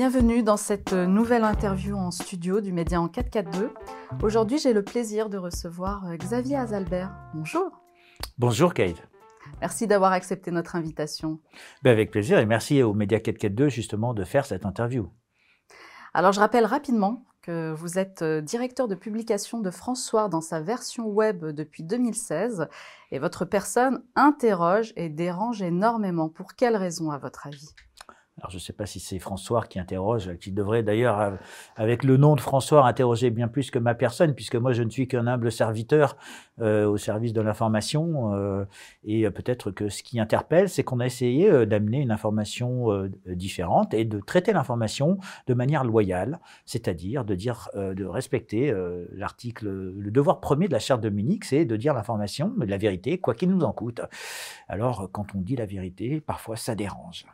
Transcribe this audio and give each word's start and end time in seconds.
Bienvenue 0.00 0.42
dans 0.42 0.56
cette 0.56 0.94
nouvelle 0.94 1.44
interview 1.44 1.94
en 1.94 2.10
studio 2.10 2.62
du 2.62 2.72
Média 2.72 2.98
en 2.98 3.08
442. 3.08 3.70
Aujourd'hui, 4.22 4.56
j'ai 4.56 4.72
le 4.72 4.82
plaisir 4.82 5.28
de 5.28 5.36
recevoir 5.36 6.06
euh, 6.06 6.16
Xavier 6.16 6.56
Azalbert. 6.56 7.12
Bonjour. 7.34 7.70
Bonjour 8.38 8.72
Kate. 8.72 9.06
Merci 9.60 9.86
d'avoir 9.86 10.12
accepté 10.12 10.50
notre 10.52 10.74
invitation. 10.74 11.38
Ben 11.82 11.90
avec 11.90 12.10
plaisir 12.10 12.38
et 12.38 12.46
merci 12.46 12.82
au 12.82 12.94
Média 12.94 13.20
442 13.20 13.68
justement 13.68 14.14
de 14.14 14.24
faire 14.24 14.46
cette 14.46 14.64
interview. 14.64 15.10
Alors 16.14 16.32
je 16.32 16.40
rappelle 16.40 16.64
rapidement 16.64 17.26
que 17.42 17.74
vous 17.74 17.98
êtes 17.98 18.22
euh, 18.22 18.40
directeur 18.40 18.88
de 18.88 18.94
publication 18.94 19.60
de 19.60 19.70
François 19.70 20.30
dans 20.30 20.40
sa 20.40 20.62
version 20.62 21.08
web 21.08 21.44
depuis 21.44 21.82
2016 21.82 22.68
et 23.10 23.18
votre 23.18 23.44
personne 23.44 24.02
interroge 24.16 24.94
et 24.96 25.10
dérange 25.10 25.60
énormément. 25.60 26.30
Pour 26.30 26.54
quelles 26.54 26.76
raisons 26.76 27.10
à 27.10 27.18
votre 27.18 27.46
avis? 27.46 27.74
Alors, 28.38 28.50
je 28.50 28.56
ne 28.56 28.60
sais 28.60 28.72
pas 28.72 28.86
si 28.86 29.00
c'est 29.00 29.18
François 29.18 29.66
qui 29.66 29.78
interroge, 29.78 30.34
qui 30.38 30.50
devrait 30.50 30.82
d'ailleurs, 30.82 31.38
avec 31.76 32.04
le 32.04 32.16
nom 32.16 32.36
de 32.36 32.40
François, 32.40 32.86
interroger 32.86 33.28
bien 33.28 33.48
plus 33.48 33.70
que 33.70 33.78
ma 33.78 33.94
personne, 33.94 34.34
puisque 34.34 34.56
moi, 34.56 34.72
je 34.72 34.82
ne 34.82 34.88
suis 34.88 35.06
qu'un 35.06 35.26
humble 35.26 35.52
serviteur 35.52 36.16
euh, 36.60 36.88
au 36.88 36.96
service 36.96 37.34
de 37.34 37.42
l'information. 37.42 38.34
Euh, 38.34 38.64
et 39.04 39.28
peut-être 39.30 39.70
que 39.70 39.90
ce 39.90 40.02
qui 40.02 40.18
interpelle, 40.20 40.70
c'est 40.70 40.82
qu'on 40.84 41.00
a 41.00 41.06
essayé 41.06 41.50
euh, 41.50 41.66
d'amener 41.66 41.98
une 41.98 42.10
information 42.10 43.10
différente 43.26 43.92
et 43.92 44.06
de 44.06 44.20
traiter 44.20 44.52
l'information 44.52 45.18
de 45.46 45.52
manière 45.52 45.84
loyale, 45.84 46.40
c'est-à-dire 46.64 47.24
de 47.26 47.34
dire, 47.34 47.68
de 47.74 48.04
respecter 48.04 48.74
l'article, 49.12 49.68
le 49.68 50.10
devoir 50.10 50.40
premier 50.40 50.66
de 50.66 50.72
la 50.72 50.78
charte 50.78 51.02
de 51.02 51.10
Munich, 51.10 51.44
c'est 51.44 51.64
de 51.64 51.76
dire 51.76 51.94
l'information, 51.94 52.52
mais 52.56 52.66
la 52.66 52.78
vérité, 52.78 53.18
quoi 53.18 53.34
qu'il 53.34 53.50
nous 53.50 53.64
en 53.64 53.72
coûte. 53.72 54.00
Alors, 54.68 55.10
quand 55.12 55.34
on 55.34 55.40
dit 55.40 55.56
la 55.56 55.66
vérité, 55.66 56.20
parfois 56.20 56.56
ça 56.56 56.74
dérange. 56.74 57.26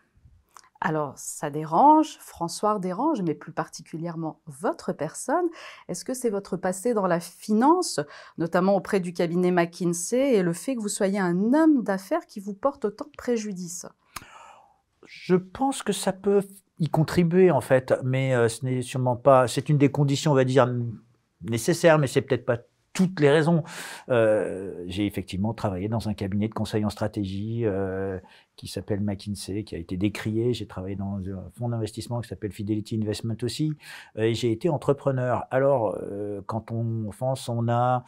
Alors, 0.81 1.15
ça 1.17 1.51
dérange, 1.51 2.19
François 2.19 2.79
dérange, 2.79 3.23
mais 3.23 3.35
plus 3.35 3.53
particulièrement 3.53 4.41
votre 4.47 4.93
personne. 4.93 5.47
Est-ce 5.89 6.05
que 6.05 6.15
c'est 6.15 6.31
votre 6.31 6.57
passé 6.57 6.93
dans 6.93 7.07
la 7.07 7.21
finance, 7.21 8.01
notamment 8.37 8.77
auprès 8.77 9.01
du 9.01 9.13
cabinet 9.13 9.51
McKinsey, 9.51 10.35
et 10.35 10.43
le 10.43 10.53
fait 10.53 10.77
que 10.77 10.81
vous 10.81 10.89
soyez 10.89 11.19
un 11.19 11.55
homme 11.55 11.83
d'affaires 11.83 12.27
qui 12.27 12.41
vous 12.41 12.55
porte 12.55 12.85
autant 12.85 13.07
de 13.07 13.17
préjudice 13.17 13.87
Je 15.05 15.37
pense 15.37 15.83
que 15.83 15.93
ça 15.93 16.13
peut 16.13 16.43
y 16.79 16.89
contribuer, 16.91 17.51
en 17.51 17.63
fait, 17.63 17.95
mais 18.05 18.35
euh, 18.35 18.49
ce 18.49 18.65
n'est 18.65 18.83
sûrement 18.83 19.17
pas. 19.17 19.49
C'est 19.49 19.71
une 19.71 19.79
des 19.79 19.91
conditions, 19.91 20.33
on 20.33 20.35
va 20.35 20.45
dire, 20.45 20.71
nécessaires, 21.41 21.99
mais 21.99 22.07
c'est 22.07 22.21
peut-être 22.21 22.45
pas 22.45 22.59
toutes 22.97 23.21
les 23.21 23.31
raisons. 23.31 23.63
Euh, 24.09 24.83
j'ai 24.87 25.07
effectivement 25.07 25.53
travaillé 25.53 25.89
dans 25.89 26.09
un 26.09 26.15
cabinet 26.15 26.49
de 26.49 26.55
conseil 26.55 26.85
en 26.85 26.91
stratégie. 26.91 27.61
Euh, 27.65 28.19
qui 28.57 28.69
s'appelle 28.69 29.03
McKinsey, 29.03 29.65
qui 29.65 29.75
a 29.75 29.79
été 29.79 29.99
décrié. 29.99 30.55
J'ai 30.55 30.67
travaillé 30.67 30.97
dans 30.97 31.19
un 31.19 31.51
fonds 31.59 31.69
d'investissement 31.69 32.23
qui 32.23 32.29
s'appelle 32.31 32.53
Fidelity 32.53 32.99
Investment 33.03 33.37
aussi. 33.43 33.75
Et 34.17 34.33
j'ai 34.33 34.51
été 34.51 34.71
entrepreneur. 34.71 35.45
Alors, 35.51 35.99
euh, 36.01 36.41
quand 36.47 36.73
on 36.73 37.11
pense, 37.19 37.51
on 37.51 37.69
a 37.69 38.03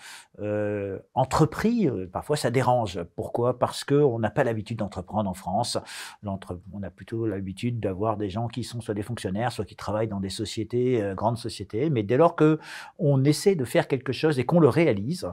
entrepris, 1.13 1.91
parfois 2.11 2.37
ça 2.39 2.51
dérange. 2.51 2.99
Pourquoi? 3.15 3.59
Parce 3.59 3.85
qu'on 3.85 4.19
n'a 4.19 4.31
pas 4.31 4.43
l'habitude 4.43 4.79
d'entreprendre 4.79 5.29
en 5.29 5.35
France. 5.35 5.77
On 6.25 6.83
a 6.83 6.89
plutôt 6.89 7.27
l'habitude 7.27 7.79
d'avoir 7.79 8.17
des 8.17 8.31
gens 8.31 8.49
qui 8.49 8.65
sont 8.65 8.81
soit 8.81 8.95
des 8.95 9.03
fonctionnaires, 9.03 9.53
soit 9.53 9.67
qui 9.67 9.77
travaillent 9.77 10.09
dans 10.09 10.21
des 10.21 10.31
sociétés, 10.31 11.13
grandes 11.15 11.37
sociétés. 11.37 11.91
Mais 11.91 12.05
dès 12.05 12.17
lors 12.17 12.37
que 12.37 12.59
on 12.99 13.23
essaie 13.23 13.55
de 13.55 13.67
faire 13.67 13.87
quelque 13.87 14.13
chose 14.13 14.39
et 14.39 14.47
qu'on 14.47 14.61
le 14.61 14.69
réalise, 14.83 15.29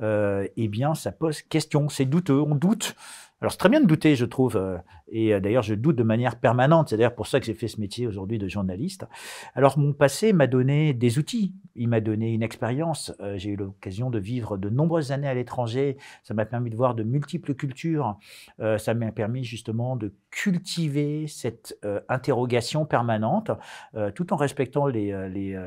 eh 0.00 0.68
bien, 0.68 0.94
ça 0.94 1.12
pose 1.12 1.42
question. 1.42 1.88
C'est 1.88 2.04
douteux. 2.04 2.40
On 2.40 2.54
doute. 2.54 2.96
Alors 3.44 3.52
c'est 3.52 3.58
très 3.58 3.68
bien 3.68 3.82
de 3.82 3.86
douter, 3.86 4.16
je 4.16 4.24
trouve, 4.24 4.56
euh, 4.56 4.78
et 5.08 5.34
euh, 5.34 5.38
d'ailleurs 5.38 5.62
je 5.62 5.74
doute 5.74 5.96
de 5.96 6.02
manière 6.02 6.40
permanente, 6.40 6.88
c'est 6.88 6.96
d'ailleurs 6.96 7.14
pour 7.14 7.26
ça 7.26 7.40
que 7.40 7.44
j'ai 7.44 7.52
fait 7.52 7.68
ce 7.68 7.78
métier 7.78 8.06
aujourd'hui 8.06 8.38
de 8.38 8.48
journaliste. 8.48 9.06
Alors 9.54 9.78
mon 9.78 9.92
passé 9.92 10.32
m'a 10.32 10.46
donné 10.46 10.94
des 10.94 11.18
outils, 11.18 11.52
il 11.74 11.88
m'a 11.88 12.00
donné 12.00 12.32
une 12.32 12.42
expérience, 12.42 13.12
euh, 13.20 13.36
j'ai 13.36 13.50
eu 13.50 13.56
l'occasion 13.56 14.08
de 14.08 14.18
vivre 14.18 14.56
de 14.56 14.70
nombreuses 14.70 15.12
années 15.12 15.28
à 15.28 15.34
l'étranger, 15.34 15.98
ça 16.22 16.32
m'a 16.32 16.46
permis 16.46 16.70
de 16.70 16.76
voir 16.76 16.94
de 16.94 17.02
multiples 17.02 17.54
cultures, 17.54 18.18
ça 18.78 18.94
m'a 18.94 19.12
permis 19.12 19.44
justement 19.44 19.96
de 19.96 20.14
cultiver 20.30 21.26
cette 21.26 21.78
interrogation 22.08 22.86
permanente, 22.86 23.50
tout 24.14 24.32
en 24.32 24.36
respectant 24.36 24.86
les... 24.86 25.12
les 25.28 25.58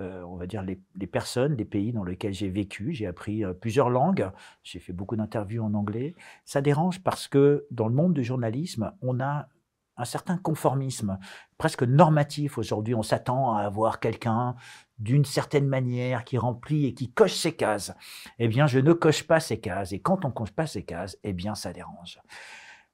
euh, 0.00 0.22
on 0.22 0.36
va 0.36 0.46
dire, 0.46 0.62
les, 0.62 1.06
personnes, 1.06 1.56
les 1.56 1.64
pays 1.64 1.92
dans 1.92 2.04
lesquels 2.04 2.32
j'ai 2.32 2.48
vécu. 2.48 2.92
J'ai 2.92 3.06
appris 3.06 3.44
euh, 3.44 3.52
plusieurs 3.52 3.90
langues, 3.90 4.30
j'ai 4.62 4.80
fait 4.80 4.92
beaucoup 4.92 5.16
d'interviews 5.16 5.62
en 5.62 5.74
anglais. 5.74 6.14
Ça 6.44 6.60
dérange 6.60 7.02
parce 7.02 7.28
que 7.28 7.66
dans 7.70 7.88
le 7.88 7.94
monde 7.94 8.14
du 8.14 8.24
journalisme, 8.24 8.92
on 9.02 9.20
a 9.20 9.48
un 9.96 10.04
certain 10.04 10.36
conformisme 10.36 11.18
presque 11.58 11.84
normatif 11.84 12.58
aujourd'hui. 12.58 12.94
On 12.94 13.04
s'attend 13.04 13.54
à 13.54 13.62
avoir 13.62 14.00
quelqu'un 14.00 14.56
d'une 14.98 15.24
certaine 15.24 15.66
manière 15.66 16.24
qui 16.24 16.38
remplit 16.38 16.86
et 16.86 16.94
qui 16.94 17.12
coche 17.12 17.34
ses 17.34 17.54
cases. 17.54 17.94
Eh 18.38 18.48
bien, 18.48 18.66
je 18.66 18.80
ne 18.80 18.92
coche 18.92 19.24
pas 19.24 19.38
ces 19.38 19.60
cases. 19.60 19.92
Et 19.92 20.00
quand 20.00 20.24
on 20.24 20.32
coche 20.32 20.52
pas 20.52 20.66
ces 20.66 20.84
cases, 20.84 21.16
eh 21.22 21.32
bien, 21.32 21.54
ça 21.54 21.72
dérange. 21.72 22.20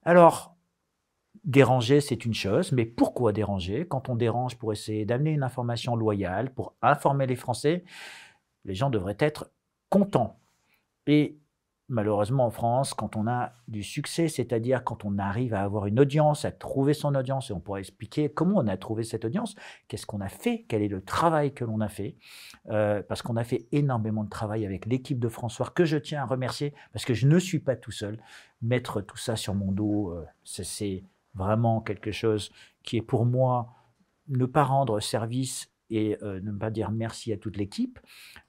Alors, 0.03 0.55
Déranger, 1.43 2.01
c'est 2.01 2.25
une 2.25 2.35
chose, 2.35 2.71
mais 2.71 2.85
pourquoi 2.85 3.33
déranger? 3.33 3.87
Quand 3.87 4.09
on 4.09 4.15
dérange 4.15 4.57
pour 4.57 4.71
essayer 4.73 5.05
d'amener 5.05 5.31
une 5.31 5.41
information 5.43 5.95
loyale, 5.95 6.53
pour 6.53 6.75
informer 6.83 7.25
les 7.25 7.35
Français, 7.35 7.83
les 8.63 8.75
gens 8.75 8.91
devraient 8.91 9.17
être 9.19 9.51
contents. 9.89 10.39
Et 11.07 11.39
malheureusement 11.89 12.45
en 12.45 12.51
France, 12.51 12.93
quand 12.93 13.15
on 13.15 13.27
a 13.27 13.53
du 13.67 13.81
succès, 13.81 14.27
c'est-à-dire 14.27 14.83
quand 14.83 15.03
on 15.03 15.17
arrive 15.17 15.55
à 15.55 15.61
avoir 15.61 15.87
une 15.87 15.99
audience, 15.99 16.45
à 16.45 16.51
trouver 16.51 16.93
son 16.93 17.15
audience, 17.15 17.49
et 17.49 17.53
on 17.53 17.59
pourrait 17.59 17.81
expliquer 17.81 18.29
comment 18.29 18.59
on 18.59 18.67
a 18.67 18.77
trouvé 18.77 19.03
cette 19.03 19.25
audience, 19.25 19.55
qu'est-ce 19.87 20.05
qu'on 20.05 20.21
a 20.21 20.29
fait, 20.29 20.65
quel 20.69 20.83
est 20.83 20.87
le 20.87 21.03
travail 21.03 21.53
que 21.53 21.65
l'on 21.65 21.81
a 21.81 21.89
fait, 21.89 22.17
euh, 22.69 23.01
parce 23.01 23.23
qu'on 23.23 23.35
a 23.35 23.43
fait 23.43 23.67
énormément 23.71 24.23
de 24.23 24.29
travail 24.29 24.63
avec 24.65 24.85
l'équipe 24.85 25.19
de 25.19 25.27
François, 25.27 25.71
que 25.73 25.85
je 25.85 25.97
tiens 25.97 26.21
à 26.21 26.25
remercier, 26.25 26.73
parce 26.93 27.03
que 27.03 27.15
je 27.15 27.27
ne 27.27 27.39
suis 27.39 27.59
pas 27.59 27.75
tout 27.75 27.91
seul. 27.91 28.21
Mettre 28.61 29.01
tout 29.01 29.17
ça 29.17 29.35
sur 29.35 29.55
mon 29.55 29.71
dos, 29.71 30.11
euh, 30.11 30.25
c'est 30.43 31.03
vraiment 31.33 31.81
quelque 31.81 32.11
chose 32.11 32.51
qui 32.83 32.97
est 32.97 33.01
pour 33.01 33.25
moi 33.25 33.73
ne 34.27 34.45
pas 34.45 34.63
rendre 34.63 34.99
service 34.99 35.71
et 35.89 36.17
euh, 36.23 36.39
ne 36.41 36.51
pas 36.51 36.69
dire 36.69 36.91
merci 36.91 37.33
à 37.33 37.37
toute 37.37 37.57
l'équipe. 37.57 37.99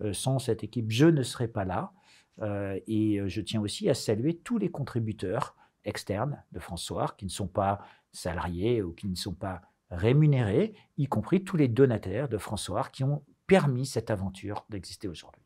Euh, 0.01 0.13
sans 0.13 0.39
cette 0.39 0.65
équipe, 0.65 0.91
je 0.91 1.07
ne 1.07 1.23
serais 1.23 1.49
pas 1.49 1.65
là. 1.65 1.93
Euh, 2.41 2.79
et 2.87 3.21
je 3.27 3.41
tiens 3.41 3.61
aussi 3.61 3.91
à 3.91 3.95
saluer 3.95 4.39
tous 4.39 4.59
les 4.59 4.71
contributeurs 4.71 5.55
externes 5.85 6.43
de 6.53 6.61
François 6.61 7.15
qui 7.19 7.27
ne 7.27 7.31
sont 7.31 7.49
pas 7.49 7.81
salariés 8.13 8.83
ou 8.83 8.93
qui 8.93 9.09
ne 9.09 9.15
sont 9.15 9.35
pas 9.35 9.61
rémunérés, 9.91 10.75
y 10.97 11.07
compris 11.07 11.45
tous 11.45 11.57
les 11.57 11.69
donataires 11.69 12.29
de 12.29 12.39
François 12.39 12.85
qui 12.85 13.05
ont 13.05 13.23
permis 13.47 13.85
cette 13.85 14.11
aventure 14.11 14.65
d'exister 14.71 15.09
aujourd'hui. 15.09 15.42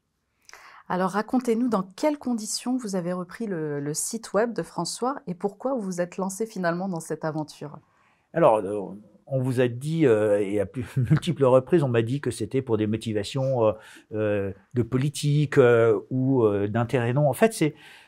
Alors 0.88 1.10
racontez-nous 1.10 1.68
dans 1.68 1.82
quelles 1.82 2.18
conditions 2.18 2.76
vous 2.76 2.94
avez 2.94 3.12
repris 3.12 3.46
le, 3.46 3.92
site 3.92 4.32
web 4.34 4.52
de 4.52 4.62
François 4.62 5.16
et 5.26 5.34
pourquoi 5.34 5.74
vous 5.74 5.80
vous 5.80 6.00
êtes 6.00 6.16
lancé 6.16 6.46
finalement 6.46 6.88
dans 6.88 7.00
cette 7.00 7.24
aventure? 7.24 7.78
Alors, 8.32 8.58
euh, 8.58 8.80
on 9.26 9.40
vous 9.40 9.60
a 9.60 9.66
dit, 9.66 10.06
euh, 10.06 10.40
et 10.40 10.60
à 10.60 10.66
plus, 10.66 10.84
multiples 10.96 11.44
reprises, 11.44 11.82
on 11.82 11.88
m'a 11.88 12.02
dit 12.02 12.20
que 12.20 12.30
c'était 12.30 12.62
pour 12.62 12.76
des 12.76 12.86
motivations 12.86 13.74
euh, 14.12 14.52
de 14.74 14.82
politique 14.82 15.58
ou 16.10 16.46
d'intérêt. 16.68 17.12
Non, 17.12 17.28
en 17.28 17.32
fait, 17.32 17.52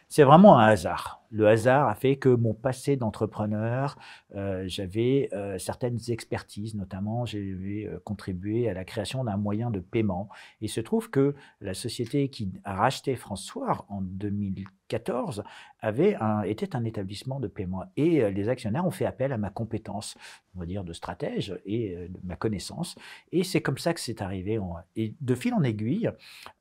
c'est 0.08 0.22
vraiment 0.22 0.58
un 0.58 0.68
hasard 0.68 1.17
le 1.30 1.46
hasard 1.46 1.88
a 1.88 1.94
fait 1.94 2.16
que 2.16 2.28
mon 2.28 2.54
passé 2.54 2.96
d'entrepreneur, 2.96 3.98
euh, 4.34 4.64
j'avais 4.66 5.28
euh, 5.32 5.58
certaines 5.58 5.98
expertises, 6.08 6.74
notamment 6.74 7.26
j'ai 7.26 7.86
euh, 7.86 8.00
contribué 8.04 8.68
à 8.68 8.74
la 8.74 8.84
création 8.84 9.24
d'un 9.24 9.36
moyen 9.36 9.70
de 9.70 9.80
paiement. 9.80 10.28
Il 10.60 10.68
se 10.68 10.80
trouve 10.80 11.10
que 11.10 11.34
la 11.60 11.74
société 11.74 12.28
qui 12.28 12.50
a 12.64 12.74
racheté 12.74 13.14
François 13.16 13.84
en 13.88 14.00
2014 14.00 15.44
avait 15.80 16.16
était 16.46 16.74
un 16.74 16.84
établissement 16.84 17.40
de 17.40 17.46
paiement. 17.46 17.84
Et 17.98 18.30
les 18.30 18.48
actionnaires 18.48 18.86
ont 18.86 18.90
fait 18.90 19.04
appel 19.04 19.34
à 19.34 19.38
ma 19.38 19.50
compétence, 19.50 20.16
on 20.56 20.60
va 20.60 20.66
dire, 20.66 20.82
de 20.82 20.94
stratège 20.94 21.60
et 21.66 21.94
de 22.08 22.18
ma 22.24 22.36
connaissance. 22.36 22.96
Et 23.30 23.44
c'est 23.44 23.60
comme 23.60 23.76
ça 23.76 23.92
que 23.92 24.00
c'est 24.00 24.22
arrivé. 24.22 24.58
Et 24.96 25.14
de 25.20 25.34
fil 25.34 25.52
en 25.52 25.62
aiguille, 25.62 26.10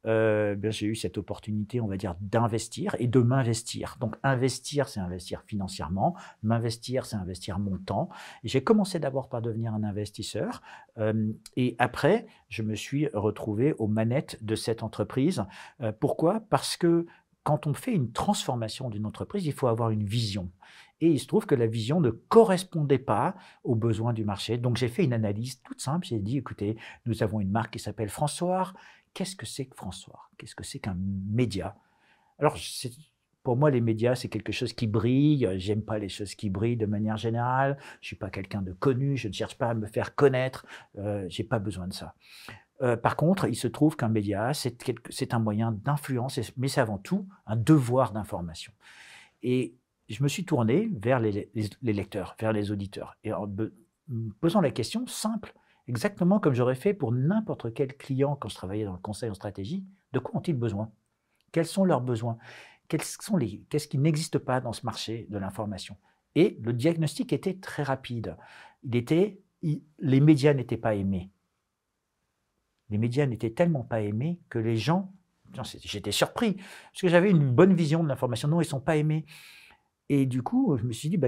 j'ai 0.04 0.86
eu 0.86 0.96
cette 0.96 1.18
opportunité, 1.18 1.80
on 1.80 1.88
va 1.88 1.96
dire, 1.96 2.16
d'investir 2.20 2.98
et 3.00 3.08
de 3.08 3.20
m'investir. 3.22 3.96
Donc 4.02 4.18
investir 4.24 4.57
Investir, 4.58 4.88
c'est 4.88 5.00
investir 5.00 5.44
financièrement. 5.46 6.16
M'investir, 6.42 7.06
c'est 7.06 7.16
investir 7.16 7.60
mon 7.60 7.78
temps. 7.78 8.10
J'ai 8.44 8.64
commencé 8.64 8.98
d'abord 8.98 9.30
par 9.30 9.44
devenir 9.44 9.72
un 9.76 9.84
investisseur. 9.84 10.64
Euh, 10.98 11.32
et 11.56 11.76
après, 11.78 12.26
je 12.50 12.64
me 12.64 12.74
suis 12.74 13.08
retrouvé 13.14 13.74
aux 13.74 13.88
manettes 13.88 14.44
de 14.44 14.56
cette 14.56 14.82
entreprise. 14.82 15.46
Euh, 15.82 15.92
pourquoi? 15.92 16.40
Parce 16.50 16.76
que 16.76 17.06
quand 17.44 17.68
on 17.68 17.76
fait 17.76 17.94
une 17.94 18.12
transformation 18.12 18.90
d'une 18.90 19.06
entreprise, 19.06 19.46
il 19.46 19.54
faut 19.54 19.68
avoir 19.68 19.92
une 19.92 20.04
vision. 20.04 20.50
Et 21.02 21.12
il 21.12 21.20
se 21.20 21.28
trouve 21.28 21.46
que 21.46 21.54
la 21.54 21.68
vision 21.68 22.02
ne 22.02 22.10
correspondait 22.10 22.98
pas 22.98 23.36
aux 23.64 23.76
besoins 23.76 24.14
du 24.14 24.26
marché. 24.26 24.58
Donc 24.58 24.78
j'ai 24.78 24.88
fait 24.88 25.04
une 25.04 25.14
analyse 25.14 25.62
toute 25.62 25.82
simple. 25.82 26.08
J'ai 26.08 26.18
dit, 26.18 26.40
écoutez, 26.40 26.78
nous 27.06 27.22
avons 27.22 27.40
une 27.40 27.52
marque 27.52 27.74
qui 27.74 27.80
s'appelle 27.80 28.10
François. 28.10 28.74
Qu'est-ce 29.14 29.36
que 29.36 29.46
c'est 29.46 29.68
que 29.68 29.76
François 29.76 30.32
Qu'est-ce 30.36 30.56
que 30.56 30.64
c'est 30.64 30.80
qu'un 30.80 30.98
média? 30.98 31.78
Alors, 32.40 32.56
pour 33.48 33.56
moi, 33.56 33.72
les 33.72 33.80
médias, 33.80 34.14
c'est 34.14 34.28
quelque 34.28 34.52
chose 34.52 34.74
qui 34.74 34.88
brille. 34.88 35.50
J'aime 35.56 35.82
pas 35.82 36.00
les 36.00 36.10
choses 36.10 36.36
qui 36.36 36.50
brillent 36.50 36.76
de 36.76 36.86
manière 36.86 37.16
générale. 37.16 37.78
Je 38.02 38.08
suis 38.08 38.18
pas 38.18 38.30
quelqu'un 38.30 38.62
de 38.62 38.74
connu. 38.74 39.16
Je 39.16 39.30
ne 39.30 39.34
cherche 39.34 39.58
pas 39.58 39.70
à 39.70 39.74
me 39.74 39.88
faire 39.88 40.16
connaître. 40.16 40.66
Euh, 40.98 41.26
j'ai 41.30 41.46
pas 41.46 41.58
besoin 41.58 41.88
de 41.88 41.94
ça. 41.94 42.14
Euh, 42.82 42.98
par 42.98 43.16
contre, 43.16 43.48
il 43.48 43.56
se 43.56 43.70
trouve 43.70 43.96
qu'un 43.96 44.10
média, 44.10 44.52
c'est 44.54 45.34
un 45.34 45.40
moyen 45.40 45.72
d'influence, 45.72 46.42
mais 46.58 46.68
c'est 46.68 46.82
avant 46.82 46.98
tout 46.98 47.26
un 47.46 47.56
devoir 47.56 48.12
d'information. 48.12 48.74
Et 49.44 49.76
je 50.10 50.22
me 50.24 50.28
suis 50.28 50.44
tourné 50.44 50.90
vers 50.92 51.22
les, 51.22 51.50
lecteurs, 51.82 52.36
vers 52.42 52.52
les 52.52 52.72
auditeurs, 52.72 53.16
et 53.24 53.32
en 53.32 53.48
me 53.48 54.34
posant 54.42 54.60
la 54.60 54.72
question 54.72 55.08
simple, 55.08 55.54
exactement 55.88 56.42
comme 56.42 56.54
j'aurais 56.54 56.76
fait 56.76 56.94
pour 56.94 57.14
n'importe 57.14 57.74
quel 57.74 57.96
client 57.96 58.36
quand 58.36 58.50
je 58.50 58.56
travaillais 58.56 58.84
dans 58.84 58.92
le 58.92 59.00
conseil 59.00 59.30
en 59.30 59.36
stratégie, 59.36 59.86
de 60.12 60.20
quoi 60.20 60.36
ont-ils 60.36 60.54
besoin? 60.54 60.92
Quels 61.54 61.66
sont 61.66 61.86
leurs 61.86 62.02
besoins? 62.02 62.38
Qu'est-ce 62.88 63.88
qui 63.88 63.98
n'existe 63.98 64.38
pas 64.38 64.62
dans 64.62 64.74
ce 64.74 64.86
marché 64.86 65.28
de 65.30 65.38
l'information 65.38 65.98
Et 66.36 66.58
le 66.62 66.74
diagnostic 66.74 67.34
était 67.34 67.56
très 67.56 67.84
rapide. 67.84 68.38
Il 68.84 68.96
était, 68.96 69.40
les 69.62 70.20
médias 70.20 70.54
n'étaient 70.54 70.78
pas 70.78 70.96
aimés. 70.96 71.32
Les 72.90 72.98
médias 72.98 73.26
n'étaient 73.26 73.52
tellement 73.52 73.84
pas 73.84 74.02
aimés 74.02 74.40
que 74.50 74.60
les 74.60 74.78
gens, 74.78 75.14
j'étais 75.84 76.12
surpris, 76.12 76.54
parce 76.54 77.02
que 77.02 77.08
j'avais 77.10 77.30
une 77.30 77.52
bonne 77.52 77.74
vision 77.74 78.04
de 78.04 78.08
l'information. 78.08 78.48
Non, 78.48 78.62
ils 78.62 78.66
ne 78.66 78.70
sont 78.70 78.80
pas 78.80 78.96
aimés. 78.96 79.26
Et 80.10 80.26
du 80.26 80.42
coup, 80.42 80.78
je 80.78 80.86
me 80.86 80.94
suis 80.94 81.10
dit, 81.10 81.18
bah, 81.18 81.28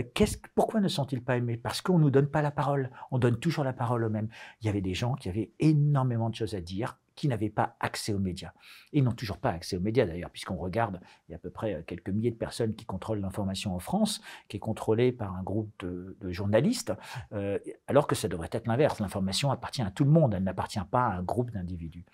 pourquoi 0.56 0.80
ne 0.80 0.88
sont-ils 0.88 1.22
pas 1.22 1.36
aimés? 1.36 1.58
Parce 1.58 1.82
qu'on 1.82 1.98
ne 1.98 2.04
nous 2.04 2.12
donne 2.12 2.30
pas 2.30 2.42
la 2.42 2.52
parole. 2.52 2.92
On 3.12 3.20
donne 3.20 3.38
toujours 3.38 3.66
la 3.66 3.74
parole 3.74 4.06
aux 4.06 4.10
mêmes. 4.10 4.30
Il 4.62 4.68
y 4.68 4.70
avait 4.70 4.82
des 4.82 4.94
gens 4.94 5.16
qui 5.16 5.28
avaient 5.28 5.52
énormément 5.60 6.30
de 6.30 6.36
choses 6.36 6.56
à 6.56 6.62
dire, 6.62 6.98
qui 7.20 7.28
n'avaient 7.28 7.50
pas 7.50 7.76
accès 7.82 8.14
aux 8.14 8.20
médias. 8.20 8.54
Ils 8.94 9.04
n'ont 9.04 9.12
toujours 9.12 9.40
pas 9.40 9.50
accès 9.50 9.76
aux 9.76 9.82
médias 9.82 10.06
d'ailleurs, 10.06 10.30
puisqu'on 10.30 10.56
regarde, 10.56 11.02
il 11.28 11.32
y 11.32 11.34
a 11.34 11.36
à 11.36 11.40
peu 11.40 11.50
près 11.50 11.74
euh, 11.74 11.82
quelques 11.86 12.08
milliers 12.08 12.32
de 12.32 12.38
personnes 12.38 12.74
qui 12.76 12.86
contrôlent 12.86 13.20
l'information 13.20 13.76
en 13.76 13.80
France, 13.80 14.22
qui 14.48 14.56
est 14.56 14.62
contrôlée 14.62 15.12
par 15.12 15.36
un 15.36 15.44
groupe 15.44 15.70
de, 15.80 16.32
journalistes, 16.32 16.94
euh, 17.34 17.60
alors 17.88 18.08
que 18.08 18.16
ça 18.16 18.30
devrait 18.30 18.48
être 18.54 18.68
l'inverse. 18.68 19.02
L'information 19.02 19.52
appartient 19.52 19.82
à 19.82 19.92
tout 19.92 20.06
le 20.06 20.12
monde, 20.12 20.34
elle 20.34 20.44
n'appartient 20.44 20.80
pas 20.90 21.08
à 21.08 21.18
un 21.18 21.22
groupe 21.22 21.52
d'individus. 21.52 22.06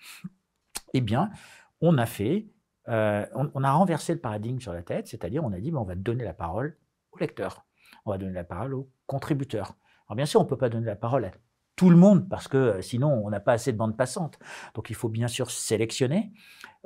Eh 0.92 1.00
bien, 1.00 1.30
on 1.80 1.98
a 1.98 2.06
fait, 2.06 2.48
euh, 2.88 3.26
on, 3.32 3.62
a 3.62 3.70
renversé 3.70 4.12
le 4.12 4.18
paradigme 4.18 4.58
sur 4.58 4.72
la 4.72 4.82
tête, 4.82 5.06
c'est-à-dire 5.06 5.44
on 5.44 5.52
a 5.52 5.60
dit, 5.60 5.70
ben, 5.70 5.78
on 5.78 5.84
va 5.84 5.94
donner 5.94 6.24
la 6.24 6.34
parole 6.34 6.76
aux 7.12 7.18
lecteurs, 7.18 7.64
on 8.06 8.10
va 8.10 8.18
donner 8.18 8.32
la 8.32 8.42
parole 8.42 8.74
aux 8.74 8.90
contributeurs. 9.06 9.76
Alors 10.08 10.16
bien 10.16 10.26
sûr, 10.26 10.40
on 10.40 10.44
ne 10.44 10.48
peut 10.48 10.58
pas 10.58 10.68
donner 10.68 10.86
la 10.86 10.96
parole 10.96 11.24
à 11.26 11.30
tout 11.76 11.90
le 11.90 11.96
monde, 11.96 12.28
parce 12.28 12.48
que 12.48 12.56
euh, 12.56 12.82
sinon 12.82 13.22
on 13.24 13.30
n'a 13.30 13.40
pas 13.40 13.52
assez 13.52 13.72
de 13.72 13.76
bande 13.76 13.96
passante. 13.96 14.38
Donc 14.74 14.90
il 14.90 14.96
faut 14.96 15.08
bien 15.08 15.28
sûr 15.28 15.50
sélectionner, 15.50 16.32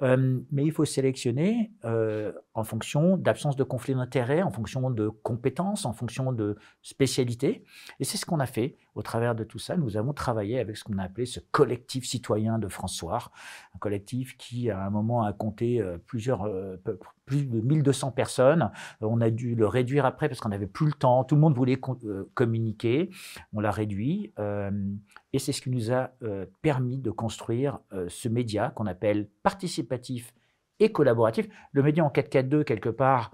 euh, 0.03 0.41
mais 0.51 0.65
il 0.65 0.73
faut 0.73 0.85
sélectionner 0.85 1.73
euh, 1.85 2.33
en 2.55 2.65
fonction 2.65 3.17
d'absence 3.17 3.57
de 3.57 3.65
conflit 3.65 3.95
d'intérêt, 3.95 4.43
en 4.43 4.51
fonction 4.51 4.91
de 4.91 5.09
compétences, 5.09 5.85
en 5.85 5.93
fonction 5.93 6.33
de 6.33 6.57
spécialité. 6.83 7.65
Et 7.99 8.05
c'est 8.05 8.17
ce 8.17 8.27
qu'on 8.27 8.41
a 8.41 8.47
fait 8.47 8.77
au 8.95 9.03
travers 9.03 9.35
de 9.35 9.45
tout 9.45 9.59
ça. 9.59 9.77
Nous 9.77 9.97
avons 9.97 10.13
travaillé 10.13 10.59
avec 10.59 10.77
ce 10.77 10.85
qu'on 10.85 10.99
a 10.99 11.05
appelé 11.05 11.27
ce 11.27 11.41
collectif 11.41 12.07
citoyen 12.07 12.59
de 12.59 12.69
François, 12.69 13.31
un 13.75 13.79
collectif 13.79 14.37
qui 14.37 14.71
à 14.71 14.85
un 14.85 14.91
moment 14.91 15.23
a 15.23 15.33
compté 15.33 15.83
plusieurs, 16.07 16.51
plus 17.25 17.47
de 17.47 17.61
1200 17.61 18.11
personnes. 18.11 18.71
On 19.01 19.21
a 19.21 19.31
dû 19.31 19.55
le 19.55 19.67
réduire 19.67 20.05
après 20.05 20.29
parce 20.29 20.41
qu'on 20.41 20.49
n'avait 20.49 20.67
plus 20.67 20.87
le 20.87 20.93
temps. 20.93 21.25
Tout 21.25 21.37
le 21.37 21.41
monde 21.41 21.55
voulait 21.55 21.79
communiquer. 22.35 23.11
On 23.53 23.61
l'a 23.61 23.71
réduit. 23.71 24.33
Et 25.33 25.39
c'est 25.39 25.53
ce 25.53 25.63
qui 25.63 25.71
nous 25.71 25.93
a 25.93 26.11
euh, 26.23 26.47
permis 26.63 26.99
de 26.99 27.11
construire 27.11 27.79
euh, 27.93 28.09
ce 28.09 28.29
média 28.29 28.71
qu'on 28.71 28.87
appelle 28.87 29.29
participatif 29.43 30.35
et 30.81 30.91
collaboratif. 30.91 31.49
Le 31.73 31.83
média 31.83 32.05
en 32.05 32.11
442, 32.11 32.65
quelque 32.65 32.89
part, 32.89 33.31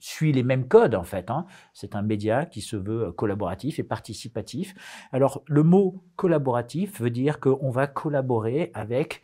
suit 0.00 0.32
les 0.32 0.42
mêmes 0.42 0.66
codes 0.66 0.94
en 0.94 1.04
fait. 1.04 1.30
Hein. 1.30 1.46
C'est 1.74 1.94
un 1.94 2.02
média 2.02 2.46
qui 2.46 2.60
se 2.60 2.76
veut 2.76 3.08
euh, 3.08 3.12
collaboratif 3.12 3.78
et 3.78 3.82
participatif. 3.82 4.74
Alors 5.12 5.42
le 5.46 5.62
mot 5.62 6.02
collaboratif 6.16 7.00
veut 7.00 7.10
dire 7.10 7.38
qu'on 7.38 7.70
va 7.70 7.86
collaborer 7.86 8.70
avec 8.74 9.22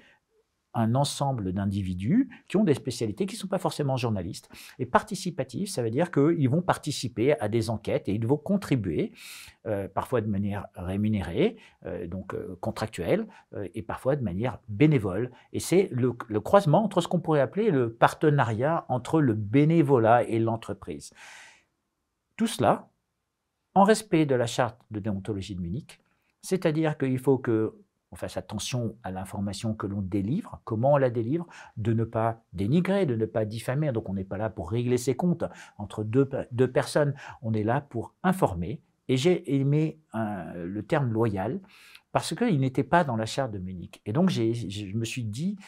un 0.77 0.95
ensemble 0.95 1.53
d'individus 1.53 2.29
qui 2.49 2.57
ont 2.57 2.65
des 2.65 2.75
spécialités 2.75 3.27
qui 3.27 3.35
ne 3.35 3.41
sont 3.41 3.49
pas 3.49 3.59
forcément 3.59 3.97
journalistes. 3.97 4.49
Et 4.79 4.87
participatif, 4.87 5.71
ça 5.71 5.83
veut 5.83 5.91
dire 5.91 6.11
qu'ils 6.11 6.49
vont 6.49 6.63
participer 6.63 7.39
à 7.41 7.49
des 7.49 7.71
enquêtes 7.71 8.09
et 8.09 8.15
ils 8.15 8.27
vont 8.27 8.37
contribuer, 8.37 9.13
euh, 9.67 9.89
parfois 9.89 10.21
de 10.21 10.29
manière 10.29 10.67
rémunérée, 10.75 11.57
euh, 11.87 12.07
donc 12.07 12.35
euh, 12.35 12.57
contractuelle, 12.61 13.27
et 13.75 13.83
parfois 13.83 14.17
de 14.17 14.23
manière 14.23 14.59
bénévole. 14.69 15.31
Et 15.53 15.61
c'est 15.61 15.89
le, 15.91 16.13
croisement 16.41 16.85
entre 16.85 17.01
ce 17.01 17.09
qu'on 17.09 17.21
pourrait 17.21 17.41
appeler 17.41 17.71
le 17.71 17.93
partenariat 17.93 18.85
entre 18.89 19.21
le 19.21 19.35
bénévolat 19.35 20.25
et 20.25 20.39
l'entreprise. 20.39 21.13
Tout 22.37 22.47
cela 22.47 22.91
en 23.75 23.85
respect 23.85 24.27
de 24.27 24.35
la 24.35 24.47
charte 24.47 24.79
de 24.91 25.01
déontologie 25.01 25.55
de 25.55 25.61
Munich, 25.61 26.01
c'est-à-dire 26.43 26.97
qu'il 26.99 27.19
faut 27.19 27.39
que 27.39 27.75
on 28.17 28.19
fasse 28.19 28.39
attention 28.39 28.97
à 29.03 29.11
l'information 29.11 29.75
que 29.75 29.87
l'on 29.87 30.01
délivre, 30.01 30.63
comment 30.65 30.95
on 30.95 30.97
la 30.97 31.11
délivre, 31.11 31.47
de 31.77 31.93
ne 31.93 32.05
pas 32.05 32.43
dénigrer, 32.55 33.05
de 33.05 33.15
ne 33.15 33.27
pas 33.27 33.45
diffamer. 33.45 33.93
Donc 33.93 34.09
on 34.09 34.15
n'est 34.15 34.25
pas 34.25 34.39
là 34.39 34.49
pour 34.49 34.71
régler 34.71 34.97
ses 34.97 35.15
comptes 35.15 35.45
entre 35.77 36.03
deux, 36.03 36.27
deux 36.51 36.73
personnes, 36.73 37.13
on 37.43 37.53
est 37.53 37.63
là 37.63 37.83
pour 37.83 38.15
informer. 38.23 38.81
Et 39.09 39.19
j'ai 39.19 39.55
aimé 39.55 40.01
le 40.15 40.81
terme 40.81 41.13
loyal 41.13 41.61
parce 42.11 42.35
qu'il 42.35 42.59
n'était 42.59 42.85
pas 42.85 43.05
dans 43.05 43.17
la 43.17 43.27
charte 43.27 43.53
de 43.53 43.59
Munich. 43.59 44.01
Et 44.07 44.15
donc 44.15 44.31
je 44.31 44.97
me 44.97 45.05
suis 45.05 45.25
dit, 45.25 45.59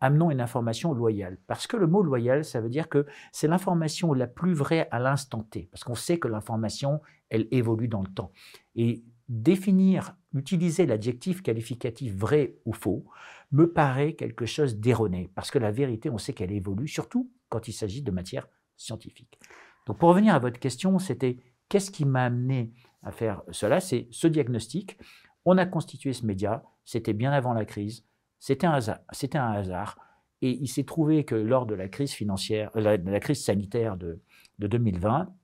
amenons 0.00 0.30
une 0.30 0.42
information 0.42 0.92
loyale. 0.92 1.38
Parce 1.46 1.66
que 1.66 1.78
le 1.78 1.86
mot 1.86 2.02
loyal, 2.02 2.44
ça 2.44 2.60
veut 2.60 2.68
dire 2.68 2.90
que 2.90 3.06
c'est 3.32 3.48
l'information 3.48 4.12
la 4.12 4.26
plus 4.26 4.52
vraie 4.52 4.88
à 4.90 4.98
l'instant 4.98 5.42
T. 5.42 5.70
Parce 5.72 5.84
qu'on 5.84 5.94
sait 5.94 6.18
que 6.18 6.28
l'information, 6.28 7.00
elle 7.30 7.48
évolue 7.50 7.88
dans 7.88 8.02
le 8.02 8.08
temps. 8.08 8.30
Et 8.76 9.02
définir, 9.30 10.17
utiliser 10.34 10.86
l'adjectif 10.86 11.42
qualificatif 11.42 12.14
vrai 12.14 12.56
ou 12.64 12.72
faux 12.72 13.04
me 13.50 13.72
paraît 13.72 14.12
quelque 14.12 14.46
chose 14.46 14.76
d'erroné, 14.76 15.30
parce 15.34 15.50
que 15.50 15.58
la 15.58 15.70
vérité, 15.70 16.10
on 16.10 16.18
sait 16.18 16.32
qu'elle 16.32 16.52
évolue, 16.52 16.88
surtout 16.88 17.30
quand 17.48 17.66
il 17.68 17.72
s'agit 17.72 18.02
de 18.02 18.10
matière 18.10 18.46
scientifique. 18.76 19.38
Donc 19.86 19.98
pour 19.98 20.10
revenir 20.10 20.34
à 20.34 20.38
votre 20.38 20.60
question, 20.60 20.98
c'était 20.98 21.38
qu'est-ce 21.68 21.90
qui 21.90 22.04
m'a 22.04 22.24
amené 22.24 22.72
à 23.02 23.10
faire 23.10 23.42
cela? 23.50 23.80
C'est 23.80 24.06
ce 24.10 24.26
diagnostic. 24.26 24.98
On 25.44 25.56
a 25.56 25.64
constitué 25.64 26.12
ce 26.12 26.26
média, 26.26 26.62
c'était 26.84 27.14
bien 27.14 27.32
avant 27.32 27.54
la 27.54 27.64
crise, 27.64 28.04
c'était 28.38 28.66
un 28.66 28.72
hasard. 28.72 28.98
Un 29.34 29.52
hasard. 29.52 29.98
Et 30.42 30.50
il 30.50 30.68
s'est 30.68 30.84
trouvé 30.84 31.24
que 31.24 31.34
lors 31.34 31.66
de 31.66 31.74
la 31.74 31.88
crise 31.88 32.12
financière, 32.12 32.70
la 32.74 33.20
crise 33.20 33.42
sanitaire 33.42 33.96
de 33.96 34.20
2020, 34.58 35.34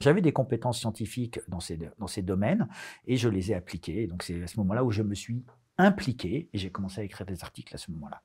j'avais 0.00 0.20
des 0.20 0.32
compétences 0.32 0.78
scientifiques 0.78 1.40
dans 1.48 1.60
ces, 1.60 1.78
dans 1.98 2.06
ces 2.06 2.22
domaines 2.22 2.68
et 3.06 3.16
je 3.16 3.28
les 3.28 3.52
ai 3.52 3.54
appliquées. 3.54 4.06
Donc 4.06 4.22
c'est 4.22 4.42
à 4.42 4.46
ce 4.46 4.58
moment-là 4.60 4.84
où 4.84 4.90
je 4.90 5.02
me 5.02 5.14
suis 5.14 5.44
impliqué 5.78 6.48
et 6.52 6.58
j'ai 6.58 6.70
commencé 6.70 7.00
à 7.00 7.04
écrire 7.04 7.26
des 7.26 7.42
articles 7.42 7.74
à 7.74 7.78
ce 7.78 7.90
moment-là. 7.92 8.22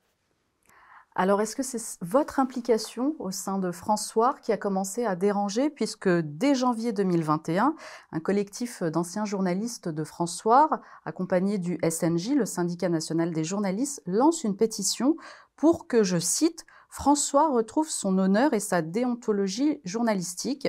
Alors, 1.13 1.41
est-ce 1.41 1.57
que 1.57 1.63
c'est 1.63 1.97
votre 2.01 2.39
implication 2.39 3.15
au 3.19 3.31
sein 3.31 3.57
de 3.57 3.73
François 3.73 4.35
qui 4.41 4.53
a 4.53 4.57
commencé 4.57 5.03
à 5.03 5.17
déranger, 5.17 5.69
puisque 5.69 6.07
dès 6.07 6.55
janvier 6.55 6.93
2021, 6.93 7.75
un 8.13 8.19
collectif 8.21 8.81
d'anciens 8.81 9.25
journalistes 9.25 9.89
de 9.89 10.05
François, 10.05 10.81
accompagné 11.03 11.57
du 11.57 11.77
SNJ, 11.83 12.29
le 12.29 12.45
syndicat 12.45 12.87
national 12.87 13.33
des 13.33 13.43
journalistes, 13.43 14.01
lance 14.05 14.45
une 14.45 14.55
pétition 14.55 15.17
pour 15.57 15.85
que, 15.87 16.01
je 16.01 16.17
cite, 16.17 16.65
François 16.91 17.49
retrouve 17.49 17.89
son 17.89 18.17
honneur 18.17 18.53
et 18.53 18.59
sa 18.59 18.81
déontologie 18.81 19.79
journalistique. 19.85 20.67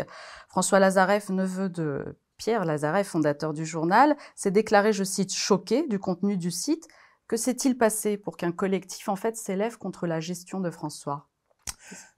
François 0.49 0.79
Lazareff, 0.79 1.31
neveu 1.31 1.69
de 1.69 2.17
Pierre 2.37 2.65
Lazareff, 2.65 3.09
fondateur 3.09 3.53
du 3.53 3.67
journal, 3.67 4.17
s'est 4.37 4.53
déclaré, 4.53 4.93
je 4.93 5.03
cite, 5.03 5.35
choqué 5.35 5.87
du 5.89 5.99
contenu 5.99 6.37
du 6.37 6.53
site. 6.53 6.87
Que 7.27 7.37
s'est-il 7.37 7.77
passé 7.77 8.17
pour 8.17 8.37
qu'un 8.37 8.53
collectif 8.53 9.09
en 9.09 9.17
fait 9.17 9.37
s'élève 9.37 9.79
contre 9.79 10.07
la 10.07 10.21
gestion 10.21 10.61
de 10.61 10.71
François? 10.71 11.29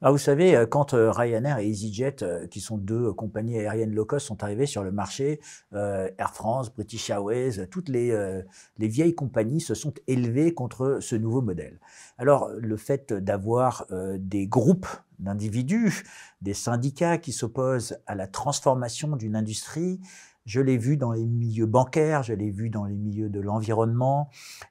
Ah, 0.01 0.11
vous 0.11 0.19
savez, 0.19 0.55
euh, 0.55 0.67
quand 0.67 0.95
euh, 0.95 1.11
Ryanair 1.11 1.59
et 1.59 1.67
EasyJet, 1.67 2.17
euh, 2.23 2.47
qui 2.47 2.61
sont 2.61 2.77
deux 2.77 3.13
compagnies 3.13 3.59
aériennes 3.59 3.95
low 3.95 4.05
cost, 4.05 4.27
sont 4.27 4.43
arrivés 4.43 4.67
sur 4.67 4.85
le 4.85 4.93
marché, 4.93 5.41
Air 5.73 6.35
France, 6.35 6.73
British 6.73 7.11
Airways, 7.11 7.67
toutes 7.69 7.89
les, 7.89 8.43
les 8.79 8.89
vieilles 8.89 9.15
compagnies 9.15 9.61
se 9.61 9.75
sont 9.75 9.95
élevées 10.07 10.55
contre 10.55 10.99
ce 11.01 11.17
nouveau 11.17 11.43
modèle. 11.43 11.81
Alors, 12.19 12.51
le 12.57 12.77
fait 12.77 13.13
d'avoir 13.13 13.87
des 14.19 14.47
groupes 14.47 14.87
d'individus, 15.19 16.05
des 16.43 16.55
syndicats 16.55 17.19
qui 17.19 17.33
s'opposent 17.33 17.99
à 18.07 18.15
la 18.15 18.27
transformation 18.27 19.17
d'une 19.17 19.37
industrie, 19.37 20.01
je 20.47 20.61
l'ai 20.61 20.77
vu 20.77 20.97
dans 20.97 21.13
les 21.13 21.27
milieux 21.27 21.67
bancaires, 21.67 22.23
je 22.23 22.35
l'ai 22.35 22.51
vu 22.51 22.71
dans 22.71 22.85
les 22.85 22.97
milieux 22.97 23.31
de 23.31 23.41
l'environnement, 23.41 24.31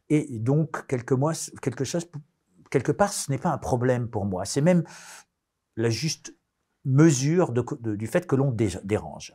et 0.09 0.39
donc 0.39 0.87
quelques 0.87 1.13
mois, 1.13 1.33
quelque 1.61 1.83
chose 1.83 2.07
quelque 2.73 2.91
part, 2.91 3.13
ce 3.13 3.29
n'est 3.31 3.37
pas 3.37 3.51
un 3.51 3.59
problème 3.59 4.07
pour 4.07 4.25
moi. 4.25 4.45
C'est 4.45 4.61
même 4.61 4.83
la 5.77 5.91
juste 5.91 6.35
mesure 6.85 7.53
du 7.53 8.07
fait 8.07 8.25
que 8.25 8.35
l'on 8.35 8.51
dérange, 8.83 9.33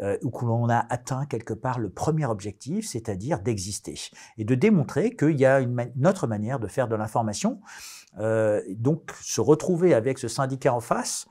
euh, 0.00 0.18
ou 0.22 0.30
que 0.30 0.44
l'on 0.44 0.68
a 0.68 0.86
atteint 0.90 1.24
quelque 1.26 1.54
part 1.54 1.80
le 1.80 1.88
premier 1.88 2.26
objectif, 2.26 2.86
c'est-à-dire 2.86 3.40
d'exister, 3.40 3.98
et 4.36 4.44
de 4.44 4.54
démontrer 4.54 5.16
qu'il 5.16 5.40
y 5.40 5.46
a 5.46 5.60
une, 5.60 6.06
autre 6.06 6.26
manière 6.26 6.60
de 6.60 6.68
faire 6.68 6.86
de 6.86 6.94
l'information. 6.94 7.60
Euh, 8.18 8.62
donc 8.68 9.10
se 9.22 9.40
retrouver 9.40 9.92
avec 9.94 10.18
ce 10.18 10.28
syndicat 10.28 10.74
en 10.74 10.80
face, 10.80 11.26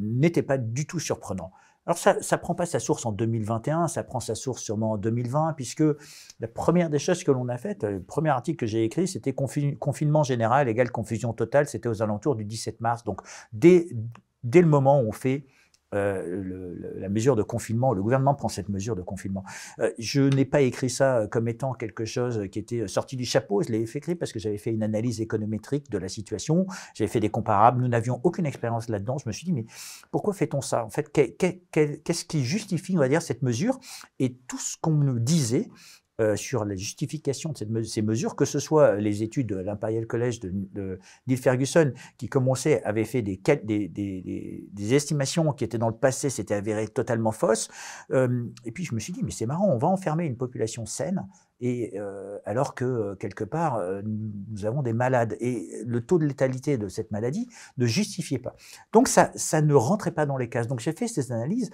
n'était 0.00 0.42
pas 0.42 0.56
du 0.56 0.86
tout 0.86 0.98
surprenant. 0.98 1.52
Alors 1.86 1.98
ça 1.98 2.14
ne 2.14 2.36
prend 2.38 2.54
pas 2.54 2.64
sa 2.64 2.78
source 2.78 3.04
en 3.04 3.12
2021, 3.12 3.88
ça 3.88 4.04
prend 4.04 4.20
sa 4.20 4.34
source 4.34 4.62
sûrement 4.62 4.92
en 4.92 4.96
2020, 4.96 5.52
puisque 5.54 5.84
la 6.40 6.48
première 6.48 6.88
des 6.88 6.98
choses 6.98 7.22
que 7.24 7.30
l'on 7.30 7.48
a 7.48 7.58
faites, 7.58 7.84
le 7.84 8.02
premier 8.02 8.30
article 8.30 8.56
que 8.56 8.66
j'ai 8.66 8.84
écrit, 8.84 9.06
c'était 9.06 9.34
confinement 9.34 10.22
général 10.22 10.68
égale 10.68 10.90
confusion 10.90 11.34
totale, 11.34 11.66
c'était 11.66 11.88
aux 11.88 12.02
alentours 12.02 12.36
du 12.36 12.44
17 12.46 12.80
mars. 12.80 13.04
Donc 13.04 13.20
dès, 13.52 13.88
dès 14.42 14.62
le 14.62 14.66
moment 14.66 15.00
où 15.00 15.08
on 15.08 15.12
fait 15.12 15.46
euh, 15.94 16.74
la 16.96 17.08
mesure 17.08 17.36
de 17.36 17.42
confinement, 17.42 17.92
le 17.92 18.02
gouvernement 18.02 18.34
prend 18.34 18.48
cette 18.48 18.68
mesure 18.68 18.96
de 18.96 19.02
confinement. 19.02 19.44
Euh, 19.78 19.90
je 19.98 20.22
n'ai 20.22 20.44
pas 20.44 20.60
écrit 20.60 20.90
ça 20.90 21.26
comme 21.30 21.48
étant 21.48 21.72
quelque 21.72 22.04
chose 22.04 22.42
qui 22.50 22.58
était 22.58 22.86
sorti 22.88 23.16
du 23.16 23.24
chapeau, 23.24 23.62
je 23.62 23.70
l'ai 23.70 23.80
écrit 23.80 24.14
parce 24.14 24.32
que 24.32 24.38
j'avais 24.38 24.58
fait 24.58 24.72
une 24.72 24.82
analyse 24.82 25.20
économétrique 25.20 25.90
de 25.90 25.98
la 25.98 26.08
situation, 26.08 26.66
j'avais 26.94 27.08
fait 27.08 27.20
des 27.20 27.30
comparables, 27.30 27.80
nous 27.80 27.88
n'avions 27.88 28.20
aucune 28.24 28.46
expérience 28.46 28.88
là-dedans. 28.88 29.18
Je 29.18 29.28
me 29.28 29.32
suis 29.32 29.44
dit, 29.44 29.52
mais 29.52 29.66
pourquoi 30.10 30.34
fait-on 30.34 30.60
ça 30.60 30.84
En 30.84 30.90
fait, 30.90 31.10
qu'est-ce 31.12 32.24
qui 32.24 32.44
justifie, 32.44 32.96
on 32.96 33.00
va 33.00 33.08
dire, 33.08 33.22
cette 33.22 33.42
mesure? 33.42 33.78
Et 34.18 34.36
tout 34.48 34.58
ce 34.58 34.76
qu'on 34.80 34.92
nous 34.92 35.18
disait, 35.18 35.68
euh, 36.20 36.36
sur 36.36 36.64
la 36.64 36.76
justification 36.76 37.52
de 37.52 37.82
ces 37.82 38.02
mesures, 38.02 38.36
que 38.36 38.44
ce 38.44 38.60
soit 38.60 38.94
les 38.96 39.24
études 39.24 39.48
de 39.48 39.56
l'Imperial 39.56 40.06
College 40.06 40.38
de, 40.38 41.00
Neil 41.26 41.36
Ferguson, 41.36 41.92
qui 42.18 42.28
commençait, 42.28 42.84
avait 42.84 43.04
fait 43.04 43.20
des, 43.20 43.40
des, 43.64 44.94
estimations 44.94 45.52
qui 45.52 45.64
étaient 45.64 45.76
dans 45.78 45.88
le 45.88 45.96
passé, 45.96 46.30
s'étaient 46.30 46.54
avérées 46.54 46.86
totalement 46.86 47.32
fausses. 47.32 47.68
Euh, 48.12 48.44
et 48.64 48.70
puis 48.70 48.84
je 48.84 48.94
me 48.94 49.00
suis 49.00 49.12
dit, 49.12 49.22
mais 49.24 49.32
c'est 49.32 49.46
marrant, 49.46 49.68
on 49.68 49.76
va 49.76 49.88
enfermer 49.88 50.24
une 50.24 50.36
population 50.36 50.86
saine, 50.86 51.26
et 51.60 51.98
euh, 51.98 52.38
alors 52.44 52.76
que 52.76 53.14
quelque 53.14 53.42
part, 53.42 53.80
nous 54.04 54.66
avons 54.66 54.82
des 54.82 54.92
malades. 54.92 55.36
Et 55.40 55.68
le 55.84 56.00
taux 56.00 56.20
de 56.20 56.26
létalité 56.26 56.78
de 56.78 56.86
cette 56.86 57.10
maladie 57.10 57.48
ne 57.76 57.86
justifiait 57.86 58.38
pas. 58.38 58.54
Donc 58.92 59.08
ça, 59.08 59.32
ça 59.34 59.62
ne 59.62 59.74
rentrait 59.74 60.12
pas 60.12 60.26
dans 60.26 60.36
les 60.36 60.48
cases. 60.48 60.68
Donc 60.68 60.78
j'ai 60.78 60.92
fait 60.92 61.08
ces 61.08 61.32
analyses. 61.32 61.70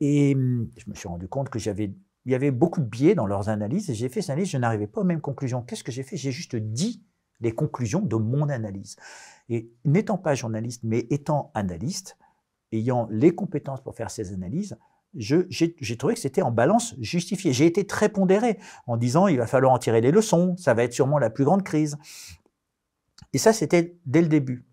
Et 0.00 0.34
hum, 0.34 0.68
je 0.76 0.84
me 0.88 0.94
suis 0.94 1.08
rendu 1.08 1.28
compte 1.28 1.48
que 1.48 1.58
j'avais 1.58 1.92
il 2.24 2.32
y 2.32 2.34
avait 2.34 2.50
beaucoup 2.50 2.80
de 2.80 2.86
biais 2.86 3.14
dans 3.14 3.26
leurs 3.26 3.48
analyses 3.48 3.90
et 3.90 3.94
j'ai 3.94 4.08
fait 4.08 4.22
ces 4.22 4.32
analyses, 4.32 4.50
je 4.50 4.58
n'arrivais 4.58 4.86
pas 4.86 5.02
aux 5.02 5.04
mêmes 5.04 5.20
conclusions. 5.20 5.62
Qu'est-ce 5.62 5.84
que 5.84 5.92
j'ai 5.92 6.02
fait? 6.02 6.16
J'ai 6.16 6.32
juste 6.32 6.56
dit 6.56 7.04
les 7.40 7.52
conclusions 7.52 8.00
de 8.00 8.16
mon 8.16 8.48
analyse. 8.48 8.96
Et 9.48 9.70
n'étant 9.84 10.16
pas 10.16 10.34
journaliste, 10.34 10.82
mais 10.84 11.06
étant 11.10 11.50
analyste, 11.54 12.16
ayant 12.72 13.06
les 13.10 13.34
compétences 13.34 13.82
pour 13.82 13.94
faire 13.94 14.10
ces 14.10 14.32
analyses, 14.32 14.78
j'ai 15.16 15.96
trouvé 15.96 16.14
que 16.14 16.20
c'était 16.20 16.42
en 16.42 16.50
balance 16.50 16.94
justifié. 16.98 17.52
J'ai 17.52 17.66
été 17.66 17.86
très 17.86 18.08
pondéré 18.08 18.58
en 18.86 18.96
disant 18.96 19.28
il 19.28 19.36
va 19.36 19.46
falloir 19.46 19.72
en 19.72 19.78
tirer 19.78 20.00
les 20.00 20.10
leçons, 20.10 20.56
ça 20.56 20.74
va 20.74 20.82
être 20.82 20.92
sûrement 20.92 21.18
la 21.18 21.30
plus 21.30 21.44
grande 21.44 21.62
crise. 21.62 21.98
Et 23.32 23.38
ça, 23.38 23.52
c'était 23.52 23.96
dès 24.06 24.22
le 24.22 24.28
début. 24.28 24.64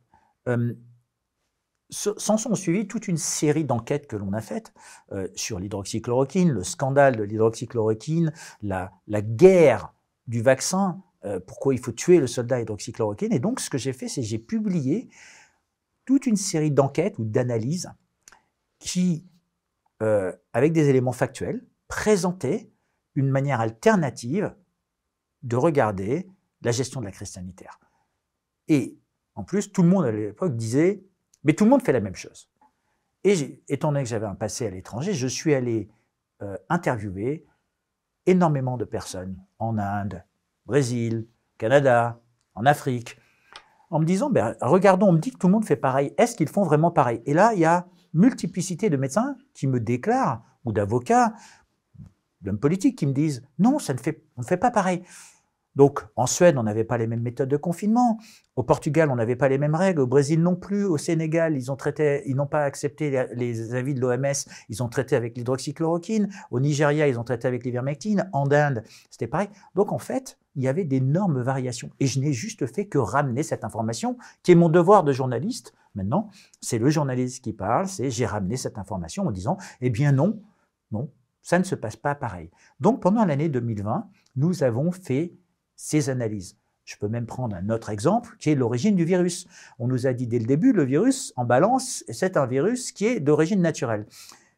S'en 1.92 2.38
sont 2.38 2.54
toute 2.88 3.10
une 3.10 3.18
série 3.18 3.66
d'enquêtes 3.66 4.08
que 4.08 4.16
l'on 4.16 4.32
a 4.32 4.40
faites 4.40 4.74
euh, 5.12 5.28
sur 5.36 5.60
l'hydroxychloroquine, 5.60 6.50
le 6.50 6.64
scandale 6.64 7.18
de 7.18 7.24
l'hydroxychloroquine, 7.24 8.32
la, 8.62 8.94
la, 9.08 9.22
guerre 9.22 9.94
du 10.26 10.42
vaccin, 10.42 11.04
euh, 11.26 11.42
pourquoi 11.42 11.74
il 11.74 11.82
faut 11.82 11.92
tuer 11.92 12.20
le 12.20 12.28
soldat 12.28 12.62
hydroxychloroquine. 12.62 13.34
Et 13.34 13.40
donc, 13.40 13.60
ce 13.60 13.70
que 13.70 13.78
j'ai 13.78 13.92
fait, 13.92 14.08
c'est 14.08 14.24
j'ai 14.24 14.40
publié 14.40 15.10
toute 16.06 16.28
une 16.28 16.38
série 16.38 16.72
d'enquêtes 16.72 17.20
ou 17.20 17.26
d'analyses 17.26 17.92
qui, 18.80 19.28
euh, 20.02 20.32
avec 20.54 20.72
des 20.72 20.88
éléments 20.88 21.12
factuels, 21.12 21.62
présentaient 21.90 22.72
une 23.16 23.30
manière 23.30 23.60
alternative 23.60 24.56
de 25.44 25.58
regarder 25.58 26.30
la 26.62 26.72
gestion 26.72 27.02
de 27.02 27.06
la 27.06 27.12
crise 27.12 27.32
sanitaire. 27.32 27.82
Et 28.70 28.98
en 29.36 29.44
plus, 29.44 29.74
tout 29.74 29.84
le 29.84 29.90
monde 29.90 30.06
à 30.06 30.12
l'époque 30.12 30.56
disait 30.56 31.04
mais 31.44 31.54
tout 31.54 31.64
le 31.64 31.70
monde 31.70 31.82
fait 31.82 31.92
la 31.92 32.00
même 32.00 32.16
chose. 32.16 32.50
Et 33.24 33.64
étant 33.68 33.92
donné 33.92 34.04
que 34.04 34.10
j'avais 34.10 34.26
un 34.26 34.36
passé 34.36 34.66
à 34.66 34.70
l'étranger, 34.70 35.14
je 35.14 35.28
suis 35.28 35.54
allé 35.54 35.90
euh, 36.42 36.58
interviewer 36.70 37.46
énormément 38.26 38.78
de 38.78 38.86
personnes 38.86 39.38
en 39.60 39.78
Inde, 39.78 40.24
Brésil, 40.66 41.28
Canada, 41.58 42.22
en 42.56 42.66
Afrique, 42.66 43.18
en 43.90 44.00
me 44.00 44.06
disant, 44.06 44.30
ben, 44.30 44.56
regardons, 44.62 45.10
on 45.10 45.14
me 45.14 45.20
dit 45.20 45.32
que 45.32 45.38
tout 45.38 45.48
le 45.48 45.54
monde 45.54 45.66
fait 45.66 45.76
pareil, 45.76 46.14
est-ce 46.18 46.36
qu'ils 46.36 46.50
font 46.50 46.64
vraiment 46.64 46.92
pareil? 46.92 47.22
Et 47.26 47.34
là, 47.34 47.54
il 47.54 47.60
y 47.60 47.66
a 47.66 47.88
multiplicité 48.14 48.90
de 48.90 48.98
médecins 48.98 49.36
qui 49.54 49.68
me 49.68 49.80
déclarent, 49.80 50.44
ou 50.66 50.72
d'avocats, 50.72 51.34
d'hommes 52.42 52.60
politiques 52.60 52.98
qui 52.98 53.06
me 53.06 53.14
disent, 53.14 53.44
non, 53.60 53.80
ça 53.80 53.94
ne 53.94 54.00
fait, 54.00 54.24
on 54.38 54.42
ne 54.42 54.46
fait 54.46 54.58
pas 54.58 54.72
pareil. 54.72 55.04
Donc, 55.76 56.06
en 56.16 56.28
Suède, 56.28 56.58
on 56.58 56.64
n'avait 56.64 56.84
pas 56.84 56.98
les 56.98 57.08
mêmes 57.08 57.22
méthodes 57.22 57.50
de 57.50 57.58
confinement. 57.58 58.20
Au 58.56 58.64
Portugal, 58.64 59.10
on 59.10 59.16
n'avait 59.16 59.36
pas 59.36 59.48
les 59.48 59.58
mêmes 59.58 59.76
règles. 59.76 60.02
Au 60.02 60.08
Brésil 60.08 60.42
non 60.42 60.56
plus. 60.56 60.86
Au 60.86 60.98
Sénégal, 60.98 61.58
ils 61.58 62.36
n'ont 62.36 62.48
pas 62.48 62.64
accepté 62.64 63.26
les 63.34 63.74
avis 63.74 63.94
de 63.94 64.02
l'OMS. 64.02 64.50
Ils 64.70 64.84
ont 64.84 64.90
traité 64.90 65.16
avec 65.16 65.38
l'hydroxychloroquine. 65.38 66.30
Au 66.52 66.60
Nigeria, 66.60 67.08
ils 67.08 67.20
ont 67.20 67.24
traité 67.24 67.48
avec 67.48 67.64
l'ivermectine. 67.64 68.30
En 68.34 68.52
Inde, 68.52 68.84
c'était 69.10 69.28
pareil. 69.28 69.50
Donc, 69.76 69.92
en 69.94 70.00
fait, 70.00 70.38
il 70.56 70.64
y 70.64 70.68
avait 70.68 70.84
d'énormes 70.84 71.42
variations. 71.42 71.92
Et 72.00 72.08
je 72.08 72.20
n'ai 72.20 72.34
juste 72.34 72.66
fait 72.66 72.88
que 72.88 72.98
ramener 72.98 73.44
cette 73.44 73.64
information, 73.64 74.18
qui 74.44 74.52
est 74.52 74.56
mon 74.56 74.70
devoir 74.70 75.04
de 75.04 75.14
journaliste. 75.14 75.74
Maintenant, 75.96 76.30
c'est 76.60 76.80
le 76.80 76.90
journaliste 76.90 77.44
qui 77.44 77.54
parle. 77.54 77.88
C'est 77.88 78.10
j'ai 78.10 78.26
ramené 78.26 78.58
cette 78.58 78.78
information 78.78 79.28
en 79.28 79.32
disant, 79.32 79.58
eh 79.80 79.90
bien 79.90 80.12
non, 80.12 80.42
non, 80.92 81.10
ça 81.42 81.60
ne 81.60 81.64
se 81.64 81.76
passe 81.76 81.96
pas 81.96 82.16
pareil. 82.16 82.50
Donc, 82.80 83.02
pendant 83.02 83.26
l'année 83.26 83.50
2020, 83.50 84.10
nous 84.36 84.64
avons 84.64 84.92
fait 84.92 85.34
ces 85.82 86.12
analyses. 86.12 86.58
Je 86.86 86.96
peux 86.96 87.08
même 87.08 87.26
prendre 87.26 87.56
un 87.56 87.70
autre 87.70 87.90
exemple 87.90 88.36
qui 88.40 88.52
est 88.52 88.56
l'origine 88.56 88.96
du 88.96 89.04
virus. 89.04 89.48
On 89.80 89.88
nous 89.88 90.06
a 90.06 90.14
dit 90.14 90.28
dès 90.28 90.38
le 90.38 90.46
début, 90.46 90.74
le 90.74 90.84
virus 90.84 91.34
en 91.38 91.44
balance, 91.44 92.04
c'est 92.10 92.38
un 92.38 92.46
virus 92.46 92.92
qui 92.92 93.08
est 93.08 93.20
d'origine 93.20 93.62
naturelle. 93.62 94.06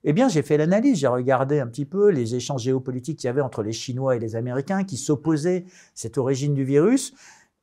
Eh 0.03 0.12
bien, 0.12 0.27
j'ai 0.27 0.42
fait 0.42 0.58
l'analyse, 0.58 1.00
j'ai 1.00 1.08
regardé 1.08 1.60
un 1.60 1.68
petit 1.68 1.86
peu 1.86 2.10
les 2.10 2.36
échanges 2.36 2.63
géopolitiques 2.63 3.20
qu'il 3.20 3.27
y 3.27 3.30
avait 3.30 3.42
entre 3.42 3.63
les 3.63 3.72
Chinois 3.72 4.18
et 4.18 4.20
les 4.20 4.36
Américains 4.36 4.84
qui 4.84 4.98
s'opposaient 4.98 5.63
à 5.65 5.72
cette 5.94 6.18
origine 6.18 6.53
du 6.53 6.65
virus. 6.65 7.13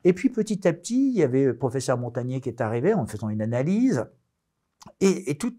Et 0.05 0.13
puis 0.13 0.29
petit 0.29 0.67
à 0.67 0.73
petit, 0.73 1.09
il 1.09 1.13
y 1.13 1.21
avait 1.21 1.45
le 1.45 1.55
professeur 1.55 1.99
Montagnier 1.99 2.41
qui 2.41 2.49
est 2.49 2.61
arrivé 2.61 2.95
en 2.95 3.05
faisant 3.05 3.29
une 3.29 3.43
analyse. 3.43 4.05
Et, 5.01 5.29
et 5.29 5.37
tout, 5.37 5.53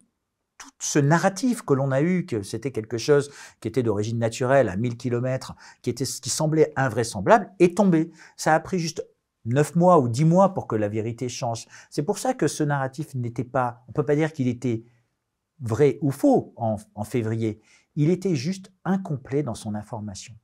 tout 0.63 0.71
ce 0.79 1.01
narratif 1.01 1.63
que 1.63 1.75
l'on 1.75 1.91
a 1.91 2.03
eu, 2.03 2.25
que 2.25 2.43
c'était 2.43 2.71
quelque 2.71 2.99
chose 2.99 3.33
qui 3.61 3.67
était 3.67 3.83
d'origine 3.83 4.19
naturelle 4.19 4.69
à 4.69 4.77
1000 4.77 4.97
km, 4.97 5.55
qui, 5.83 5.91
était, 5.91 6.05
qui 6.05 6.31
semblait 6.31 6.73
invraisemblable, 6.77 7.51
est 7.59 7.77
tombé. 7.77 8.13
Ça 8.37 8.55
a 8.55 8.61
pris 8.61 8.79
juste 8.79 9.05
9 9.47 9.75
mois 9.75 9.99
ou 9.99 10.09
10 10.09 10.25
mois 10.25 10.55
pour 10.55 10.69
que 10.69 10.77
la 10.77 10.89
vérité 10.89 11.29
change. 11.29 11.67
C'est 11.91 12.05
pour 12.05 12.19
ça 12.19 12.33
que 12.33 12.47
ce 12.47 12.63
narratif 12.63 13.13
n'était 13.17 13.43
pas, 13.43 13.83
on 13.89 13.93
peut 13.93 14.05
pas 14.05 14.15
dire 14.15 14.33
qu'il 14.33 14.47
était 14.47 14.85
vrai 15.61 15.99
ou 16.01 16.13
faux 16.13 16.55
en 16.57 17.05
février. 17.05 17.61
Il 17.97 18.09
était 18.09 18.37
juste 18.37 18.73
incomplet 18.85 19.43
dans 19.43 19.57
son 19.57 19.75
information. 19.75 20.35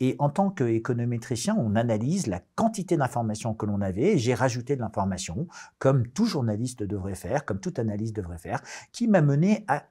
Et 0.00 0.16
en 0.18 0.28
tant 0.28 0.50
qu'économétricien, 0.50 1.56
on 1.56 1.76
analyse 1.76 2.26
la 2.26 2.40
quantité 2.56 2.96
d'informations 2.96 3.54
que 3.54 3.66
l'on 3.66 3.80
avait 3.80 4.18
j'ai 4.18 4.34
rajouté 4.34 4.76
de 4.76 4.80
l'information, 4.80 5.46
comme 5.78 6.08
tout 6.08 6.26
journaliste 6.26 6.82
devrait 6.82 7.14
faire, 7.14 7.44
comme 7.44 7.60
toute 7.60 7.78
analyse 7.78 8.12
devrait 8.12 8.38
faire, 8.38 8.60
qui 8.92 9.06
m'a 9.06 9.22
mené 9.22 9.64
à 9.68 9.84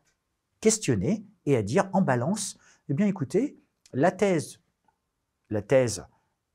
questionner 0.60 1.26
et 1.46 1.56
à 1.56 1.62
dire 1.62 1.90
en 1.94 2.02
balance, 2.02 2.58
eh 2.90 2.94
bien 2.94 3.08
écoutez, 3.08 3.58
la 3.94 4.12
thèse, 4.12 4.60
la 5.50 5.62
thèse 5.62 6.06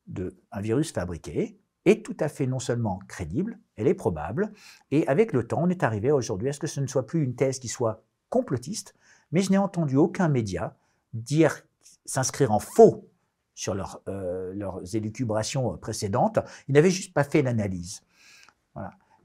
d'un 0.07 0.31
virus 0.61 0.93
fabriqué 0.93 1.59
est 1.85 2.05
tout 2.05 2.17
à 2.21 2.28
fait 2.28 2.47
non 2.47 2.59
seulement 2.59 3.00
crédible, 3.09 3.59
elle 3.76 3.87
est 3.87 3.95
probable, 3.95 4.52
et 4.90 5.07
avec 5.09 5.33
le 5.33 5.47
temps, 5.47 5.62
on 5.62 5.69
est 5.69 5.83
arrivé 5.83 6.11
aujourd'hui 6.11 6.49
à 6.49 6.52
ce 6.52 6.59
que 6.59 6.67
ce 6.67 6.81
ne 6.81 6.87
soit 6.87 7.07
plus 7.07 7.23
une 7.23 7.35
thèse 7.35 7.59
qui 7.59 7.69
soit 7.69 8.02
complotiste, 8.28 8.95
mais 9.33 9.40
je 9.40 9.50
n'ai 9.50 9.59
entendu 9.59 9.97
aucun 9.97 10.28
média 10.28 10.76
dire 11.14 11.62
s'inscrire 12.05 12.52
en 12.52 12.59
faux 12.59 13.08
sur 13.59 14.00
euh, 14.07 14.55
leurs 14.55 14.95
élucubrations 14.95 15.77
précédentes. 15.79 16.38
Ils 16.69 16.75
n'avaient 16.75 16.93
juste 16.93 17.12
pas 17.12 17.25
fait 17.25 17.43
l'analyse. 17.43 18.03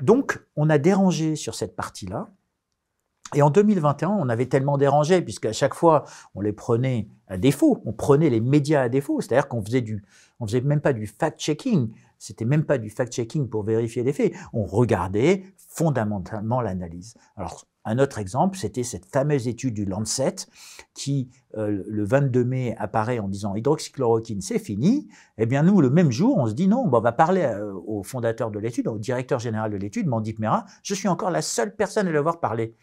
Donc, 0.02 0.44
on 0.56 0.72
a 0.72 0.80
dérangé 0.80 1.36
sur 1.36 1.54
cette 1.54 1.76
partie-là. 1.76 2.32
Et 3.36 3.44
en 3.44 3.52
2021, 3.52 4.10
on 4.10 4.30
avait 4.30 4.48
tellement 4.48 4.80
dérangé, 4.80 5.22
puisqu'à 5.22 5.54
chaque 5.54 5.76
fois, 5.76 6.06
on 6.34 6.42
les 6.42 6.52
prenait 6.52 7.08
à 7.28 7.38
défaut. 7.38 7.84
On 7.86 7.94
prenait 7.94 8.32
les 8.32 8.42
médias 8.42 8.82
à 8.82 8.90
défaut. 8.90 9.22
C'est-à-dire 9.22 9.48
qu'on 9.48 9.64
faisait 9.64 9.82
du, 9.82 10.04
on 10.40 10.48
faisait 10.48 10.62
même 10.62 10.82
pas 10.82 10.94
du 10.94 11.06
fact-checking. 11.06 11.94
C'était 12.18 12.46
même 12.46 12.64
pas 12.64 12.80
du 12.80 12.90
fact-checking 12.90 13.50
pour 13.50 13.62
vérifier 13.62 14.02
les 14.02 14.14
faits. 14.14 14.34
On 14.52 14.66
regardait 14.66 15.44
fondamentalement 15.58 16.60
l'analyse. 16.60 17.14
Alors, 17.38 17.66
un 17.86 18.00
autre 18.00 18.18
exemple, 18.18 18.58
c'était 18.58 18.84
cette 18.84 19.06
fameuse 19.06 19.48
étude 19.48 19.74
du 19.74 19.86
Lancet 19.86 20.36
qui, 20.94 21.30
euh, 21.58 21.84
le 21.86 22.06
22 22.06 22.46
mai, 22.46 22.76
apparaît 22.78 23.20
en 23.20 23.28
disant 23.28 23.56
hydroxychloroquine, 23.56 24.42
c'est 24.42 24.60
fini. 24.60 25.10
Eh 25.38 25.46
bien, 25.46 25.64
nous, 25.64 25.82
le 25.82 25.90
même 25.90 26.12
jour, 26.12 26.38
on 26.38 26.48
se 26.48 26.54
dit 26.54 26.68
non, 26.68 26.84
on 26.86 27.00
va 27.00 27.12
parler 27.12 27.42
euh, 27.42 27.74
au 27.86 28.04
fondateur 28.04 28.52
de 28.52 28.60
l'étude, 28.60 28.88
au 28.88 28.98
directeur 28.98 29.40
général 29.40 29.72
de 29.72 29.78
l'étude, 29.78 30.08
Mandip 30.08 30.40
Mera. 30.40 30.66
Je 30.82 30.94
suis 30.94 31.08
encore 31.08 31.30
la 31.30 31.42
seule 31.42 31.76
personne 31.76 32.08
à 32.08 32.12
l'avoir 32.12 32.40
parlé. 32.40 32.76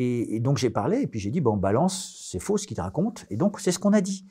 Et, 0.00 0.38
donc, 0.38 0.58
j'ai 0.58 0.70
parlé, 0.70 1.02
et 1.02 1.06
puis 1.08 1.18
j'ai 1.18 1.30
dit, 1.30 1.40
bon, 1.40 1.56
balance, 1.56 2.28
c'est 2.30 2.38
faux 2.38 2.56
ce 2.56 2.68
qu'il 2.68 2.76
te 2.76 2.80
raconte. 2.80 3.26
Et 3.30 3.36
donc, 3.36 3.58
c'est 3.58 3.72
ce 3.72 3.80
qu'on 3.80 3.92
a 3.92 4.00
dit 4.00 4.24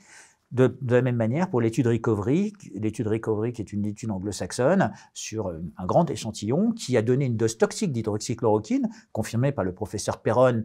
De, 0.51 0.77
la 0.81 1.01
même 1.01 1.17
manière, 1.17 1.49
pour 1.49 1.59
l'étude 1.59 1.87
Recovery, 1.87 2.53
l'étude 2.73 3.07
Recovery 3.07 3.51
qui 3.51 3.61
est 3.61 3.73
une 3.73 3.85
étude 3.85 4.11
anglo-saxonne 4.11 4.93
sur 5.13 5.49
un 5.49 5.85
grand 5.85 6.09
échantillon 6.09 6.71
qui 6.71 6.95
a 6.95 7.01
donné 7.01 7.25
une 7.25 7.35
dose 7.35 7.57
toxique 7.57 7.91
d'hydroxychloroquine, 7.91 8.87
confirmée 9.11 9.51
par 9.51 9.65
le 9.65 9.73
professeur 9.73 10.21
Perron, 10.21 10.63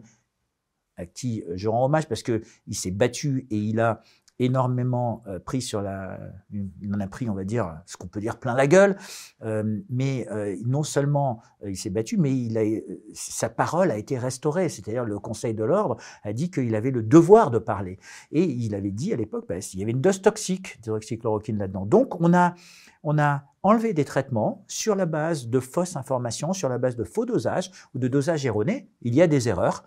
à 0.95 1.05
qui 1.05 1.43
je 1.55 1.67
rends 1.67 1.85
hommage 1.85 2.07
parce 2.07 2.23
qu'il 2.23 2.41
s'est 2.71 2.91
battu 2.91 3.45
et 3.49 3.57
il 3.57 3.79
a 3.79 4.01
énormément 4.39 5.23
euh, 5.27 5.39
pris 5.39 5.61
sur 5.61 5.81
la, 5.81 6.19
il 6.51 6.93
en 6.93 6.99
a 6.99 7.07
pris, 7.07 7.29
on 7.29 7.33
va 7.33 7.43
dire, 7.43 7.81
ce 7.85 7.97
qu'on 7.97 8.07
peut 8.07 8.19
dire 8.19 8.39
plein 8.39 8.55
la 8.55 8.67
gueule, 8.67 8.97
euh, 9.43 9.81
mais 9.89 10.27
euh, 10.31 10.55
non 10.65 10.83
seulement 10.83 11.41
il 11.65 11.77
s'est 11.77 11.89
battu, 11.89 12.17
mais 12.17 12.83
sa 13.13 13.49
parole 13.49 13.91
a 13.91 13.97
été 13.97 14.17
restaurée. 14.17 14.69
C'est-à-dire 14.69 15.05
le 15.05 15.19
Conseil 15.19 15.53
de 15.53 15.63
l'ordre 15.63 15.97
a 16.23 16.33
dit 16.33 16.49
qu'il 16.49 16.75
avait 16.75 16.91
le 16.91 17.03
devoir 17.03 17.51
de 17.51 17.59
parler, 17.59 17.99
et 18.31 18.43
il 18.43 18.75
avait 18.75 18.91
dit 18.91 19.13
à 19.13 19.15
l'époque, 19.15 19.45
bah, 19.47 19.55
il 19.73 19.79
y 19.79 19.83
avait 19.83 19.91
une 19.91 20.01
dose 20.01 20.21
toxique 20.21 20.81
d'hydroxychloroquine 20.81 21.57
là-dedans. 21.57 21.85
Donc 21.85 22.19
on 22.19 22.33
a, 22.33 22.55
on 23.03 23.17
a 23.19 23.43
enlevé 23.61 23.93
des 23.93 24.05
traitements 24.05 24.65
sur 24.67 24.95
la 24.95 25.05
base 25.05 25.47
de 25.47 25.59
fausses 25.59 25.95
informations, 25.95 26.53
sur 26.53 26.69
la 26.69 26.77
base 26.77 26.95
de 26.95 27.03
faux 27.03 27.25
dosages 27.25 27.71
ou 27.93 27.99
de 27.99 28.07
dosages 28.07 28.45
erronés. 28.45 28.89
Il 29.01 29.15
y 29.15 29.21
a 29.21 29.27
des 29.27 29.47
erreurs. 29.47 29.85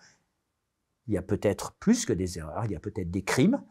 Il 1.09 1.15
y 1.15 1.19
a 1.19 1.23
peut-être 1.23 1.77
plus 1.79 2.05
que 2.05 2.13
des 2.13 2.39
erreurs, 2.39 2.65
il 2.65 2.73
y 2.73 2.77
a 2.77 2.81
peut-être 2.81 3.13
des 3.13 3.23
crimes, 3.23 3.63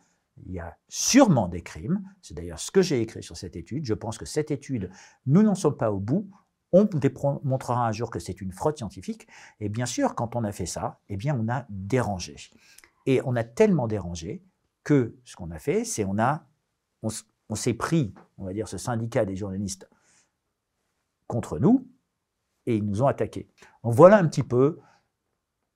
il 0.43 0.51
y 0.51 0.59
a 0.59 0.77
sûrement 0.87 1.47
des 1.47 1.61
crimes. 1.61 2.03
C'est 2.21 2.33
d'ailleurs 2.33 2.59
ce 2.59 2.71
que 2.71 2.81
j'ai 2.81 3.01
écrit 3.01 3.23
sur 3.23 3.37
cette 3.37 3.55
étude. 3.55 3.85
Je 3.85 3.93
pense 3.93 4.17
que 4.17 4.25
cette 4.25 4.51
étude, 4.51 4.89
nous 5.25 5.43
n'en 5.43 5.55
sommes 5.55 5.77
pas 5.77 5.91
au 5.91 5.99
bout. 5.99 6.29
On 6.71 6.89
montrera 7.43 7.87
un 7.87 7.91
jour 7.91 8.09
que 8.09 8.19
c'est 8.19 8.41
une 8.41 8.51
fraude 8.51 8.77
scientifique. 8.77 9.27
Et 9.59 9.69
bien 9.69 9.85
sûr, 9.85 10.13
quand 10.13 10.35
on 10.35 10.43
a 10.43 10.51
fait 10.51 10.65
ça, 10.65 10.99
eh 11.07 11.15
bien, 11.15 11.39
on 11.39 11.47
a 11.49 11.65
dérangé. 11.69 12.35
Et 13.05 13.21
on 13.23 13.35
a 13.35 13.43
tellement 13.43 13.87
dérangé 13.87 14.43
que 14.83 15.17
ce 15.23 15.35
qu'on 15.35 15.51
a 15.51 15.59
fait, 15.59 15.85
c'est 15.85 16.03
on 16.03 16.19
a, 16.19 16.47
on, 17.01 17.55
s'est 17.55 17.73
pris, 17.73 18.13
on 18.37 18.45
va 18.45 18.53
dire, 18.53 18.67
ce 18.67 18.77
syndicat 18.77 19.25
des 19.25 19.35
journalistes 19.35 19.89
contre 21.27 21.59
nous 21.59 21.87
et 22.65 22.77
ils 22.77 22.85
nous 22.85 23.01
ont 23.01 23.07
attaqués. 23.07 23.49
Donc 23.83 23.93
voilà 23.93 24.17
un 24.17 24.27
petit 24.27 24.43
peu, 24.43 24.79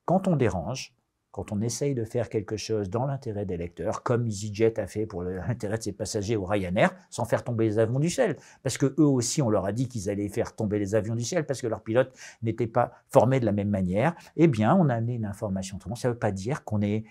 quand 0.05 0.27
on 0.27 0.35
dérange, 0.35 0.95
quand 1.31 1.51
on 1.51 1.62
essaye 1.62 1.93
de 1.93 2.03
faire 2.03 2.27
quelque 2.29 2.57
chose 2.57 2.89
dans 2.89 3.05
l'intérêt 3.05 3.45
des 3.45 3.57
lecteurs, 3.57 4.01
comme 4.01 4.25
EasyJet 4.25 4.79
a 4.79 4.88
fait 4.88 5.05
pour 5.05 5.24
l'intérêt 5.48 5.77
de 5.77 5.83
ses 5.83 5.91
passagers 5.91 6.36
au 6.36 6.45
Ryanair, 6.45 6.91
sans 7.09 7.25
faire 7.25 7.43
tomber 7.43 7.65
les 7.65 7.79
avions 7.79 8.00
du 8.00 8.09
ciel. 8.09 8.38
Parce 8.63 8.77
que 8.77 8.88
eux 8.98 9.05
aussi, 9.05 9.41
on 9.41 9.50
leur 9.50 9.65
a 9.65 9.71
dit 9.71 9.88
qu'ils 9.88 10.09
allaient 10.09 10.29
faire 10.29 10.55
tomber 10.55 10.79
les 10.79 10.95
avions 10.95 11.15
du 11.15 11.24
ciel 11.24 11.45
parce 11.45 11.62
que 11.62 11.67
leurs 11.67 11.83
pilotes 11.83 12.17
n'étaient 12.41 12.67
pas 12.67 12.91
formés 13.07 13.39
de 13.39 13.45
la 13.45 13.51
même 13.51 13.69
manière. 13.69 14.15
Eh 14.38 14.48
bien, 14.48 14.75
on 14.75 14.89
a 14.89 14.95
amené 14.95 15.15
une 15.15 15.25
information. 15.25 15.77
Ça 15.95 16.07
ne 16.07 16.13
veut 16.13 16.19
pas 16.19 16.31
dire 16.31 16.63
qu'on 16.63 16.81
est, 16.81 17.05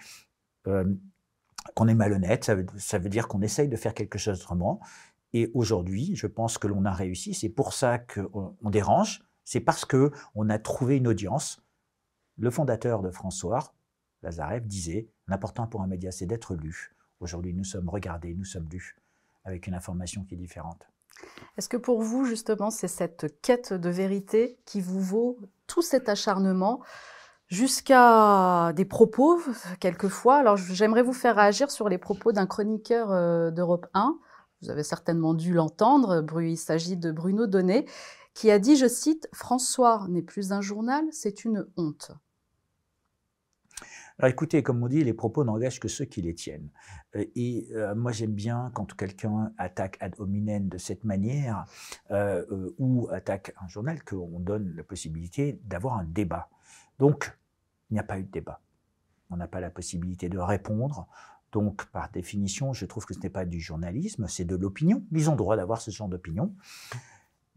euh, 0.66 0.84
malhonnête, 1.94 2.44
ça 2.44 2.54
veut, 2.98 3.08
dire 3.08 3.28
qu'on 3.28 3.42
essaye 3.42 3.68
de 3.68 3.76
faire 3.76 3.94
quelque 3.94 4.18
chose 4.18 4.40
autrement. 4.40 4.80
Et 5.32 5.50
aujourd'hui, 5.54 6.16
je 6.16 6.26
pense 6.26 6.58
que 6.58 6.66
l'on 6.66 6.84
a 6.86 6.92
réussi. 6.92 7.34
C'est 7.34 7.48
pour 7.50 7.72
ça 7.72 7.98
qu'on 7.98 8.56
on 8.62 8.70
dérange. 8.70 9.22
C'est 9.44 9.60
parce 9.60 9.84
qu'on 9.84 10.48
a 10.48 10.58
trouvé 10.58 10.96
une 10.96 11.06
audience. 11.06 11.62
Le 12.36 12.50
fondateur 12.50 13.02
de 13.02 13.10
François, 13.10 13.74
Lazarev 14.22 14.66
disait 14.66 15.08
L'important 15.26 15.66
pour 15.66 15.82
un 15.82 15.86
média, 15.86 16.10
c'est 16.10 16.26
d'être 16.26 16.54
lu. 16.54 16.94
Aujourd'hui, 17.20 17.52
nous 17.52 17.64
sommes 17.64 17.88
regardés, 17.88 18.34
nous 18.34 18.44
sommes 18.44 18.68
lus, 18.70 18.96
avec 19.44 19.66
une 19.66 19.74
information 19.74 20.24
qui 20.24 20.34
est 20.34 20.38
différente. 20.38 20.88
Est-ce 21.56 21.68
que 21.68 21.76
pour 21.76 22.02
vous, 22.02 22.24
justement, 22.24 22.70
c'est 22.70 22.88
cette 22.88 23.40
quête 23.42 23.72
de 23.72 23.88
vérité 23.88 24.58
qui 24.64 24.80
vous 24.80 25.00
vaut 25.00 25.38
tout 25.66 25.82
cet 25.82 26.08
acharnement 26.08 26.80
jusqu'à 27.48 28.72
des 28.74 28.84
propos, 28.84 29.40
quelquefois? 29.80 30.36
Alors, 30.36 30.56
j'aimerais 30.56 31.02
vous 31.02 31.12
faire 31.12 31.36
réagir 31.36 31.70
sur 31.70 31.88
les 31.88 31.98
propos 31.98 32.32
d'un 32.32 32.46
chroniqueur 32.46 33.10
euh, 33.10 33.50
d'Europe 33.50 33.86
1. 33.94 34.16
Vous 34.62 34.70
avez 34.70 34.84
certainement 34.84 35.34
dû 35.34 35.52
l'entendre. 35.52 36.24
Il 36.40 36.58
s'agit 36.58 36.96
de 36.96 37.10
Bruno 37.10 37.46
Donnet, 37.46 37.84
qui 38.34 38.50
a 38.50 38.58
dit, 38.58 38.76
je 38.76 38.86
cite, 38.86 39.28
François 39.32 40.06
n'est 40.08 40.22
plus 40.22 40.52
un 40.52 40.60
journal, 40.60 41.04
c'est 41.10 41.44
une 41.44 41.66
honte. 41.76 42.12
Alors 44.20 44.32
écoutez, 44.32 44.64
comme 44.64 44.82
on 44.82 44.88
dit, 44.88 45.04
les 45.04 45.14
propos 45.14 45.44
n'engagent 45.44 45.78
que 45.78 45.86
ceux 45.86 46.04
qui 46.04 46.22
les 46.22 46.34
tiennent. 46.34 46.70
Euh, 47.14 47.24
et 47.36 47.68
euh, 47.72 47.94
moi 47.94 48.10
j'aime 48.10 48.32
bien 48.32 48.72
quand 48.74 48.96
quelqu'un 48.96 49.52
attaque 49.58 49.96
ad 50.00 50.16
hominem 50.18 50.68
de 50.68 50.76
cette 50.76 51.04
manière 51.04 51.66
euh, 52.10 52.72
ou 52.78 53.08
attaque 53.12 53.54
un 53.62 53.68
journal 53.68 54.02
qu'on 54.02 54.40
donne 54.40 54.74
la 54.74 54.82
possibilité 54.82 55.60
d'avoir 55.64 55.98
un 55.98 56.04
débat. 56.04 56.48
Donc 56.98 57.38
il 57.90 57.94
n'y 57.94 58.00
a 58.00 58.02
pas 58.02 58.18
eu 58.18 58.24
de 58.24 58.30
débat. 58.30 58.60
On 59.30 59.36
n'a 59.36 59.46
pas 59.46 59.60
la 59.60 59.70
possibilité 59.70 60.28
de 60.28 60.38
répondre. 60.38 61.06
Donc, 61.52 61.86
par 61.86 62.10
définition, 62.10 62.74
je 62.74 62.84
trouve 62.84 63.06
que 63.06 63.14
ce 63.14 63.20
n'est 63.20 63.30
pas 63.30 63.46
du 63.46 63.60
journalisme, 63.60 64.26
c'est 64.28 64.44
de 64.44 64.54
l'opinion. 64.54 65.02
Ils 65.12 65.30
ont 65.30 65.36
droit 65.36 65.56
d'avoir 65.56 65.80
ce 65.80 65.90
genre 65.90 66.08
d'opinion. 66.08 66.54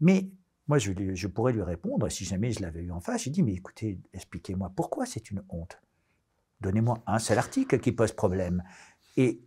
Mais 0.00 0.30
moi, 0.66 0.78
je, 0.78 0.92
je, 1.14 1.26
pourrais 1.28 1.52
lui 1.52 1.62
répondre, 1.62 2.08
si 2.08 2.24
jamais 2.24 2.52
je 2.52 2.60
l'avais 2.62 2.82
eu 2.82 2.90
en 2.90 3.00
face, 3.00 3.24
j'ai 3.24 3.30
dit, 3.30 3.42
mais 3.42 3.52
écoutez, 3.52 4.00
expliquez-moi 4.14 4.72
pourquoi 4.74 5.04
c'est 5.04 5.30
une 5.30 5.42
honte? 5.50 5.78
Donnez-moi 6.62 6.98
un 7.06 7.18
seul 7.18 7.38
article 7.38 7.78
qui 7.78 7.92
pose 7.92 8.12
problème. 8.12 8.62
Et 9.16 9.40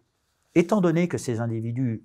étant 0.53 0.81
donné 0.81 1.07
que 1.07 1.17
ces 1.17 1.39
individus 1.39 2.03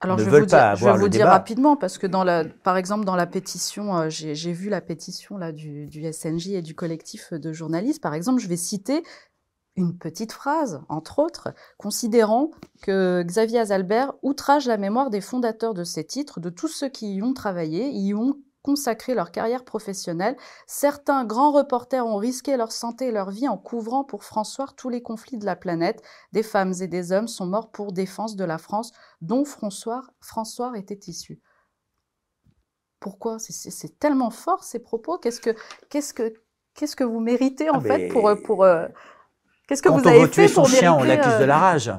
alors, 0.00 0.18
ne 0.18 0.24
je 0.24 0.28
veulent 0.28 0.46
pas 0.46 0.46
dire, 0.46 0.58
avoir 0.58 0.94
je 0.94 0.98
vais 0.98 1.04
vous 1.04 1.08
dire 1.08 1.26
rapidement, 1.26 1.76
parce 1.76 1.96
que 1.96 2.06
dans 2.06 2.24
la, 2.24 2.44
par 2.44 2.76
exemple, 2.76 3.04
dans 3.04 3.16
la 3.16 3.26
pétition, 3.26 3.96
euh, 3.96 4.06
j'ai 4.10 4.52
vu 4.52 4.68
la 4.68 4.82
pétition 4.82 5.38
là, 5.38 5.50
du, 5.50 5.86
du, 5.86 6.12
SNJ 6.12 6.48
et 6.48 6.62
du 6.62 6.74
collectif 6.74 7.32
de 7.32 7.52
journalistes. 7.52 8.02
Par 8.02 8.12
exemple, 8.12 8.40
je 8.40 8.48
vais 8.48 8.56
citer 8.56 9.02
une 9.76 9.96
petite 9.96 10.32
phrase, 10.32 10.82
entre 10.88 11.18
autres, 11.18 11.54
considérant 11.78 12.50
que 12.82 13.22
Xavier 13.22 13.60
Azalbert 13.60 14.12
outrage 14.22 14.66
la 14.66 14.76
mémoire 14.76 15.10
des 15.10 15.20
fondateurs 15.20 15.74
de 15.74 15.84
ces 15.84 16.04
titres, 16.04 16.38
de 16.38 16.50
tous 16.50 16.68
ceux 16.68 16.88
qui 16.88 17.14
y 17.14 17.22
ont 17.22 17.32
travaillé, 17.32 17.90
y 17.90 18.14
ont 18.14 18.36
consacré 18.64 19.14
leur 19.14 19.30
carrière 19.30 19.62
professionnelle. 19.62 20.36
Certains 20.66 21.24
grands 21.24 21.52
reporters 21.52 22.06
ont 22.06 22.16
risqué 22.16 22.56
leur 22.56 22.72
santé 22.72 23.08
et 23.08 23.10
leur 23.12 23.30
vie 23.30 23.46
en 23.46 23.58
couvrant 23.58 24.04
pour 24.04 24.24
François 24.24 24.66
tous 24.76 24.88
les 24.88 25.02
conflits 25.02 25.36
de 25.36 25.44
la 25.44 25.54
planète. 25.54 26.02
Des 26.32 26.42
femmes 26.42 26.72
et 26.80 26.88
des 26.88 27.12
hommes 27.12 27.28
sont 27.28 27.46
morts 27.46 27.70
pour 27.70 27.92
défense 27.92 28.36
de 28.36 28.44
la 28.44 28.56
France, 28.56 28.92
dont 29.20 29.44
François, 29.44 30.02
François 30.20 30.72
était 30.76 30.98
issu. 31.06 31.40
Pourquoi? 33.00 33.38
C'est 33.38 33.98
tellement 33.98 34.30
fort 34.30 34.64
ces 34.64 34.78
propos. 34.78 35.18
Qu'est-ce 35.18 35.42
que, 35.42 35.54
qu'est-ce 35.90 36.14
que, 36.14 36.32
qu'est-ce 36.72 36.96
que 36.96 37.04
vous 37.04 37.20
méritez 37.20 37.68
en 37.68 37.80
ah, 37.80 37.82
fait 37.82 38.08
pour, 38.08 38.30
pour, 38.44 38.64
euh, 38.64 38.88
Qu'est-ce 39.66 39.80
que 39.80 39.88
Quand 39.88 39.98
vous 39.98 40.06
avez 40.06 40.18
on 40.18 40.22
veut 40.24 40.30
tuer 40.30 40.48
son 40.48 40.64
chien, 40.64 40.92
on 40.92 41.02
l'accuse 41.02 41.32
euh, 41.32 41.40
de 41.40 41.44
la 41.44 41.56
rage. 41.56 41.90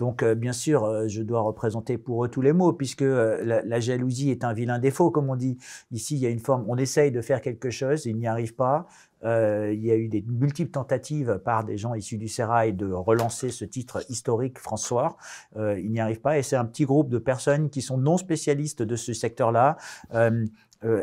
Donc, 0.00 0.24
euh, 0.24 0.34
bien 0.34 0.52
sûr, 0.52 0.84
euh, 0.84 1.06
je 1.06 1.22
dois 1.22 1.40
représenter 1.40 1.96
pour 1.96 2.24
eux 2.24 2.28
tous 2.28 2.42
les 2.42 2.52
mots, 2.52 2.72
puisque 2.72 3.02
la, 3.02 3.80
jalousie 3.80 4.30
est 4.30 4.42
un 4.42 4.52
vilain 4.52 4.80
défaut, 4.80 5.12
comme 5.12 5.30
on 5.30 5.36
dit. 5.36 5.56
Ici, 5.92 6.16
il 6.16 6.20
y 6.20 6.26
a 6.26 6.30
une 6.30 6.40
forme, 6.40 6.64
on 6.66 6.76
essaye 6.76 7.12
de 7.12 7.20
faire 7.20 7.40
quelque 7.40 7.70
chose, 7.70 8.06
il 8.06 8.16
n'y 8.16 8.26
arrive 8.26 8.56
pas. 8.56 8.88
il 9.22 9.80
y 9.80 9.92
a 9.92 9.96
eu 9.96 10.08
des 10.08 10.24
multiples 10.26 10.72
tentatives 10.72 11.40
par 11.44 11.62
des 11.62 11.76
gens 11.76 11.94
issus 11.94 12.18
du 12.18 12.26
Sérail 12.26 12.72
de 12.72 12.90
relancer 12.90 13.50
ce 13.50 13.64
titre 13.64 14.04
historique 14.08 14.58
François. 14.58 15.16
il 15.56 15.90
n'y 15.92 16.00
arrive 16.00 16.20
pas, 16.20 16.38
et 16.38 16.42
c'est 16.42 16.56
un 16.56 16.64
petit 16.64 16.84
groupe 16.84 17.08
de 17.08 17.18
personnes 17.18 17.70
qui 17.70 17.82
sont 17.82 17.98
non 17.98 18.18
spécialistes 18.18 18.82
de 18.82 18.96
ce 18.96 19.12
secteur-là, 19.12 19.76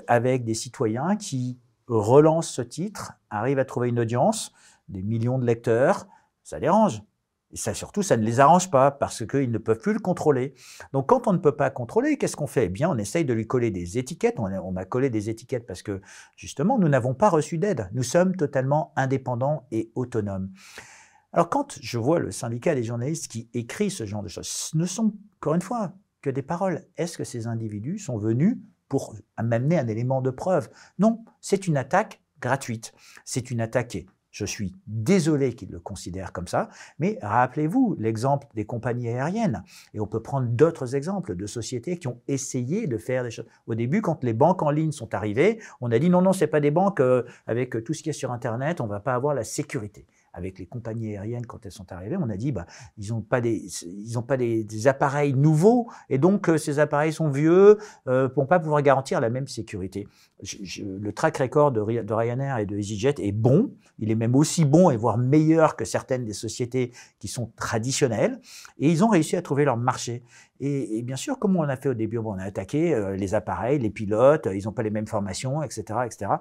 avec 0.07 0.43
des 0.43 0.53
citoyens 0.53 1.15
qui 1.15 1.57
relancent 1.87 2.51
ce 2.51 2.61
titre, 2.61 3.13
arrivent 3.29 3.59
à 3.59 3.65
trouver 3.65 3.87
une 3.87 3.99
audience 3.99 4.53
des 4.89 5.01
millions 5.01 5.39
de 5.39 5.45
lecteurs, 5.45 6.07
ça 6.43 6.59
dérange. 6.59 7.01
Et 7.51 7.57
ça, 7.57 7.73
surtout, 7.73 8.03
ça 8.03 8.15
ne 8.15 8.23
les 8.23 8.39
arrange 8.39 8.69
pas 8.69 8.91
parce 8.91 9.25
qu'ils 9.25 9.49
ne 9.49 9.57
peuvent 9.57 9.79
plus 9.79 9.93
le 9.93 9.99
contrôler. 9.99 10.53
Donc, 10.93 11.09
quand 11.09 11.27
on 11.27 11.33
ne 11.33 11.39
peut 11.39 11.55
pas 11.55 11.71
contrôler, 11.71 12.17
qu'est-ce 12.17 12.35
qu'on 12.35 12.45
fait? 12.45 12.65
Eh 12.65 12.69
bien, 12.69 12.89
on 12.89 12.97
essaye 12.97 13.25
de 13.25 13.33
lui 13.33 13.47
coller 13.47 13.71
des 13.71 13.97
étiquettes. 13.97 14.39
On 14.39 14.45
a, 14.45 14.61
on 14.61 14.75
a 14.75 14.85
collé 14.85 15.09
des 15.09 15.31
étiquettes 15.31 15.65
parce 15.65 15.81
que, 15.81 15.99
justement, 16.35 16.77
nous 16.77 16.89
n'avons 16.89 17.15
pas 17.15 17.29
reçu 17.29 17.57
d'aide. 17.57 17.89
Nous 17.93 18.03
sommes 18.03 18.35
totalement 18.35 18.93
indépendants 18.95 19.65
et 19.71 19.91
autonomes. 19.95 20.51
Alors, 21.33 21.49
quand 21.49 21.79
je 21.81 21.97
vois 21.97 22.19
le 22.19 22.31
syndicat 22.31 22.75
des 22.75 22.83
journalistes 22.83 23.31
qui 23.31 23.49
écrit 23.53 23.89
ce 23.89 24.05
genre 24.05 24.21
de 24.21 24.27
choses, 24.27 24.47
ce 24.47 24.77
ne 24.77 24.85
sont, 24.85 25.13
encore 25.37 25.55
une 25.55 25.61
fois, 25.61 25.93
que 26.21 26.29
des 26.29 26.41
paroles. 26.41 26.85
Est-ce 26.97 27.17
que 27.17 27.23
ces 27.23 27.47
individus 27.47 27.97
sont 27.97 28.17
venus 28.17 28.57
pour 28.87 29.15
m'amener 29.41 29.79
un 29.79 29.87
élément 29.87 30.21
de 30.21 30.29
preuve? 30.31 30.69
Non, 30.99 31.23
c'est 31.41 31.67
une 31.67 31.77
attaque 31.77 32.21
gratuite. 32.41 32.93
C'est 33.25 33.51
une 33.51 33.61
attaque 33.61 34.05
je 34.31 34.45
suis 34.45 34.73
désolé 34.87 35.53
qu'ils 35.53 35.71
le 35.71 35.79
considèrent 35.79 36.31
comme 36.33 36.47
ça, 36.47 36.69
mais 36.99 37.17
rappelez-vous 37.21 37.95
l'exemple 37.99 38.47
des 38.55 38.65
compagnies 38.65 39.09
aériennes. 39.09 39.63
Et 39.93 39.99
on 39.99 40.07
peut 40.07 40.21
prendre 40.21 40.47
d'autres 40.47 40.95
exemples 40.95 41.35
de 41.35 41.45
sociétés 41.45 41.97
qui 41.97 42.07
ont 42.07 42.21
essayé 42.27 42.87
de 42.87 42.97
faire 42.97 43.23
des 43.23 43.31
choses. 43.31 43.47
Au 43.67 43.75
début, 43.75 44.01
quand 44.01 44.23
les 44.23 44.33
banques 44.33 44.61
en 44.61 44.69
ligne 44.69 44.91
sont 44.91 45.13
arrivées, 45.13 45.59
on 45.81 45.91
a 45.91 45.99
dit 45.99 46.09
non, 46.09 46.21
non, 46.21 46.33
c'est 46.33 46.47
pas 46.47 46.59
des 46.59 46.71
banques 46.71 46.99
euh, 46.99 47.23
avec 47.47 47.83
tout 47.83 47.93
ce 47.93 48.03
qui 48.03 48.09
est 48.09 48.13
sur 48.13 48.31
Internet, 48.31 48.81
on 48.81 48.87
va 48.87 48.99
pas 48.99 49.13
avoir 49.13 49.33
la 49.33 49.43
sécurité. 49.43 50.05
Avec 50.33 50.59
les 50.59 50.65
compagnies 50.65 51.15
aériennes 51.15 51.45
quand 51.45 51.65
elles 51.65 51.71
sont 51.71 51.91
arrivées. 51.91 52.17
On 52.17 52.29
a 52.29 52.37
dit, 52.37 52.51
bah, 52.51 52.65
ils 52.97 53.09
n'ont 53.09 53.21
pas, 53.21 53.41
des, 53.41 53.63
ils 53.83 54.17
ont 54.17 54.23
pas 54.23 54.37
des, 54.37 54.87
appareils 54.87 55.33
nouveaux, 55.33 55.89
et 56.09 56.17
donc 56.17 56.49
euh, 56.49 56.57
ces 56.57 56.79
appareils 56.79 57.11
sont 57.11 57.29
vieux, 57.29 57.77
euh, 58.07 58.29
pour 58.29 58.47
pas 58.47 58.59
pouvoir 58.59 58.81
garantir 58.81 59.19
la 59.19 59.29
même 59.29 59.47
sécurité. 59.47 60.07
le 60.41 61.11
track 61.11 61.37
record 61.37 61.71
de, 61.71 61.81
Ryanair 61.81 62.57
et 62.59 62.65
de 62.65 62.77
EasyJet 62.77 63.15
est 63.19 63.31
bon, 63.31 63.71
il 63.97 64.09
est 64.09 64.15
même 64.15 64.35
aussi 64.35 64.65
bon 64.65 64.89
et 64.89 64.97
voire 64.97 65.17
meilleur 65.17 65.75
que 65.75 65.85
certaines 65.85 66.25
des 66.25 66.33
sociétés 66.33 66.91
qui 67.19 67.27
sont 67.27 67.51
traditionnelles, 67.55 68.39
et 68.79 68.89
ils 68.89 69.03
ont 69.03 69.09
réussi 69.09 69.35
à 69.35 69.41
trouver 69.41 69.65
leur 69.65 69.77
marché. 69.77 70.23
Et, 70.61 71.01
bien 71.03 71.15
sûr, 71.15 71.39
comme 71.39 71.55
on 71.55 71.63
a 71.63 71.77
fait 71.77 71.89
au 71.89 71.93
début, 71.93 72.17
on 72.17 72.33
a 72.33 72.43
attaqué 72.43 72.93
euh, 72.93 73.15
les 73.15 73.33
appareils, 73.33 73.79
les 73.79 73.89
pilotes, 73.89 74.47
ils 74.53 74.65
n'ont 74.65 74.73
pas 74.73 74.83
les 74.83 74.89
mêmes 74.89 75.07
formations, 75.07 75.63
etc., 75.63 75.99
etc. 76.05 76.31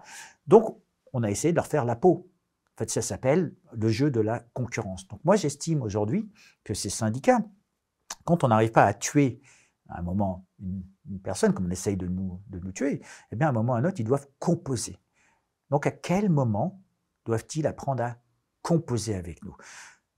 Donc, 0.46 0.76
on 1.12 1.22
a 1.22 1.30
essayé 1.30 1.52
de 1.52 1.56
leur 1.56 1.66
faire 1.66 1.84
la 1.84 1.94
peau. 1.94 2.26
En 2.78 2.84
fait, 2.84 2.90
ça 2.90 3.02
s'appelle 3.02 3.56
le 3.72 3.88
jeu 3.88 4.08
de 4.08 4.20
la 4.20 4.38
concurrence. 4.54 5.08
Donc 5.08 5.18
moi, 5.24 5.34
j'estime 5.34 5.82
aujourd'hui 5.82 6.30
que 6.62 6.74
ces 6.74 6.90
syndicats, 6.90 7.40
quand 8.24 8.44
on 8.44 8.48
n'arrive 8.48 8.70
pas 8.70 8.84
à 8.84 8.94
tuer 8.94 9.40
à 9.88 9.98
un 9.98 10.02
moment 10.02 10.46
une, 10.60 10.84
personne, 11.20 11.52
comme 11.52 11.66
on 11.66 11.70
essaye 11.70 11.96
de 11.96 12.06
nous, 12.06 12.40
de 12.46 12.60
nous 12.60 12.70
tuer, 12.70 13.02
eh 13.32 13.36
bien, 13.36 13.48
à 13.48 13.50
un 13.50 13.52
moment 13.52 13.72
ou 13.72 13.74
à 13.74 13.78
un 13.80 13.84
autre, 13.84 13.98
ils 13.98 14.04
doivent 14.04 14.28
composer. 14.38 14.96
Donc 15.70 15.88
à 15.88 15.90
quel 15.90 16.30
moment 16.30 16.80
doivent-ils 17.24 17.66
apprendre 17.66 18.04
à 18.04 18.16
composer 18.62 19.16
avec 19.16 19.42
nous? 19.42 19.56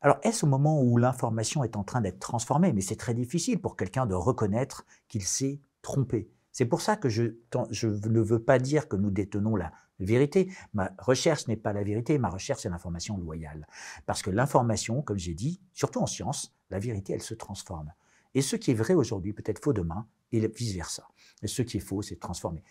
Alors, 0.03 0.18
est-ce 0.23 0.44
au 0.44 0.49
moment 0.51 0.83
où 0.83 0.99
l'information 0.99 1.64
est 1.64 1.77
en 1.77 1.83
train 1.83 2.03
d'être 2.03 2.20
transformée? 2.20 2.75
Mais 2.75 2.83
c'est 2.83 2.96
très 2.96 3.14
difficile 3.14 3.59
pour 3.59 3.75
quelqu'un 3.75 4.05
de 4.05 4.14
reconnaître 4.14 4.85
qu'il 5.09 5.23
s'est 5.23 5.62
trompé. 5.81 6.31
C'est 6.53 6.66
pour 6.66 6.83
ça 6.83 6.99
que 6.99 7.09
je, 7.09 7.38
je, 7.70 7.87
ne 7.87 8.20
veux 8.20 8.44
pas 8.44 8.59
dire 8.59 8.87
que 8.87 8.96
nous 8.96 9.11
détenons 9.11 9.57
la 9.57 9.73
vérité. 10.04 10.52
Ma 10.74 10.90
recherche 10.98 11.46
n'est 11.48 11.56
pas 11.56 11.72
la 11.72 11.82
vérité, 11.82 12.18
ma 12.18 12.28
recherche 12.28 12.62
c'est 12.62 12.68
l'information 12.68 13.16
loyale. 13.18 13.66
Parce 14.06 14.22
que 14.22 14.30
l'information, 14.30 15.02
comme 15.02 15.18
j'ai 15.18 15.34
dit, 15.34 15.60
surtout 15.72 16.00
en 16.00 16.06
science, 16.06 16.54
la 16.70 16.78
vérité, 16.78 17.12
elle 17.12 17.22
se 17.22 17.34
transforme. 17.34 17.92
Et 18.34 18.42
ce 18.42 18.56
qui 18.56 18.70
est 18.70 18.74
vrai 18.74 18.94
aujourd'hui 18.94 19.32
peut 19.32 19.42
être 19.46 19.62
faux 19.62 19.72
demain, 19.72 20.06
et 20.32 20.46
vice-versa. 20.46 21.08
Et 21.42 21.48
ce 21.48 21.62
qui 21.62 21.78
est 21.78 21.80
faux, 21.80 22.02
c'est 22.02 22.18
transformé. 22.18 22.62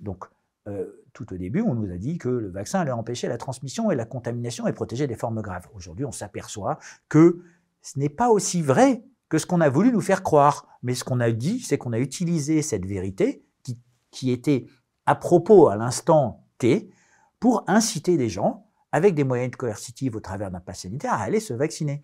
Donc, 0.00 0.24
euh, 0.68 1.04
tout 1.12 1.32
au 1.32 1.36
début, 1.36 1.60
on 1.60 1.74
nous 1.74 1.92
a 1.92 1.96
dit 1.96 2.18
que 2.18 2.28
le 2.28 2.48
vaccin 2.48 2.80
allait 2.80 2.92
empêcher 2.92 3.28
la 3.28 3.38
transmission 3.38 3.90
et 3.90 3.96
la 3.96 4.04
contamination 4.04 4.66
et 4.66 4.72
protéger 4.72 5.06
des 5.06 5.16
formes 5.16 5.42
graves. 5.42 5.68
Aujourd'hui, 5.74 6.04
on 6.04 6.12
s'aperçoit 6.12 6.78
que 7.08 7.42
ce 7.82 7.98
n'est 7.98 8.08
pas 8.08 8.30
aussi 8.30 8.62
vrai 8.62 9.04
que 9.28 9.38
ce 9.38 9.46
qu'on 9.46 9.60
a 9.60 9.68
voulu 9.68 9.92
nous 9.92 10.00
faire 10.00 10.22
croire. 10.22 10.68
Mais 10.82 10.94
ce 10.94 11.04
qu'on 11.04 11.20
a 11.20 11.30
dit, 11.30 11.60
c'est 11.60 11.78
qu'on 11.78 11.92
a 11.92 11.98
utilisé 11.98 12.62
cette 12.62 12.86
vérité 12.86 13.44
qui, 13.62 13.78
qui 14.10 14.30
était 14.30 14.66
à 15.06 15.14
propos 15.14 15.68
à 15.68 15.76
l'instant 15.76 16.46
T 16.58 16.90
pour 17.40 17.64
inciter 17.66 18.16
des 18.16 18.28
gens, 18.28 18.66
avec 18.92 19.14
des 19.14 19.24
moyens 19.24 19.56
coercitifs 19.56 20.14
au 20.14 20.20
travers 20.20 20.50
d'un 20.50 20.60
pass 20.60 20.80
sanitaire, 20.80 21.14
à 21.14 21.22
aller 21.22 21.40
se 21.40 21.54
vacciner. 21.54 22.02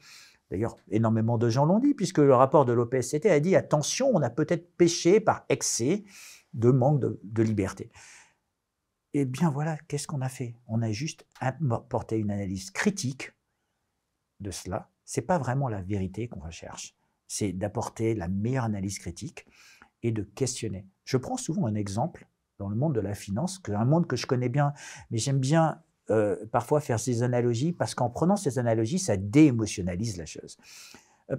D'ailleurs, 0.50 0.76
énormément 0.90 1.36
de 1.36 1.50
gens 1.50 1.66
l'ont 1.66 1.78
dit, 1.78 1.94
puisque 1.94 2.18
le 2.18 2.34
rapport 2.34 2.64
de 2.64 2.72
l'OPSCT 2.72 3.26
a 3.26 3.40
dit 3.40 3.54
attention, 3.54 4.10
on 4.12 4.22
a 4.22 4.30
peut-être 4.30 4.74
péché 4.76 5.20
par 5.20 5.44
excès 5.48 6.04
de 6.54 6.70
manque 6.70 7.00
de, 7.00 7.42
liberté. 7.42 7.90
Eh 9.12 9.24
bien 9.24 9.50
voilà, 9.50 9.76
qu'est-ce 9.88 10.06
qu'on 10.06 10.22
a 10.22 10.28
fait? 10.28 10.56
On 10.66 10.80
a 10.80 10.90
juste 10.90 11.26
apporté 11.40 12.16
une 12.16 12.30
analyse 12.30 12.70
critique 12.70 13.32
de 14.40 14.50
cela. 14.50 14.90
C'est 15.04 15.22
pas 15.22 15.38
vraiment 15.38 15.68
la 15.68 15.82
vérité 15.82 16.28
qu'on 16.28 16.40
recherche, 16.40 16.94
c'est 17.26 17.52
d'apporter 17.52 18.14
la 18.14 18.28
meilleure 18.28 18.64
analyse 18.64 18.98
critique 18.98 19.46
et 20.02 20.12
de 20.12 20.22
questionner. 20.22 20.86
Je 21.04 21.16
prends 21.16 21.36
souvent 21.36 21.66
un 21.66 21.74
exemple 21.74 22.27
dans 22.58 22.68
le 22.68 22.76
monde 22.76 22.94
de 22.94 23.00
la 23.00 23.14
finance, 23.14 23.60
un 23.68 23.84
monde 23.84 24.06
que 24.06 24.16
je 24.16 24.26
connais 24.26 24.48
bien, 24.48 24.72
mais 25.10 25.18
j'aime 25.18 25.38
bien 25.38 25.80
euh, 26.10 26.36
parfois 26.50 26.80
faire 26.80 26.98
ces 26.98 27.22
analogies 27.22 27.72
parce 27.72 27.94
qu'en 27.94 28.10
prenant 28.10 28.36
ces 28.36 28.58
analogies, 28.58 28.98
ça 28.98 29.16
déémotionnalise 29.16 30.16
la 30.16 30.26
chose. 30.26 30.56
Euh, 31.30 31.36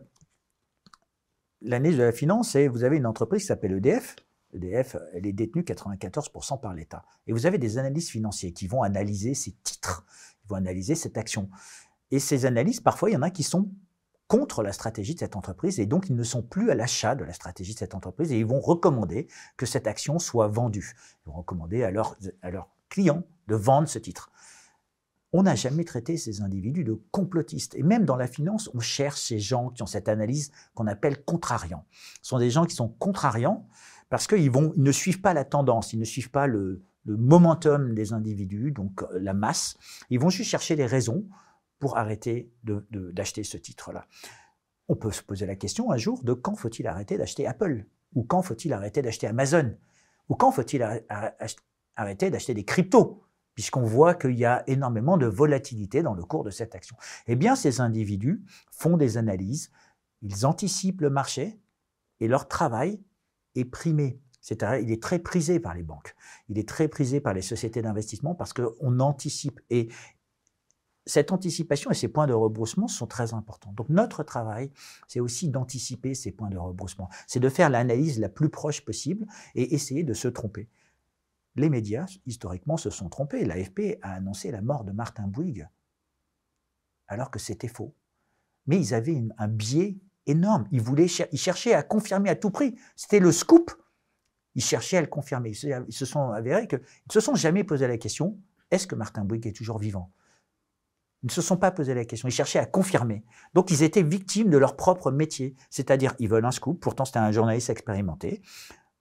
L'année 1.61 1.91
de 1.91 1.97
la 1.97 2.13
finance, 2.13 2.55
vous 2.55 2.85
avez 2.85 2.95
une 2.95 3.05
entreprise 3.05 3.41
qui 3.41 3.47
s'appelle 3.47 3.73
EDF. 3.73 4.15
EDF, 4.53 4.95
elle 5.13 5.27
est 5.27 5.33
détenue 5.33 5.63
94% 5.63 6.61
par 6.61 6.73
l'État. 6.73 7.03
Et 7.27 7.33
vous 7.33 7.45
avez 7.45 7.57
des 7.57 7.77
analystes 7.77 8.11
financiers 8.11 8.53
qui 8.53 8.65
vont 8.65 8.81
analyser 8.81 9.33
ces 9.33 9.51
titres, 9.63 10.05
ils 10.45 10.47
vont 10.47 10.55
analyser 10.55 10.95
cette 10.95 11.17
action. 11.17 11.49
Et 12.11 12.19
ces 12.19 12.45
analyses, 12.45 12.79
parfois, 12.79 13.09
il 13.09 13.13
y 13.13 13.17
en 13.17 13.23
a 13.23 13.29
qui 13.29 13.43
sont 13.43 13.69
contre 14.29 14.61
la 14.61 14.71
stratégie 14.71 15.15
de 15.15 15.19
cette 15.19 15.35
entreprise 15.35 15.79
et 15.79 15.87
donc 15.87 16.07
ils 16.07 16.15
ne 16.15 16.23
sont 16.23 16.43
plus 16.43 16.69
à 16.69 16.75
l'achat 16.75 17.15
de 17.15 17.25
la 17.25 17.33
stratégie 17.33 17.73
de 17.73 17.79
cette 17.79 17.95
entreprise 17.95 18.31
et 18.31 18.39
ils 18.39 18.45
vont 18.45 18.61
recommander 18.61 19.27
que 19.57 19.65
cette 19.65 19.87
action 19.87 20.19
soit 20.19 20.47
vendue. 20.47 20.95
Ils 21.25 21.31
vont 21.31 21.37
recommander 21.37 21.83
à 21.83 21.89
leurs, 21.89 22.15
à 22.43 22.51
leurs 22.51 22.69
clients 22.89 23.23
de 23.47 23.55
vendre 23.55 23.89
ce 23.89 23.97
titre. 23.97 24.31
On 25.33 25.43
n'a 25.43 25.55
jamais 25.55 25.83
traité 25.83 26.15
ces 26.15 26.41
individus 26.41 26.83
de 26.83 27.01
complotistes. 27.11 27.73
Et 27.75 27.83
même 27.83 28.05
dans 28.05 28.15
la 28.15 28.27
finance, 28.27 28.69
on 28.75 28.79
cherche 28.79 29.19
ces 29.19 29.39
gens 29.39 29.69
qui 29.69 29.81
ont 29.81 29.87
cette 29.87 30.07
analyse 30.07 30.51
qu'on 30.75 30.87
appelle 30.87 31.23
contrariants. 31.23 31.85
Ce 32.21 32.29
sont 32.29 32.39
des 32.39 32.51
gens 32.51 32.65
qui 32.65 32.75
sont 32.75 32.87
contrariants 32.87 33.67
parce 34.09 34.27
qu'ils 34.27 34.45
ils 34.45 34.51
ne 34.75 34.91
suivent 34.91 35.21
pas 35.21 35.33
la 35.33 35.43
tendance, 35.43 35.93
ils 35.93 35.99
ne 35.99 36.05
suivent 36.05 36.31
pas 36.31 36.45
le, 36.45 36.83
le 37.05 37.17
momentum 37.17 37.95
des 37.95 38.13
individus, 38.13 38.71
donc 38.71 39.01
euh, 39.01 39.19
la 39.19 39.33
masse. 39.33 39.75
Ils 40.11 40.19
vont 40.19 40.29
juste 40.29 40.49
chercher 40.49 40.75
les 40.75 40.85
raisons 40.85 41.25
pour 41.79 41.97
arrêter 41.97 42.51
d'acheter 42.63 43.43
ce 43.43 43.57
titre-là. 43.57 44.05
On 44.87 44.95
peut 44.95 45.11
se 45.11 45.23
poser 45.23 45.45
la 45.45 45.55
question 45.55 45.91
un 45.91 45.97
jour 45.97 46.23
de 46.23 46.33
quand 46.33 46.55
faut-il 46.55 46.87
arrêter 46.87 47.17
d'acheter 47.17 47.47
Apple? 47.47 47.85
Ou 48.15 48.23
quand 48.23 48.41
faut-il 48.41 48.73
arrêter 48.73 49.01
d'acheter 49.01 49.27
Amazon? 49.27 49.75
Ou 50.29 50.35
quand 50.35 50.51
faut-il 50.51 50.83
arrêter 51.95 52.29
d'acheter 52.29 52.53
des 52.53 52.65
cryptos? 52.65 53.23
Puisqu'on 53.55 53.83
voit 53.83 54.15
qu'il 54.15 54.37
y 54.37 54.45
a 54.45 54.63
énormément 54.67 55.17
de 55.17 55.25
volatilité 55.25 56.01
dans 56.01 56.13
le 56.13 56.23
cours 56.23 56.43
de 56.45 56.49
cette 56.49 56.75
action. 56.75 56.95
Eh 57.27 57.35
bien, 57.35 57.55
ces 57.55 57.81
individus 57.81 58.41
font 58.71 58.95
des 58.95 59.17
analyses, 59.17 59.69
ils 60.21 60.45
anticipent 60.45 61.01
le 61.01 61.09
marché 61.09 61.59
et 62.21 62.27
leur 62.29 62.47
travail 62.47 63.01
est 63.55 63.65
primé. 63.65 64.21
C'est-à-dire, 64.39 64.87
il 64.87 64.91
est 64.93 65.03
très 65.03 65.19
prisé 65.19 65.59
par 65.59 65.75
les 65.75 65.83
banques, 65.83 66.15
il 66.47 66.57
est 66.57 66.67
très 66.67 66.87
prisé 66.87 67.19
par 67.19 67.33
les 67.33 67.41
sociétés 67.41 67.81
d'investissement 67.81 68.33
parce 68.33 68.53
qu'on 68.53 68.99
anticipe. 69.01 69.59
Et 69.69 69.89
cette 71.09 71.31
anticipation 71.31 71.91
et 71.91 71.95
ces 71.95 72.07
points 72.07 72.27
de 72.27 72.33
rebroussement 72.33 72.87
sont 72.87 73.07
très 73.07 73.33
importants. 73.33 73.73
Donc 73.73 73.89
notre 73.89 74.23
travail, 74.23 74.71
c'est 75.07 75.19
aussi 75.19 75.49
d'anticiper 75.49 76.13
ces 76.13 76.31
points 76.31 76.49
de 76.49 76.57
rebroussement. 76.57 77.09
C'est 77.27 77.39
de 77.39 77.49
faire 77.49 77.69
l'analyse 77.69 78.19
la 78.19 78.29
plus 78.29 78.49
proche 78.49 78.85
possible 78.85 79.25
et 79.55 79.73
essayer 79.73 80.03
de 80.03 80.13
se 80.13 80.27
tromper. 80.27 80.69
Les 81.55 81.69
médias, 81.69 82.05
historiquement, 82.25 82.77
se 82.77 82.89
sont 82.89 83.09
trompés. 83.09 83.43
L'AFP 83.43 83.97
a 84.01 84.13
annoncé 84.13 84.51
la 84.51 84.61
mort 84.61 84.83
de 84.83 84.91
Martin 84.91 85.27
Bouygues, 85.27 85.67
alors 87.07 87.31
que 87.31 87.39
c'était 87.39 87.67
faux. 87.67 87.93
Mais 88.67 88.79
ils 88.79 88.93
avaient 88.93 89.21
un 89.37 89.47
biais 89.47 89.97
énorme. 90.27 90.67
Ils, 90.71 90.81
voulaient, 90.81 91.07
cherchaient 91.07 91.73
à 91.73 91.81
confirmer 91.81 92.29
à 92.29 92.35
tout 92.35 92.51
prix. 92.51 92.75
C'était 92.95 93.19
le 93.19 93.31
scoop. 93.31 93.71
Ils 94.55 94.63
cherchaient 94.63 94.97
à 94.97 95.01
le 95.01 95.07
confirmer. 95.07 95.51
Ils 95.51 95.93
se 95.93 96.05
sont 96.05 96.29
avérés 96.29 96.67
qu'ils 96.67 96.79
ne 96.79 97.13
se 97.13 97.19
sont 97.19 97.35
jamais 97.35 97.63
posé 97.63 97.87
la 97.87 97.97
question 97.97 98.39
est-ce 98.71 98.87
que 98.87 98.95
Martin 98.95 99.25
Bouygues 99.25 99.47
est 99.47 99.55
toujours 99.55 99.79
vivant? 99.79 100.11
Ils 101.23 101.27
ne 101.27 101.31
se 101.31 101.41
sont 101.41 101.57
pas 101.57 101.71
posé 101.71 101.93
la 101.93 102.05
question, 102.05 102.27
ils 102.27 102.33
cherchaient 102.33 102.59
à 102.59 102.65
confirmer. 102.65 103.25
Donc 103.53 103.71
ils 103.71 103.83
étaient 103.83 104.03
victimes 104.03 104.49
de 104.49 104.57
leur 104.57 104.75
propre 104.75 105.11
métier, 105.11 105.55
c'est-à-dire 105.69 106.15
ils 106.19 106.29
veulent 106.29 106.45
un 106.45 106.51
scoop, 106.51 106.79
pourtant 106.79 107.05
c'était 107.05 107.19
un 107.19 107.31
journaliste 107.31 107.69
expérimenté. 107.69 108.41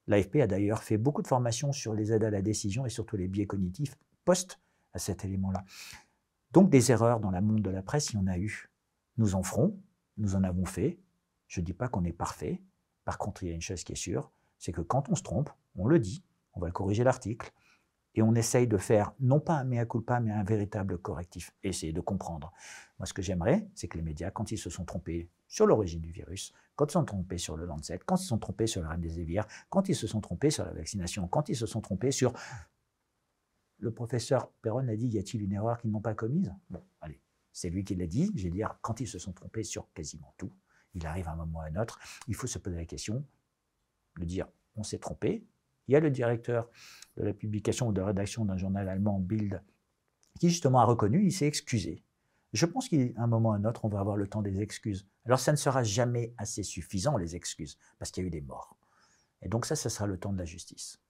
L'AFP 0.08 0.36
a 0.36 0.46
d'ailleurs 0.46 0.82
fait 0.82 0.96
beaucoup 0.96 1.22
de 1.22 1.28
formations 1.28 1.72
sur 1.72 1.94
les 1.94 2.12
aides 2.12 2.24
à 2.24 2.30
la 2.30 2.42
décision 2.42 2.86
et 2.86 2.90
surtout 2.90 3.16
les 3.16 3.28
biais 3.28 3.46
cognitifs 3.46 3.96
post 4.24 4.58
à 4.94 4.98
cet 4.98 5.24
élément-là. 5.24 5.64
Donc 6.52 6.70
des 6.70 6.90
erreurs 6.90 7.20
dans 7.20 7.30
le 7.30 7.40
monde 7.40 7.62
de 7.62 7.70
la 7.70 7.82
presse, 7.82 8.10
il 8.10 8.16
y 8.16 8.18
en 8.18 8.26
a 8.26 8.38
eu. 8.38 8.70
Nous 9.16 9.34
en 9.34 9.42
ferons, 9.42 9.78
nous 10.16 10.34
en 10.34 10.42
avons 10.44 10.64
fait. 10.64 10.98
Je 11.46 11.60
ne 11.60 11.66
dis 11.66 11.74
pas 11.74 11.88
qu'on 11.88 12.04
est 12.04 12.12
parfait. 12.12 12.62
Par 13.04 13.18
contre, 13.18 13.42
il 13.42 13.48
y 13.48 13.52
a 13.52 13.54
une 13.54 13.62
chose 13.62 13.84
qui 13.84 13.92
est 13.92 13.96
sûre, 13.96 14.30
c'est 14.58 14.72
que 14.72 14.80
quand 14.80 15.08
on 15.08 15.14
se 15.14 15.22
trompe, 15.22 15.50
on 15.76 15.86
le 15.86 15.98
dit, 15.98 16.24
on 16.54 16.60
va 16.60 16.66
le 16.66 16.72
corriger 16.72 17.04
l'article, 17.04 17.52
et 18.14 18.22
on 18.22 18.34
essaye 18.34 18.66
de 18.66 18.76
faire 18.76 19.12
non 19.20 19.40
pas 19.40 19.54
un 19.54 19.64
mea 19.64 19.84
culpa, 19.86 20.20
mais 20.20 20.32
un 20.32 20.44
véritable 20.44 20.98
correctif, 20.98 21.52
essayer 21.62 21.92
de 21.92 22.00
comprendre. 22.00 22.52
Moi, 22.98 23.06
ce 23.06 23.12
que 23.12 23.22
j'aimerais, 23.22 23.68
c'est 23.74 23.88
que 23.88 23.96
les 23.96 24.02
médias, 24.02 24.30
quand 24.30 24.50
ils 24.50 24.58
se 24.58 24.70
sont 24.70 24.84
trompés 24.84 25.28
sur 25.46 25.66
l'origine 25.66 26.00
du 26.00 26.10
virus, 26.10 26.52
quand 26.74 26.86
ils 26.86 26.88
se 26.88 26.98
sont 26.98 27.04
trompés 27.04 27.38
sur 27.38 27.56
le 27.56 27.64
Lancet, 27.64 27.98
quand 28.04 28.16
ils 28.16 28.22
se 28.22 28.28
sont 28.28 28.38
trompés 28.38 28.66
sur 28.66 28.82
la 28.82 28.90
reine 28.90 29.00
des 29.00 29.40
quand 29.68 29.88
ils 29.88 29.94
se 29.94 30.06
sont 30.06 30.20
trompés 30.20 30.50
sur 30.50 30.64
la 30.64 30.72
vaccination, 30.72 31.28
quand 31.28 31.48
ils 31.48 31.56
se 31.56 31.66
sont 31.66 31.80
trompés 31.80 32.10
sur... 32.10 32.32
Le 33.80 33.92
professeur 33.92 34.50
Perron 34.60 34.88
a 34.88 34.96
dit, 34.96 35.06
y 35.06 35.18
a-t-il 35.18 35.42
une 35.42 35.52
erreur 35.52 35.78
qu'ils 35.78 35.92
n'ont 35.92 36.00
pas 36.00 36.14
commise? 36.14 36.52
Bon, 36.68 36.82
allez, 37.00 37.20
c'est 37.52 37.70
lui 37.70 37.84
qui 37.84 37.94
l'a 37.94 38.08
dit, 38.08 38.32
j'ai 38.34 38.50
dire, 38.50 38.76
quand 38.82 39.00
ils 39.00 39.06
se 39.06 39.20
sont 39.20 39.32
trompés 39.32 39.62
sur 39.62 39.92
quasiment 39.92 40.34
tout, 40.36 40.52
il 40.94 41.06
arrive 41.06 41.28
un 41.28 41.36
moment 41.36 41.60
ou 41.60 41.62
un 41.62 41.80
autre, 41.80 42.00
il 42.26 42.34
faut 42.34 42.48
se 42.48 42.58
poser 42.58 42.76
la 42.76 42.84
question, 42.86 43.24
de 44.18 44.24
dire, 44.24 44.48
on 44.74 44.82
s'est 44.82 44.98
trompé, 44.98 45.46
il 45.88 45.92
y 45.92 45.96
a 45.96 46.00
le 46.00 46.10
directeur 46.10 46.68
de 47.16 47.24
la 47.24 47.32
publication 47.32 47.88
ou 47.88 47.92
de 47.92 48.00
la 48.00 48.08
rédaction 48.08 48.44
d'un 48.44 48.56
journal 48.56 48.88
allemand, 48.88 49.18
Bild, 49.18 49.62
qui 50.38 50.50
justement 50.50 50.80
a 50.80 50.84
reconnu, 50.84 51.24
il 51.24 51.32
s'est 51.32 51.46
excusé. 51.46 52.04
Je 52.52 52.66
pense 52.66 52.88
qu'à 52.88 52.96
un 53.16 53.26
moment 53.26 53.50
ou 53.50 53.52
un 53.52 53.64
autre, 53.64 53.84
on 53.84 53.88
va 53.88 54.00
avoir 54.00 54.16
le 54.16 54.26
temps 54.26 54.42
des 54.42 54.60
excuses. 54.60 55.06
Alors 55.24 55.40
ça 55.40 55.52
ne 55.52 55.56
sera 55.56 55.82
jamais 55.82 56.32
assez 56.38 56.62
suffisant, 56.62 57.16
les 57.16 57.36
excuses, 57.36 57.78
parce 57.98 58.10
qu'il 58.10 58.22
y 58.22 58.26
a 58.26 58.28
eu 58.28 58.30
des 58.30 58.40
morts. 58.40 58.76
Et 59.42 59.48
donc 59.48 59.66
ça, 59.66 59.76
ce 59.76 59.88
sera 59.88 60.06
le 60.06 60.18
temps 60.18 60.32
de 60.32 60.38
la 60.38 60.44
justice. 60.44 61.00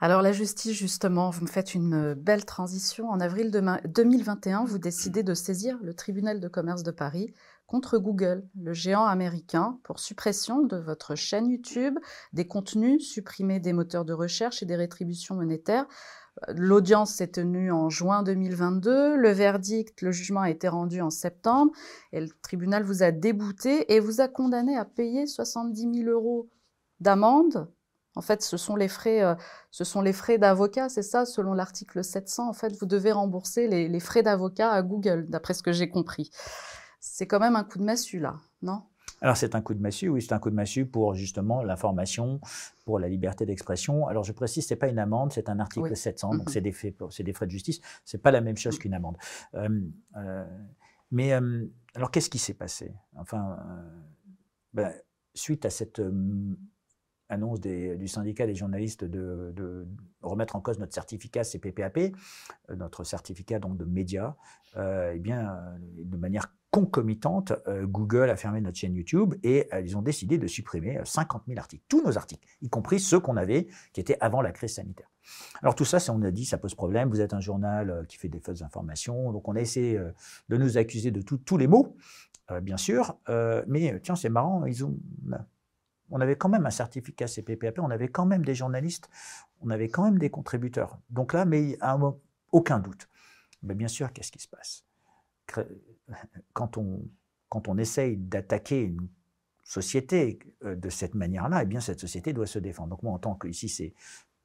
Alors 0.00 0.22
la 0.22 0.32
justice, 0.32 0.72
justement, 0.72 1.30
vous 1.30 1.42
me 1.42 1.48
faites 1.48 1.74
une 1.74 2.14
belle 2.14 2.44
transition. 2.44 3.08
En 3.08 3.20
avril 3.20 3.50
2021, 3.50 4.64
vous 4.64 4.78
décidez 4.78 5.22
de 5.22 5.34
saisir 5.34 5.78
le 5.82 5.94
tribunal 5.94 6.40
de 6.40 6.48
commerce 6.48 6.82
de 6.82 6.90
Paris 6.90 7.32
contre 7.66 7.98
Google, 7.98 8.46
le 8.60 8.74
géant 8.74 9.06
américain, 9.06 9.78
pour 9.84 9.98
suppression 9.98 10.62
de 10.62 10.76
votre 10.76 11.14
chaîne 11.14 11.48
YouTube, 11.48 11.98
des 12.32 12.46
contenus, 12.46 13.08
supprimer 13.08 13.60
des 13.60 13.72
moteurs 13.72 14.04
de 14.04 14.12
recherche 14.12 14.62
et 14.62 14.66
des 14.66 14.76
rétributions 14.76 15.36
monétaires. 15.36 15.86
L'audience 16.48 17.14
s'est 17.14 17.28
tenue 17.28 17.72
en 17.72 17.88
juin 17.88 18.22
2022, 18.22 19.16
le 19.16 19.30
verdict, 19.30 20.02
le 20.02 20.12
jugement 20.12 20.40
a 20.40 20.50
été 20.50 20.68
rendu 20.68 21.00
en 21.00 21.10
septembre, 21.10 21.72
et 22.12 22.20
le 22.20 22.28
tribunal 22.42 22.82
vous 22.82 23.02
a 23.02 23.12
débouté 23.12 23.94
et 23.94 24.00
vous 24.00 24.20
a 24.20 24.28
condamné 24.28 24.76
à 24.76 24.84
payer 24.84 25.26
70 25.26 26.02
000 26.02 26.10
euros 26.10 26.50
d'amende. 27.00 27.72
En 28.14 28.20
fait, 28.20 28.42
ce 28.42 28.56
sont 28.56 28.76
les 28.76 28.88
frais, 28.88 29.22
euh, 29.22 29.34
ce 29.70 29.84
sont 29.84 30.00
les 30.00 30.12
frais 30.12 30.38
d'avocat, 30.38 30.88
c'est 30.88 31.02
ça, 31.02 31.24
selon 31.26 31.52
l'article 31.52 32.04
700. 32.04 32.48
En 32.48 32.52
fait, 32.52 32.76
vous 32.78 32.86
devez 32.86 33.12
rembourser 33.12 33.68
les, 33.68 33.88
les 33.88 34.00
frais 34.00 34.22
d'avocat 34.22 34.70
à 34.70 34.82
Google, 34.82 35.26
d'après 35.28 35.54
ce 35.54 35.62
que 35.62 35.72
j'ai 35.72 35.88
compris. 35.88 36.30
C'est 37.00 37.26
quand 37.26 37.40
même 37.40 37.56
un 37.56 37.64
coup 37.64 37.78
de 37.78 37.84
massue 37.84 38.20
là, 38.20 38.36
non? 38.62 38.82
Alors 39.20 39.36
c'est 39.36 39.54
un 39.54 39.62
coup 39.62 39.74
de 39.74 39.80
massue, 39.80 40.08
oui, 40.08 40.20
c'est 40.20 40.34
un 40.34 40.38
coup 40.38 40.50
de 40.50 40.54
massue 40.54 40.86
pour 40.86 41.14
justement 41.14 41.62
l'information, 41.62 42.40
pour 42.84 42.98
la 42.98 43.08
liberté 43.08 43.46
d'expression. 43.46 44.06
Alors 44.06 44.24
je 44.24 44.32
précise, 44.32 44.66
c'est 44.66 44.76
pas 44.76 44.88
une 44.88 44.98
amende, 44.98 45.32
c'est 45.32 45.48
un 45.48 45.60
article 45.60 45.96
700, 45.96 46.34
donc 46.34 46.48
mm-hmm. 46.48 46.52
c'est 46.52 46.60
des, 46.60 46.72
frais, 46.72 46.94
des 47.20 47.32
frais 47.32 47.46
de 47.46 47.50
justice. 47.50 47.80
C'est 48.04 48.22
pas 48.22 48.30
la 48.30 48.40
même 48.40 48.56
chose 48.56 48.76
mm. 48.76 48.78
qu'une 48.78 48.94
amende. 48.94 49.16
Euh, 49.54 49.80
euh, 50.16 50.44
mais 51.10 51.32
euh, 51.32 51.64
alors 51.94 52.10
qu'est-ce 52.10 52.28
qui 52.28 52.38
s'est 52.38 52.54
passé? 52.54 52.92
Enfin, 53.16 53.56
ben, 54.74 54.92
suite 55.34 55.64
à 55.64 55.70
cette 55.70 56.02
annonce 57.34 57.60
du 57.60 58.08
syndicat 58.08 58.46
des 58.46 58.54
journalistes 58.54 59.04
de, 59.04 59.86
remettre 60.22 60.56
en 60.56 60.60
cause 60.60 60.78
notre 60.78 60.94
certificat 60.94 61.42
CPPAP, 61.44 62.14
notre 62.74 63.04
certificat 63.04 63.58
donc 63.58 63.76
de 63.76 63.84
médias, 63.84 64.34
eh 64.76 65.18
bien, 65.18 65.58
de 65.98 66.16
manière 66.16 66.48
concomitante, 66.74 67.52
euh, 67.68 67.86
Google 67.86 68.30
a 68.30 68.36
fermé 68.36 68.60
notre 68.60 68.76
chaîne 68.76 68.96
YouTube 68.96 69.36
et 69.44 69.68
euh, 69.72 69.80
ils 69.80 69.96
ont 69.96 70.02
décidé 70.02 70.38
de 70.38 70.48
supprimer 70.48 70.98
50 71.04 71.42
euh, 71.42 71.44
000 71.50 71.60
articles, 71.60 71.84
tous 71.88 72.02
nos 72.04 72.18
articles, 72.18 72.44
y 72.62 72.68
compris 72.68 72.98
ceux 72.98 73.20
qu'on 73.20 73.36
avait, 73.36 73.68
qui 73.92 74.00
étaient 74.00 74.18
avant 74.20 74.42
la 74.42 74.50
crise 74.50 74.74
sanitaire. 74.74 75.08
Alors 75.62 75.76
tout 75.76 75.84
ça, 75.84 75.98
on 76.12 76.20
a 76.22 76.32
dit, 76.32 76.44
ça 76.44 76.58
pose 76.58 76.74
problème, 76.74 77.10
vous 77.10 77.20
êtes 77.20 77.32
un 77.32 77.38
journal 77.38 78.04
qui 78.08 78.16
fait 78.16 78.28
des 78.28 78.40
fausses 78.40 78.62
informations, 78.62 79.30
donc 79.30 79.46
on 79.46 79.54
a 79.54 79.60
essayé 79.60 80.00
de 80.48 80.56
nous 80.56 80.76
accuser 80.76 81.12
de 81.12 81.22
tous 81.22 81.56
les 81.56 81.68
mots, 81.68 81.96
bien 82.60 82.76
sûr, 82.76 83.16
mais 83.66 83.98
tiens, 84.02 84.16
c'est 84.16 84.28
marrant, 84.28 84.66
ils 84.66 84.84
ont, 84.84 84.98
on 85.30 85.36
avait 86.20 86.36
quand 86.36 86.48
même 86.48 86.66
un 86.66 86.70
certificat 86.70 87.26
CPPAP, 87.26 87.78
on 87.78 87.90
avait 87.90 88.08
quand 88.08 88.26
même 88.26 88.44
des 88.44 88.54
journalistes, 88.54 89.08
on 89.60 89.70
avait 89.70 89.88
quand 89.88 90.04
même 90.04 90.18
des 90.18 90.30
contributeurs. 90.30 90.98
Donc 91.10 91.32
là, 91.32 91.44
mais 91.44 91.76
à 91.80 91.98
aucun 92.52 92.78
doute. 92.78 93.08
Mais 93.62 93.74
bien 93.74 93.88
sûr, 93.88 94.12
qu'est-ce 94.12 94.30
qui 94.30 94.40
se 94.40 94.48
passe? 94.48 94.84
Quand 96.52 96.76
on, 96.76 97.02
quand 97.48 97.68
on 97.68 97.78
essaye 97.78 98.16
d'attaquer 98.16 98.82
une 98.82 99.08
société 99.62 100.40
euh, 100.64 100.74
de 100.74 100.90
cette 100.90 101.14
manière-là, 101.14 101.62
eh 101.62 101.66
bien 101.66 101.80
cette 101.80 102.00
société 102.00 102.32
doit 102.32 102.46
se 102.46 102.58
défendre. 102.58 102.90
Donc 102.90 103.02
moi, 103.04 103.12
en 103.12 103.18
tant 103.18 103.36
que 103.36 103.46
ici, 103.46 103.68
c'est 103.68 103.94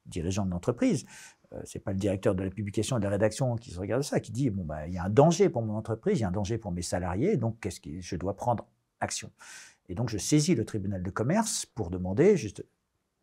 dirigeant 0.06 0.46
de 0.46 0.50
l'entreprise, 0.50 1.04
euh, 1.52 1.60
c'est 1.64 1.80
pas 1.80 1.92
le 1.92 1.98
directeur 1.98 2.36
de 2.36 2.44
la 2.44 2.50
publication 2.50 2.96
et 2.96 3.00
de 3.00 3.04
la 3.04 3.10
rédaction 3.10 3.56
qui 3.56 3.72
se 3.72 3.80
regarde 3.80 4.02
ça, 4.02 4.20
qui 4.20 4.32
dit 4.32 4.48
bon 4.50 4.64
bah 4.64 4.86
il 4.86 4.94
y 4.94 4.98
a 4.98 5.04
un 5.04 5.10
danger 5.10 5.48
pour 5.48 5.62
mon 5.62 5.74
entreprise, 5.74 6.18
il 6.18 6.22
y 6.22 6.24
a 6.24 6.28
un 6.28 6.32
danger 6.32 6.56
pour 6.56 6.72
mes 6.72 6.82
salariés, 6.82 7.36
donc 7.36 7.58
qu'est-ce 7.60 7.80
que 7.80 8.00
je 8.00 8.16
dois 8.16 8.36
prendre 8.36 8.66
action. 9.00 9.32
Et 9.90 9.94
donc 9.94 10.08
je 10.08 10.16
saisis 10.16 10.54
le 10.54 10.64
tribunal 10.64 11.02
de 11.02 11.10
commerce 11.10 11.66
pour 11.66 11.90
demander 11.90 12.36
juste, 12.36 12.64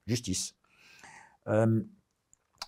justice. 0.05 0.55
Euh, 1.47 1.81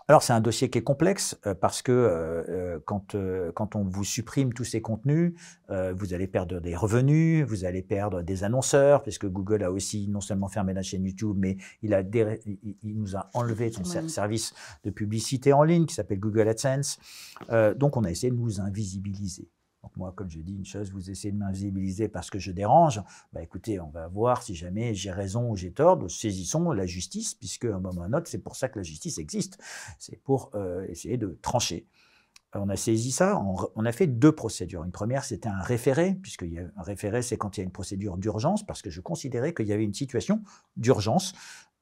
alors 0.09 0.23
c'est 0.23 0.33
un 0.33 0.41
dossier 0.41 0.71
qui 0.71 0.79
est 0.79 0.83
complexe 0.83 1.39
euh, 1.45 1.53
parce 1.53 1.83
que 1.83 1.91
euh, 1.91 2.43
euh, 2.49 2.79
quand, 2.83 3.15
quand 3.53 3.75
on 3.75 3.83
vous 3.83 4.03
supprime 4.03 4.53
tous 4.53 4.63
ces 4.63 4.81
contenus, 4.81 5.33
vous 5.69 6.15
allez 6.15 6.25
perdre 6.25 6.59
des 6.59 6.75
revenus, 6.75 7.45
vous 7.45 7.63
allez 7.63 7.83
perdre 7.83 8.23
des 8.23 8.43
annonceurs, 8.43 9.03
puisque 9.03 9.27
Google 9.27 9.63
a 9.63 9.71
aussi 9.71 10.07
non 10.07 10.19
seulement 10.19 10.47
fermé 10.47 10.73
la 10.73 10.81
chaîne 10.81 11.05
YouTube, 11.05 11.35
mais 11.37 11.57
il, 11.83 11.93
a 11.93 12.01
il 12.01 12.97
nous 12.97 13.15
a 13.15 13.29
enlevé 13.35 13.71
son 13.71 13.83
service 13.83 14.55
de 14.83 14.89
publicité 14.89 15.53
en 15.53 15.61
ligne 15.61 15.85
qui 15.85 15.93
s'appelle 15.93 16.19
Google 16.19 16.47
AdSense. 16.47 16.97
donc 17.75 17.95
on 17.95 18.03
a 18.03 18.09
essayé 18.09 18.31
de 18.31 18.37
nous 18.37 18.59
invisibiliser. 18.59 19.47
Donc 19.83 19.95
moi, 19.95 20.11
comme 20.15 20.29
je 20.29 20.39
dis 20.39 20.55
une 20.55 20.65
chose, 20.65 20.91
vous 20.91 21.09
essayez 21.09 21.31
de 21.31 21.37
m'invisibiliser 21.37 22.09
parce 22.09 22.29
que 22.29 22.39
je 22.39 22.51
dérange. 22.51 23.01
Bah 23.31 23.41
écoutez, 23.41 23.79
on 23.79 23.89
va 23.89 24.07
voir 24.07 24.43
si 24.43 24.55
jamais 24.55 24.93
j'ai 24.93 25.11
raison 25.11 25.49
ou 25.49 25.55
j'ai 25.55 25.71
tort. 25.71 25.99
saisissons 26.09 26.71
la 26.71 26.85
justice, 26.85 27.33
puisque 27.33 27.65
à 27.65 27.75
un 27.75 27.79
moment 27.79 28.01
ou 28.01 28.03
à 28.03 28.05
un 28.07 28.13
autre, 28.13 28.27
c'est 28.27 28.39
pour 28.39 28.55
ça 28.55 28.67
que 28.67 28.79
la 28.79 28.83
justice 28.83 29.17
existe. 29.17 29.57
C'est 29.97 30.21
pour 30.21 30.51
euh, 30.55 30.85
essayer 30.87 31.17
de 31.17 31.37
trancher. 31.41 31.87
On 32.53 32.67
a 32.69 32.75
saisi 32.75 33.11
ça, 33.11 33.39
on, 33.75 33.85
a 33.85 33.91
fait 33.91 34.07
deux 34.07 34.31
procédures. 34.31 34.83
Une 34.83 34.91
première, 34.91 35.23
c'était 35.23 35.49
un 35.49 35.61
référé, 35.61 36.17
puisque 36.19 36.43
un 36.43 36.81
référé, 36.81 37.21
c'est 37.21 37.37
quand 37.37 37.57
il 37.57 37.59
y 37.59 37.61
a 37.61 37.63
une 37.63 37.71
procédure 37.71 38.17
d'urgence, 38.17 38.65
parce 38.65 38.81
que 38.81 38.89
je 38.89 39.01
considérais 39.01 39.53
qu'il 39.53 39.67
y 39.67 39.71
avait 39.71 39.83
une 39.83 39.93
situation 39.93 40.41
d'urgence 40.75 41.33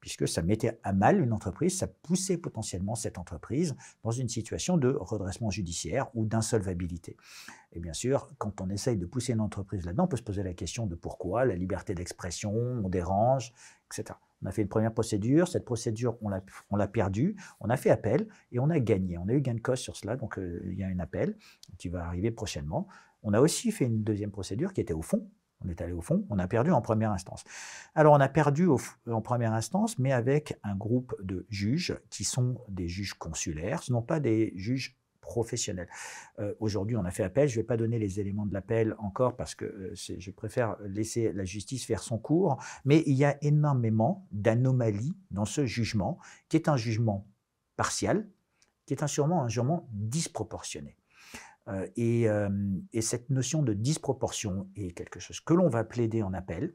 puisque 0.07 0.25
ça 0.25 0.41
mettait 0.41 0.79
à 0.83 0.93
mal 0.93 1.19
une 1.19 1.33
entreprise, 1.33 1.77
ça 1.77 1.85
poussait 1.85 2.37
potentiellement 2.37 2.95
cette 2.95 3.17
entreprise 3.17 3.75
dans 4.05 4.11
une 4.11 4.29
situation 4.29 4.77
de 4.77 4.87
redressement 4.87 5.49
judiciaire 5.49 6.07
ou 6.15 6.25
d'insolvabilité. 6.25 7.17
Et 7.73 7.81
bien 7.81 7.91
sûr, 7.91 8.29
quand 8.37 8.61
on 8.61 8.69
essaye 8.69 8.95
de 8.95 9.05
pousser 9.05 9.33
une 9.33 9.41
entreprise 9.41 9.85
là-dedans, 9.85 10.05
on 10.05 10.07
peut 10.07 10.15
se 10.15 10.23
poser 10.23 10.43
la 10.43 10.53
question 10.53 10.85
de 10.85 10.95
pourquoi, 10.95 11.43
la 11.43 11.55
liberté 11.55 11.93
d'expression, 11.93 12.53
on 12.55 12.87
dérange, 12.87 13.51
etc. 13.91 14.17
On 14.41 14.45
a 14.45 14.51
fait 14.53 14.61
une 14.61 14.69
première 14.69 14.93
procédure, 14.93 15.49
cette 15.49 15.65
procédure, 15.65 16.17
on 16.21 16.77
l'a 16.77 16.87
perdue, 16.87 17.35
on 17.59 17.69
a 17.69 17.75
fait 17.75 17.89
appel 17.89 18.29
et 18.53 18.59
on 18.59 18.69
a 18.69 18.79
gagné. 18.79 19.17
On 19.17 19.27
a 19.27 19.33
eu 19.33 19.41
gain 19.41 19.55
de 19.55 19.59
cause 19.59 19.79
sur 19.79 19.97
cela, 19.97 20.15
donc 20.15 20.39
euh, 20.39 20.61
il 20.71 20.79
y 20.79 20.85
a 20.85 20.87
un 20.87 20.99
appel 20.99 21.35
qui 21.77 21.89
va 21.89 22.05
arriver 22.05 22.31
prochainement. 22.31 22.87
On 23.23 23.33
a 23.33 23.41
aussi 23.41 23.73
fait 23.73 23.83
une 23.83 24.05
deuxième 24.05 24.31
procédure 24.31 24.71
qui 24.71 24.79
était 24.79 24.93
au 24.93 25.01
fond, 25.01 25.29
on 25.63 25.69
est 25.69 25.81
allé 25.81 25.93
au 25.93 26.01
fond, 26.01 26.25
on 26.29 26.39
a 26.39 26.47
perdu 26.47 26.71
en 26.71 26.81
première 26.81 27.11
instance. 27.11 27.43
Alors 27.95 28.13
on 28.13 28.19
a 28.19 28.29
perdu 28.29 28.67
en 29.09 29.21
première 29.21 29.53
instance, 29.53 29.97
mais 29.97 30.11
avec 30.11 30.57
un 30.63 30.75
groupe 30.75 31.15
de 31.21 31.45
juges 31.49 31.97
qui 32.09 32.23
sont 32.23 32.57
des 32.69 32.87
juges 32.87 33.13
consulaires, 33.13 33.83
ce 33.83 33.91
ne 33.91 33.97
sont 33.97 34.03
pas 34.03 34.19
des 34.19 34.53
juges 34.55 34.97
professionnels. 35.27 35.89
Euh, 36.39 36.53
aujourd'hui, 36.59 36.95
on 36.95 37.03
a 37.03 37.11
fait 37.11 37.23
appel. 37.23 37.49
Je 37.49 37.57
ne 37.57 37.61
vais 37.61 37.67
pas 37.67 37.75
donner 37.75 37.99
les 37.99 38.19
éléments 38.19 38.45
de 38.45 38.53
l'appel 38.53 38.95
encore 38.97 39.35
parce 39.35 39.55
que 39.55 39.65
euh, 39.65 39.93
je 39.93 40.31
préfère 40.31 40.77
laisser 40.85 41.33
la 41.33 41.43
justice 41.43 41.85
faire 41.85 42.01
son 42.01 42.17
cours. 42.17 42.57
Mais 42.85 43.03
il 43.05 43.15
y 43.15 43.25
a 43.25 43.37
énormément 43.43 44.25
d'anomalies 44.31 45.17
dans 45.29 45.45
ce 45.45 45.65
jugement, 45.65 46.17
qui 46.47 46.55
est 46.55 46.69
un 46.69 46.77
jugement 46.77 47.27
partial, 47.75 48.27
qui 48.85 48.93
est 48.93 49.07
sûrement 49.07 49.43
un 49.43 49.49
jugement 49.49 49.87
disproportionné. 49.91 50.95
Euh, 51.67 51.87
euh, 51.97 52.49
et, 52.93 53.01
cette 53.01 53.29
notion 53.29 53.61
de 53.61 53.73
disproportion 53.73 54.67
est 54.75 54.91
quelque 54.91 55.19
chose 55.19 55.39
que 55.39 55.53
l'on 55.53 55.69
va 55.69 55.83
plaider 55.83 56.23
en 56.23 56.33
appel. 56.33 56.73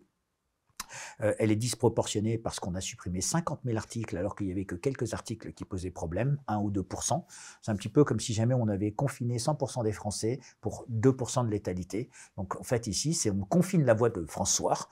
Euh, 1.22 1.32
elle 1.38 1.50
est 1.50 1.56
disproportionnée 1.56 2.36
parce 2.36 2.60
qu'on 2.60 2.74
a 2.74 2.80
supprimé 2.82 3.22
50 3.22 3.60
000 3.64 3.78
articles 3.78 4.14
alors 4.14 4.36
qu'il 4.36 4.46
n'y 4.46 4.52
avait 4.52 4.66
que 4.66 4.74
quelques 4.74 5.14
articles 5.14 5.54
qui 5.54 5.64
posaient 5.64 5.90
problème, 5.90 6.38
1 6.48 6.58
ou 6.58 6.70
2% 6.70 7.24
C'est 7.62 7.70
un 7.70 7.76
petit 7.76 7.88
peu 7.88 8.04
comme 8.04 8.20
si 8.20 8.34
jamais 8.34 8.52
on 8.52 8.68
avait 8.68 8.92
confiné 8.92 9.38
100 9.38 9.82
des 9.84 9.92
Français 9.92 10.38
pour 10.60 10.84
2 10.88 11.12
de 11.12 11.50
létalité. 11.50 12.10
Donc 12.36 12.60
en 12.60 12.62
fait 12.62 12.86
ici, 12.86 13.18
on 13.30 13.44
confine 13.46 13.84
la 13.84 13.94
voix 13.94 14.10
de 14.10 14.26
François 14.26 14.90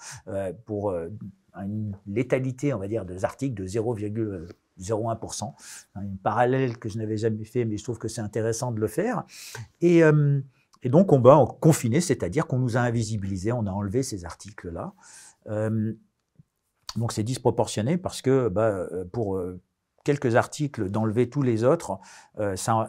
pour 0.65 0.95
une 1.55 1.99
létalité, 2.07 2.73
on 2.73 2.79
va 2.79 2.89
dire, 2.89 3.05
des 3.05 3.27
articles 3.27 3.55
de 3.55 3.67
0,01%. 4.81 5.53
Un 5.95 6.03
parallèle 6.23 6.79
que 6.79 6.89
je 6.89 6.99
n'avais 6.99 7.17
jamais 7.17 7.45
fait, 7.45 7.65
mais 7.65 7.77
je 7.77 7.85
trouve 7.85 7.99
que 7.99 8.09
c'est 8.09 8.21
intéressant 8.21 8.73
de 8.73 8.81
le 8.81 8.89
faire. 8.89 9.25
Et, 9.81 10.03
euh, 10.03 10.41
donc, 10.85 11.13
on 11.13 11.21
va 11.21 11.45
confiner, 11.61 12.01
c'est-à-dire 12.01 12.47
qu'on 12.47 12.59
nous 12.59 12.77
a 12.77 12.81
invisibilisés, 12.81 13.53
on 13.53 13.67
a 13.67 13.71
enlevé 13.71 14.03
ces 14.03 14.25
articles-là. 14.25 14.95
Euh, 15.49 15.93
donc, 16.97 17.13
c'est 17.13 17.23
disproportionné 17.23 17.99
parce 17.99 18.23
que 18.23 18.49
bah, 18.49 18.87
pour 19.13 19.37
euh, 19.37 19.61
quelques 20.05 20.37
articles, 20.37 20.91
d'enlever 20.91 21.29
tous 21.29 21.43
les 21.43 21.65
autres, 21.65 21.99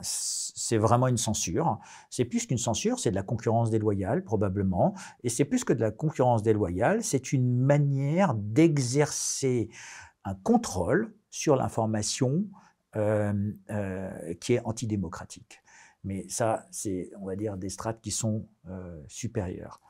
c'est 0.02 0.78
vraiment 0.78 1.08
une 1.08 1.18
censure. 1.18 1.80
C'est 2.10 2.24
plus 2.24 2.48
qu'une 2.48 2.58
censure, 2.58 2.98
c'est 2.98 3.12
de 3.12 3.16
la 3.16 3.24
concurrence 3.24 3.70
déloyale, 3.70 4.24
probablement. 4.24 4.96
Et 5.24 5.30
c'est 5.30 5.44
plus 5.44 5.66
que 5.66 5.74
de 5.74 5.82
la 5.82 5.92
concurrence 5.92 6.42
déloyale, 6.42 7.04
c'est 7.04 7.34
une 7.34 7.58
manière 7.58 8.34
d'exercer 8.34 9.70
un 10.24 10.36
contrôle 10.36 11.14
sur 11.32 11.56
l'information 11.56 12.46
euh, 12.96 13.52
euh, 13.72 14.34
qui 14.36 14.54
est 14.54 14.62
antidémocratique. 14.66 15.62
Mais 16.04 16.28
ça, 16.30 16.68
c'est, 16.72 17.12
on 17.20 17.26
va 17.26 17.36
dire, 17.36 17.58
des 17.58 17.70
strates 17.70 18.02
qui 18.02 18.12
sont 18.12 18.48
supérieures. 19.08 19.82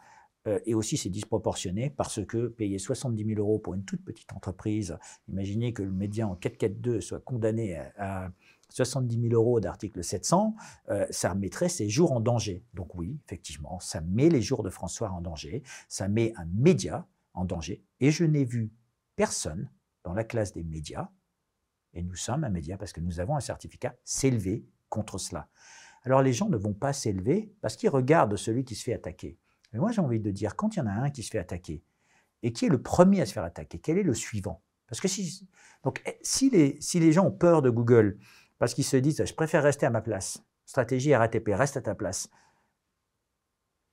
Euh, 0.47 0.59
et 0.65 0.73
aussi 0.73 0.97
c'est 0.97 1.09
disproportionné 1.09 1.91
parce 1.91 2.25
que 2.25 2.47
payer 2.47 2.79
70 2.79 3.25
000 3.25 3.39
euros 3.39 3.59
pour 3.59 3.75
une 3.75 3.83
toute 3.83 4.03
petite 4.03 4.33
entreprise, 4.33 4.97
imaginez 5.27 5.71
que 5.71 5.83
le 5.83 5.91
média 5.91 6.27
en 6.27 6.35
442 6.35 7.01
soit 7.01 7.19
condamné 7.19 7.77
à, 7.97 8.31
70 8.69 9.19
000 9.21 9.33
euros 9.33 9.59
d'article 9.59 10.01
700, 10.01 10.55
euh, 10.89 11.05
ça 11.09 11.35
mettrait 11.35 11.67
ses 11.67 11.89
jours 11.89 12.13
en 12.13 12.21
danger. 12.21 12.63
Donc 12.73 12.95
oui, 12.95 13.19
effectivement, 13.25 13.81
ça 13.81 13.99
met 13.99 14.29
les 14.29 14.41
jours 14.41 14.63
de 14.63 14.69
François 14.69 15.11
en 15.11 15.19
danger, 15.19 15.61
ça 15.89 16.07
met 16.07 16.33
un 16.37 16.45
média 16.45 17.05
en 17.33 17.43
danger. 17.43 17.83
Et 17.99 18.11
je 18.11 18.23
n'ai 18.23 18.45
vu 18.45 18.71
personne 19.17 19.69
dans 20.05 20.13
la 20.13 20.23
classe 20.23 20.53
des 20.53 20.63
médias 20.63 21.09
Et 21.93 22.03
nous 22.03 22.15
sommes 22.15 22.43
un 22.43 22.49
média 22.49 22.77
parce 22.77 22.93
que 22.93 23.01
nous 23.01 23.19
avons 23.19 23.35
un 23.35 23.41
certificat, 23.41 23.95
s'élever 24.03 24.65
contre 24.89 25.17
cela. 25.17 25.49
Alors 26.03 26.21
les 26.21 26.33
gens 26.33 26.49
ne 26.49 26.57
vont 26.57 26.73
pas 26.73 26.93
s'élever 26.93 27.53
parce 27.61 27.75
qu'ils 27.75 27.89
regardent 27.89 28.37
celui 28.37 28.63
qui 28.63 28.75
se 28.75 28.83
fait 28.83 28.93
attaquer. 28.93 29.37
Mais 29.73 29.79
moi 29.79 29.91
j'ai 29.91 30.01
envie 30.01 30.19
de 30.19 30.31
dire, 30.31 30.55
quand 30.55 30.75
il 30.75 30.79
y 30.79 30.81
en 30.81 30.87
a 30.87 30.91
un 30.91 31.09
qui 31.09 31.23
se 31.23 31.29
fait 31.29 31.39
attaquer, 31.39 31.83
et 32.43 32.53
qui 32.53 32.65
est 32.65 32.69
le 32.69 32.81
premier 32.81 33.21
à 33.21 33.25
se 33.25 33.33
faire 33.33 33.43
attaquer, 33.43 33.79
quel 33.79 33.97
est 33.97 34.03
le 34.03 34.13
suivant? 34.13 34.61
Parce 34.87 34.99
que 34.99 35.07
si, 35.07 35.47
donc, 35.83 36.01
eh, 36.05 36.17
si, 36.21 36.49
les, 36.49 36.79
si 36.81 36.99
les 36.99 37.11
gens 37.11 37.25
ont 37.25 37.31
peur 37.31 37.61
de 37.61 37.69
Google, 37.69 38.17
parce 38.57 38.73
qu'ils 38.73 38.83
se 38.83 38.97
disent, 38.97 39.23
je 39.23 39.33
préfère 39.33 39.63
rester 39.63 39.85
à 39.85 39.89
ma 39.89 40.01
place, 40.01 40.43
stratégie 40.65 41.15
RATP, 41.15 41.49
reste 41.53 41.77
à 41.77 41.81
ta 41.81 41.95
place, 41.95 42.29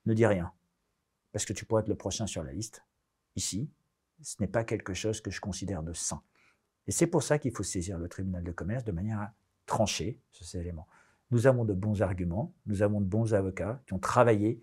ne 0.07 0.15
dis 0.15 0.27
rien, 0.27 0.53
parce 1.33 1.45
que 1.45 1.53
tu 1.53 1.65
pourrais 1.65 1.83
être 1.83 1.89
le 1.89 1.95
prochain 1.95 2.27
sur 2.27 2.43
la 2.43 2.53
liste. 2.53 2.85
Ici, 3.37 3.71
ce 4.23 4.37
n'est 4.41 4.49
pas 4.49 4.65
quelque 4.65 4.95
chose 4.95 5.21
que 5.21 5.31
je 5.31 5.41
considère 5.41 5.83
de 5.83 5.93
sain. 5.93 6.23
Et 6.89 6.93
c'est 6.93 7.07
pour 7.07 7.23
ça 7.23 7.39
qu'il 7.39 7.53
faut 7.53 7.63
saisir 7.63 7.99
le 7.99 8.09
tribunal 8.09 8.43
de 8.43 8.51
commerce 8.51 8.83
de 8.83 8.93
manière 8.93 9.21
à 9.21 9.35
trancher 9.67 10.21
ces 10.33 10.59
éléments. 10.59 10.89
Nous 11.31 11.47
avons 11.47 11.67
de 11.67 11.75
bons 11.75 12.01
arguments, 12.01 12.55
nous 12.65 12.81
avons 12.81 13.03
de 13.03 13.07
bons 13.07 13.35
avocats 13.35 13.83
qui 13.87 13.93
ont 13.93 13.99
travaillé, 13.99 14.63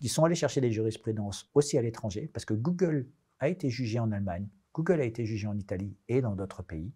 qui, 0.00 0.08
sont 0.08 0.24
allés 0.24 0.36
chercher 0.36 0.60
des 0.60 0.70
jurisprudences 0.70 1.50
aussi 1.54 1.76
à 1.76 1.82
l'étranger, 1.82 2.30
parce 2.32 2.44
que 2.44 2.54
Google 2.54 3.08
a 3.40 3.48
été 3.48 3.68
jugé 3.68 3.98
en 3.98 4.12
Allemagne, 4.12 4.48
Google 4.72 5.00
a 5.00 5.04
été 5.04 5.26
jugé 5.26 5.48
en 5.48 5.58
Italie 5.58 5.96
et 6.06 6.20
dans 6.20 6.36
d'autres 6.36 6.62
pays, 6.62 6.94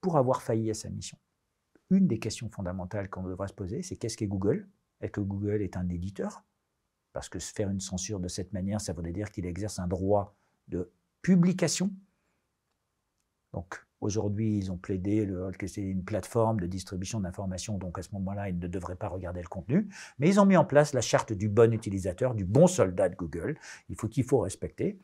pour 0.00 0.16
avoir 0.16 0.40
failli 0.40 0.70
à 0.70 0.74
sa 0.74 0.88
mission. 0.88 1.18
Une 1.90 2.06
des 2.06 2.20
questions 2.20 2.48
fondamentales 2.48 3.10
qu'on 3.10 3.24
devrait 3.24 3.48
se 3.48 3.54
poser, 3.54 3.82
c'est 3.82 3.96
qu'est-ce 3.96 4.16
qu'est 4.16 4.28
Google? 4.28 4.68
Est-ce 5.00 5.10
que 5.10 5.20
Google 5.20 5.60
est 5.60 5.76
un 5.76 5.88
éditeur? 5.88 6.44
Parce 7.12 7.28
que 7.28 7.40
faire 7.40 7.70
une 7.70 7.80
censure 7.80 8.20
de 8.20 8.28
cette 8.28 8.52
manière, 8.52 8.80
ça 8.80 8.92
voudrait 8.92 9.12
dire 9.12 9.32
qu'il 9.32 9.46
exerce 9.46 9.80
un 9.80 9.88
droit 9.88 10.36
de 10.68 10.92
publication 11.22 11.92
donc 13.54 13.86
aujourd'hui, 14.00 14.58
ils 14.58 14.72
ont 14.72 14.76
plaidé 14.76 15.30
que 15.58 15.68
c'est 15.68 15.80
une 15.80 16.04
plateforme 16.04 16.58
de 16.58 16.66
distribution 16.66 17.20
d'informations, 17.20 17.78
donc 17.78 17.98
à 17.98 18.02
ce 18.02 18.10
moment-là, 18.12 18.48
ils 18.48 18.58
ne 18.58 18.66
devraient 18.66 18.96
pas 18.96 19.08
regarder 19.08 19.40
le 19.40 19.48
contenu. 19.48 19.88
Mais 20.18 20.28
ils 20.28 20.40
ont 20.40 20.44
mis 20.44 20.56
en 20.56 20.64
place 20.64 20.92
la 20.92 21.00
charte 21.00 21.32
du 21.32 21.48
bon 21.48 21.72
utilisateur, 21.72 22.34
du 22.34 22.44
bon 22.44 22.66
soldat 22.66 23.08
de 23.08 23.14
Google. 23.14 23.56
Il 23.88 23.94
faut 23.94 24.08
qu'il 24.08 24.24
faut 24.24 24.40
respecter. 24.40 24.98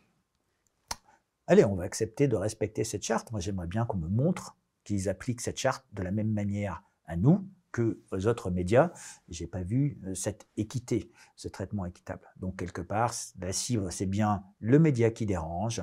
Allez, 1.47 1.65
on 1.65 1.77
va 1.77 1.85
accepter 1.85 2.27
de 2.27 2.37
respecter 2.37 2.83
cette 2.83 3.05
charte. 3.05 3.31
Moi, 3.31 3.41
j'aimerais 3.41 3.69
bien 3.69 3.87
qu'on 3.87 3.99
me 3.99 4.09
montre 4.09 4.57
qu'ils 4.83 5.09
appliquent 5.09 5.41
cette 5.41 5.59
charte 5.59 5.87
de 5.93 6.03
la 6.03 6.11
même 6.11 6.33
manière 6.33 6.83
à 7.07 7.17
nous 7.17 7.49
que 7.71 8.03
aux 8.11 8.27
autres 8.27 8.51
médias. 8.51 8.91
J'ai 9.29 9.47
pas 9.47 9.63
vu 9.63 10.01
euh, 10.05 10.15
cette 10.15 10.49
équité, 10.57 11.13
ce 11.37 11.47
traitement 11.47 11.87
équitable. 11.87 12.27
Donc 12.37 12.57
quelque 12.57 12.83
part, 12.83 13.15
la 13.41 13.53
cible, 13.53 13.93
c'est 13.93 14.07
bien 14.07 14.43
le 14.59 14.81
média 14.81 15.13
qui 15.13 15.25
dérange. 15.25 15.83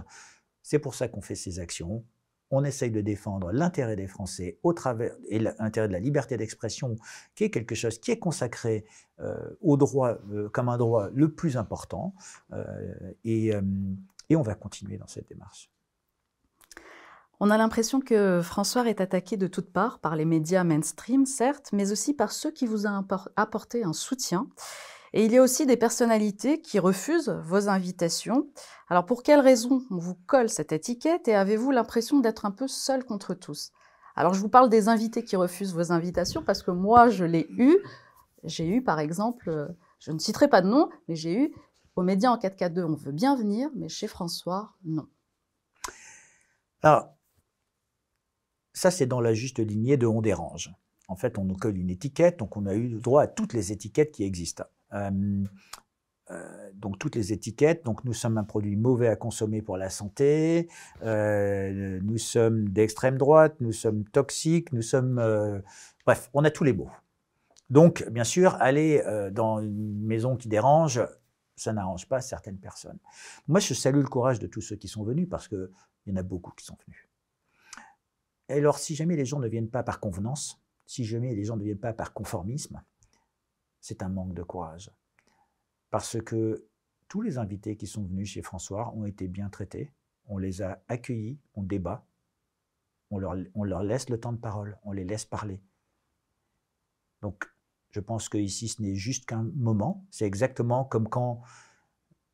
C'est 0.64 0.80
pour 0.80 0.96
ça 0.96 1.08
qu'on 1.08 1.22
fait 1.22 1.36
ces 1.36 1.60
actions 1.60 2.04
on 2.52 2.64
essaye 2.64 2.92
de 2.92 3.02
défendre 3.02 3.52
l'intérêt 3.52 3.96
des 3.96 4.08
Français 4.08 4.58
au 4.64 4.74
travers 4.74 5.14
et 5.30 5.40
l'intérêt 5.40 5.88
de 5.88 5.94
la 5.94 6.00
liberté 6.00 6.38
d'expression, 6.38 6.96
qui 7.36 7.44
est 7.44 7.50
quelque 7.50 7.76
chose 7.76 8.00
qui 8.00 8.12
est 8.12 8.20
consacré 8.20 8.86
euh, 9.20 9.36
au 9.62 9.78
droit 9.78 10.18
euh, 10.32 10.50
comme 10.50 10.70
un 10.70 10.78
droit 10.78 11.10
le 11.14 11.32
plus 11.32 11.58
important, 11.58 12.14
euh, 12.54 12.66
et, 13.24 13.52
et, 14.30 14.36
on 14.36 14.42
va 14.42 14.56
continuer 14.56 14.98
dans 14.98 15.08
cette 15.08 15.28
démarche. 15.28 15.72
On 17.40 17.52
a 17.52 17.58
l'impression 17.58 18.00
que 18.00 18.42
François 18.42 18.88
est 18.90 19.00
attaqué 19.00 19.38
de 19.38 19.46
toutes 19.46 19.72
parts 19.72 20.00
par 20.00 20.16
les 20.16 20.26
médias 20.26 20.64
mainstream, 20.64 21.26
certes, 21.26 21.70
mais 21.72 21.92
aussi 21.92 22.14
par 22.14 22.32
ceux 22.32 22.52
qui 22.52 22.66
vous 22.66 22.88
ont 22.88 23.06
apporté 23.36 23.84
un 23.84 23.94
soutien. 23.94 24.48
Et 25.14 25.26
il 25.26 25.32
y 25.32 25.38
a 25.38 25.42
aussi 25.42 25.66
des 25.66 25.78
personnalités 25.78 26.62
qui 26.62 26.80
refusent 26.80 27.30
vos 27.44 27.70
invitations. 27.70 28.48
Alors 28.90 29.06
pour 29.06 29.24
quelles 29.24 29.40
raisons 29.40 29.82
on 29.90 29.98
vous 29.98 30.16
colle 30.28 30.50
cette 30.50 30.72
étiquette 30.72 31.28
et 31.28 31.36
avez-vous 31.36 31.72
l'impression 31.72 32.20
d'être 32.20 32.46
un 32.46 32.52
peu 32.52 32.68
seul 32.68 33.06
contre 33.06 33.34
tous? 33.34 33.72
Alors 34.16 34.34
je 34.34 34.42
vous 34.42 34.50
parle 34.50 34.70
des 34.70 34.90
invités 34.90 35.24
qui 35.24 35.36
refusent 35.36 35.74
vos 35.74 35.92
invitations 35.92 36.44
parce 36.44 36.64
que 36.64 36.72
moi 36.72 37.10
je 37.10 37.24
l'ai 37.24 37.48
eu. 37.52 37.78
J'ai 38.44 38.68
eu 38.68 38.84
par 38.84 39.00
exemple, 39.00 39.50
euh, 39.50 39.68
je 40.00 40.12
ne 40.12 40.20
citerai 40.20 40.48
pas 40.48 40.62
de 40.62 40.68
nom, 40.68 40.90
mais 41.08 41.16
j'ai 41.16 41.34
eu 41.34 41.54
aux 41.96 42.04
médias 42.04 42.30
en 42.30 42.38
4K2 42.38 42.84
on 42.84 42.96
veut 42.96 43.12
bien 43.12 43.36
venir, 43.36 43.70
mais 43.76 43.90
chez 43.90 44.08
François, 44.08 44.74
non. 44.84 45.08
Alors, 46.82 47.10
ça 48.74 48.92
c'est 48.92 49.08
dans 49.08 49.22
la 49.22 49.34
juste 49.34 49.60
lignée 49.60 49.98
de 49.98 50.06
on 50.06 50.22
dérange. 50.22 50.72
En 51.08 51.16
fait, 51.16 51.38
on 51.38 51.46
nous 51.46 51.56
colle 51.56 51.78
une 51.78 51.90
étiquette, 51.90 52.38
donc 52.40 52.58
on 52.58 52.66
a 52.66 52.76
eu 52.76 52.90
droit 53.00 53.24
à 53.24 53.28
toutes 53.28 53.54
les 53.54 53.72
étiquettes 53.72 54.12
qui 54.12 54.24
existent. 54.24 54.66
Euh, 54.94 55.44
euh, 56.30 56.72
donc 56.74 57.00
toutes 57.00 57.16
les 57.16 57.32
étiquettes. 57.32 57.86
Donc 57.86 58.04
nous 58.04 58.14
sommes 58.14 58.38
un 58.38 58.44
produit 58.44 58.76
mauvais 58.76 59.08
à 59.08 59.16
consommer 59.16 59.62
pour 59.62 59.78
la 59.78 59.90
santé. 59.90 60.70
Euh, 61.04 62.00
nous 62.04 62.18
sommes 62.18 62.70
d'extrême 62.70 63.18
droite. 63.18 63.56
Nous 63.60 63.72
sommes 63.72 64.04
toxiques. 64.06 64.74
Nous 64.74 64.82
sommes 64.82 65.64
bref, 66.06 66.30
on 66.34 66.44
a 66.44 66.52
tous 66.52 66.64
les 66.64 66.74
mots. 66.74 66.92
Donc 67.70 68.08
bien 68.10 68.24
sûr, 68.24 68.56
aller 68.60 69.02
dans 69.32 69.60
une 69.60 70.06
maison 70.06 70.36
qui 70.36 70.48
dérange, 70.48 71.02
ça 71.56 71.74
n'arrange 71.74 72.08
pas 72.08 72.22
certaines 72.22 72.60
personnes. 72.60 73.00
Moi, 73.48 73.60
je 73.60 73.74
salue 73.74 74.02
le 74.02 74.08
courage 74.08 74.40
de 74.40 74.48
tous 74.48 74.62
ceux 74.62 74.76
qui 74.76 74.88
sont 74.88 75.04
venus 75.04 75.28
parce 75.28 75.48
qu'il 75.48 75.70
y 76.06 76.12
en 76.12 76.16
a 76.16 76.24
beaucoup 76.24 76.52
qui 76.52 76.64
sont 76.64 76.78
venus. 76.86 77.08
Et 78.50 78.54
alors, 78.54 78.78
si 78.78 78.96
jamais 78.96 79.16
les 79.16 79.26
gens 79.26 79.40
ne 79.40 79.48
viennent 79.48 79.70
pas 79.70 79.84
par 79.84 80.00
convenance, 80.00 80.62
si 80.86 81.04
jamais 81.04 81.36
les 81.36 81.44
gens 81.44 81.58
ne 81.58 81.64
viennent 81.64 81.80
pas 81.80 81.94
par 81.94 82.14
conformisme, 82.14 82.82
c'est 83.82 84.04
un 84.04 84.10
manque 84.10 84.34
de 84.34 84.44
courage. 84.44 84.92
Parce 85.90 86.22
que 86.22 86.68
tous 87.08 87.22
les 87.22 87.38
invités 87.38 87.78
qui 87.78 87.88
sont 87.88 88.04
venus 88.04 88.30
chez 88.30 88.42
François 88.42 88.94
ont 88.96 89.06
été 89.06 89.28
bien 89.28 89.50
traités, 89.50 89.94
on 90.26 90.38
les 90.38 90.62
a 90.62 90.84
accueillis, 90.88 91.40
on 91.56 91.64
débat, 91.64 92.06
on 93.10 93.20
leur, 93.20 93.36
on 93.56 93.64
leur 93.64 93.84
laisse 93.84 94.10
le 94.10 94.20
temps 94.20 94.34
de 94.34 94.38
parole, 94.38 94.78
on 94.84 94.92
les 94.92 95.06
laisse 95.06 95.26
parler. 95.26 95.62
Donc, 97.22 97.50
je 97.92 98.00
pense 98.00 98.30
que 98.30 98.38
ici, 98.38 98.68
ce 98.68 98.82
n'est 98.82 98.96
juste 98.96 99.26
qu'un 99.26 99.50
moment. 99.56 100.06
C'est 100.12 100.26
exactement 100.26 100.84
comme 100.84 101.08
quand 101.08 101.42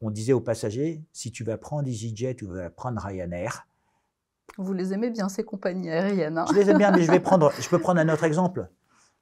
on 0.02 0.10
disait 0.10 0.34
aux 0.34 0.42
passagers 0.42 1.06
si 1.14 1.32
tu 1.32 1.44
vas 1.44 1.58
prendre 1.58 1.88
EasyJet, 1.88 2.36
tu 2.36 2.46
vas 2.46 2.70
prendre 2.70 3.00
Ryanair. 3.02 3.68
Vous 4.58 4.74
les 4.74 4.94
aimez 4.94 5.10
bien, 5.10 5.30
ces 5.30 5.44
compagnies 5.44 5.90
aériennes. 5.90 6.38
Hein? 6.38 6.46
Je 6.50 6.56
les 6.56 6.70
aime 6.70 6.78
bien, 6.78 6.92
mais 6.92 7.04
je, 7.04 7.12
vais 7.12 7.20
prendre, 7.20 7.52
je 7.60 7.70
peux 7.70 7.80
prendre 7.80 8.00
un 8.00 8.10
autre 8.10 8.24
exemple. 8.24 8.70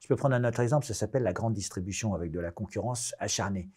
Je 0.02 0.08
peux 0.08 0.16
prendre 0.16 0.34
un 0.34 0.42
autre 0.42 0.58
exemple, 0.58 0.84
ça 0.84 0.94
s'appelle 0.94 1.22
la 1.22 1.32
grande 1.32 1.54
distribution 1.54 2.12
avec 2.12 2.32
de 2.32 2.40
la 2.40 2.50
concurrence 2.50 3.14
acharnée. 3.20 3.70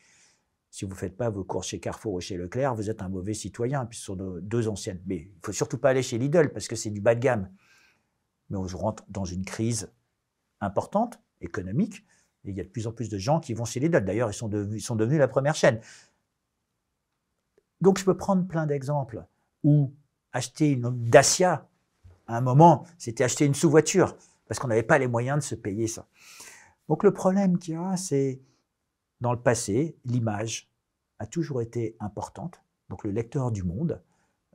Si 0.72 0.84
vous 0.84 0.92
ne 0.92 0.98
faites 0.98 1.16
pas 1.16 1.30
vos 1.30 1.44
courses 1.44 1.68
chez 1.68 1.80
Carrefour 1.80 2.14
ou 2.14 2.20
chez 2.20 2.36
Leclerc, 2.36 2.74
vous 2.74 2.90
êtes 2.90 3.04
un 3.04 3.10
mauvais 3.10 3.36
citoyen, 3.36 3.86
puis 3.86 4.00
ce 4.00 4.06
sont 4.06 4.16
deux 4.42 4.68
anciennes. 4.68 5.00
Mais 5.06 5.18
il 5.18 5.40
faut 5.44 5.52
surtout 5.52 5.78
pas 5.78 5.90
aller 5.90 6.02
chez 6.02 6.18
Lidl 6.18 6.52
parce 6.52 6.68
que 6.68 6.76
c'est 6.76 6.90
du 6.90 7.00
bas 7.00 7.14
de 7.14 7.20
gamme. 7.20 7.52
Mais 8.50 8.58
on 8.58 8.66
rentre 8.66 9.04
dans 9.08 9.24
une 9.24 9.46
crise 9.46 9.94
importante, 10.62 11.20
économique, 11.42 12.04
et 12.44 12.50
il 12.50 12.58
y 12.58 12.60
a 12.60 12.64
de 12.64 12.70
plus 12.70 12.88
en 12.88 12.92
plus 12.92 13.08
de 13.08 13.20
gens 13.20 13.40
qui 13.40 13.54
vont 13.54 13.66
chez 13.66 13.80
Lidl. 13.80 14.04
D'ailleurs, 14.04 14.32
ils 14.32 14.34
sont, 14.34 14.48
devenus, 14.48 14.82
ils 14.82 14.86
sont 14.86 14.96
devenus 14.96 15.20
la 15.20 15.28
première 15.28 15.54
chaîne. 15.54 15.80
Donc 17.82 18.00
je 18.00 18.04
peux 18.04 18.18
prendre 18.18 18.48
plein 18.48 18.66
d'exemples 18.66 19.24
où 19.64 19.94
acheter 20.32 20.72
une 20.72 20.90
Dacia, 21.08 21.70
à 22.26 22.38
un 22.38 22.42
moment, 22.42 22.88
c'était 22.98 23.24
acheter 23.24 23.46
une 23.46 23.54
sous-voiture 23.54 24.18
parce 24.47 24.60
qu'on 24.60 24.67
n'avait 24.67 24.84
pas 24.84 24.97
les 24.97 25.08
moyens 25.08 25.39
de 25.39 25.43
se 25.43 25.55
payer 25.55 25.88
ça. 25.88 26.08
Donc 26.88 27.03
le 27.03 27.13
problème 27.13 27.58
qu'il 27.58 27.73
y 27.73 27.77
a, 27.77 27.97
c'est 27.97 28.41
dans 29.21 29.34
le 29.34 29.39
passé, 29.39 29.97
l'image 30.05 30.69
a 31.19 31.25
toujours 31.25 31.62
été 31.62 31.95
importante. 31.99 32.62
Donc 32.89 33.03
le 33.03 33.12
lecteur 33.12 33.51
du 33.51 33.63
Monde 33.63 34.01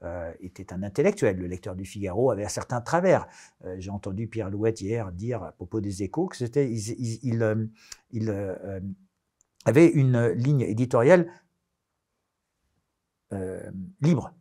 euh, 0.02 0.32
était 0.40 0.72
un 0.72 0.82
intellectuel. 0.82 1.36
Le 1.36 1.46
lecteur 1.46 1.74
du 1.74 1.84
Figaro 1.84 2.30
avait 2.30 2.44
un 2.44 2.48
certain 2.48 2.80
travers. 2.80 3.26
Euh, 3.64 3.76
j'ai 3.78 3.90
entendu 3.90 4.28
Pierre 4.28 4.50
Louette 4.50 4.80
hier 4.80 5.12
dire 5.12 5.42
à 5.42 5.52
propos 5.52 5.80
des 5.80 6.02
Échos 6.02 6.28
que 6.28 6.36
c'était, 6.36 6.70
il, 6.72 7.42
euh, 7.42 8.80
avait 9.64 9.88
une 9.88 10.28
ligne 10.28 10.62
éditoriale 10.62 11.30
libre. 14.00 14.32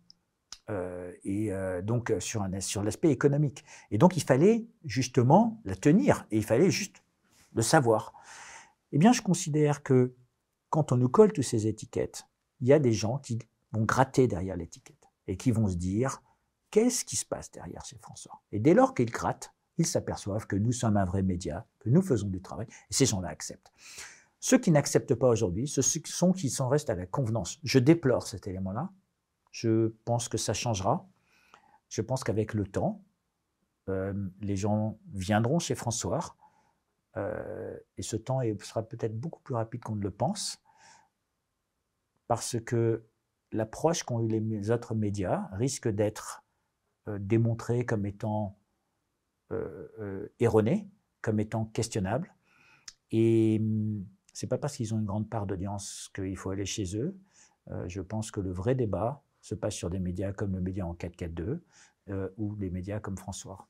Euh, 0.70 1.12
et 1.24 1.52
euh, 1.52 1.82
donc 1.82 2.12
euh, 2.12 2.20
sur, 2.20 2.44
l'aspect 2.84 3.10
économique. 3.10 3.66
Et 3.92 3.98
donc 3.98 4.18
il 4.18 4.24
fallait 4.24 4.68
justement 4.86 5.60
la 5.66 5.76
tenir, 5.76 6.28
et 6.32 6.38
il 6.38 6.44
fallait 6.44 6.70
juste 6.70 7.04
le 7.56 7.62
savoir. 7.62 8.14
Eh 8.92 8.98
bien, 8.98 9.12
je 9.12 9.22
considère 9.22 9.82
que 9.82 10.16
quand 10.70 10.92
on 10.92 10.98
nous 10.98 11.10
colle 11.10 11.32
toutes 11.32 11.46
ces 11.46 11.68
étiquettes, 11.68 12.28
il 12.62 12.68
y 12.68 12.74
a 12.74 12.80
des 12.80 12.94
gens 12.94 13.18
qui 13.18 13.40
vont 13.72 13.84
gratter 13.84 14.28
derrière 14.28 14.58
l'étiquette 14.58 15.10
et 15.28 15.38
qui 15.38 15.52
vont 15.52 15.68
se 15.68 15.76
dire 15.76 16.22
qu'est-ce 16.70 17.04
qui 17.04 17.16
se 17.16 17.26
passe 17.26 17.52
derrière 17.52 17.86
ces 17.86 17.98
François 17.98 18.42
Et 18.52 18.60
dès 18.60 18.74
lors 18.74 18.94
qu'ils 18.94 19.10
grattent, 19.10 19.54
ils 19.78 19.88
s'aperçoivent 19.88 20.46
que 20.46 20.56
nous 20.56 20.72
sommes 20.72 20.98
un 20.98 21.06
vrai 21.06 21.24
média, 21.24 21.66
que 21.80 21.90
nous 21.90 22.02
faisons 22.02 22.28
du 22.28 22.42
travail, 22.42 22.68
et 22.90 22.94
ces 22.94 23.06
gens-là 23.06 23.30
acceptent. 23.30 23.72
Ceux 24.40 24.58
qui 24.58 24.72
n'acceptent 24.72 25.16
pas 25.16 25.30
aujourd'hui, 25.30 25.68
ce 25.68 25.82
sont 25.82 26.32
qui 26.32 26.50
s'en 26.50 26.68
restent 26.68 26.90
à 26.90 26.96
la 26.96 27.06
convenance. 27.06 27.60
Je 27.64 27.80
déplore 27.80 28.28
cet 28.28 28.48
élément-là, 28.48 28.92
je 29.52 29.88
pense 30.06 30.30
que 30.30 30.38
ça 30.38 30.54
changera. 30.54 31.08
Je 31.90 32.02
pense 32.02 32.24
qu'avec 32.24 32.54
le 32.54 32.68
temps, 32.68 33.04
euh, 33.90 34.14
les 34.42 34.56
gens 34.56 35.00
viendront 35.14 35.60
chez 35.60 35.76
François. 35.76 36.36
Euh, 37.18 37.76
et 37.98 38.04
ce 38.04 38.16
temps 38.16 38.42
sera 38.62 38.84
peut-être 38.84 39.20
beaucoup 39.20 39.42
plus 39.42 39.56
rapide 39.56 39.82
qu'on 39.84 39.96
ne 39.96 40.04
le 40.04 40.12
pense. 40.12 40.62
Parce 42.28 42.60
que 42.60 43.06
l'approche 43.52 44.04
qu'ont 44.04 44.22
eu 44.22 44.28
les 44.28 44.70
autres 44.70 44.94
médias 44.94 45.50
risque 45.54 45.88
d'être 45.88 46.44
démontrés 47.08 47.86
comme 47.86 48.06
étant 48.06 48.56
erronés, 50.40 50.88
comme 51.22 51.40
étant 51.40 51.66
questionnables. 51.66 52.36
Et 53.10 53.58
hum, 53.60 54.06
c'est 54.32 54.46
pas 54.46 54.60
parce 54.60 54.76
qu'ils 54.78 54.94
ont 54.94 55.00
une 55.00 55.06
grande 55.06 55.28
part 55.28 55.48
d'audience 55.48 56.12
qu'il 56.14 56.38
faut 56.38 56.52
aller 56.52 56.68
chez 56.68 56.96
eux. 56.96 57.18
je 57.88 58.02
pense 58.02 58.30
que 58.30 58.40
le 58.40 58.52
vrai 58.52 58.76
débat 58.76 59.24
se 59.50 59.56
passe 59.56 59.74
sur 59.74 59.90
des 59.90 60.00
médias 60.00 60.32
comme 60.32 60.56
le 60.56 60.62
média 60.62 60.86
en 60.86 60.94
442 60.94 61.64
ou 62.38 62.56
des 62.56 62.72
médias 62.72 63.00
comme 63.00 63.18
François. 63.18 63.68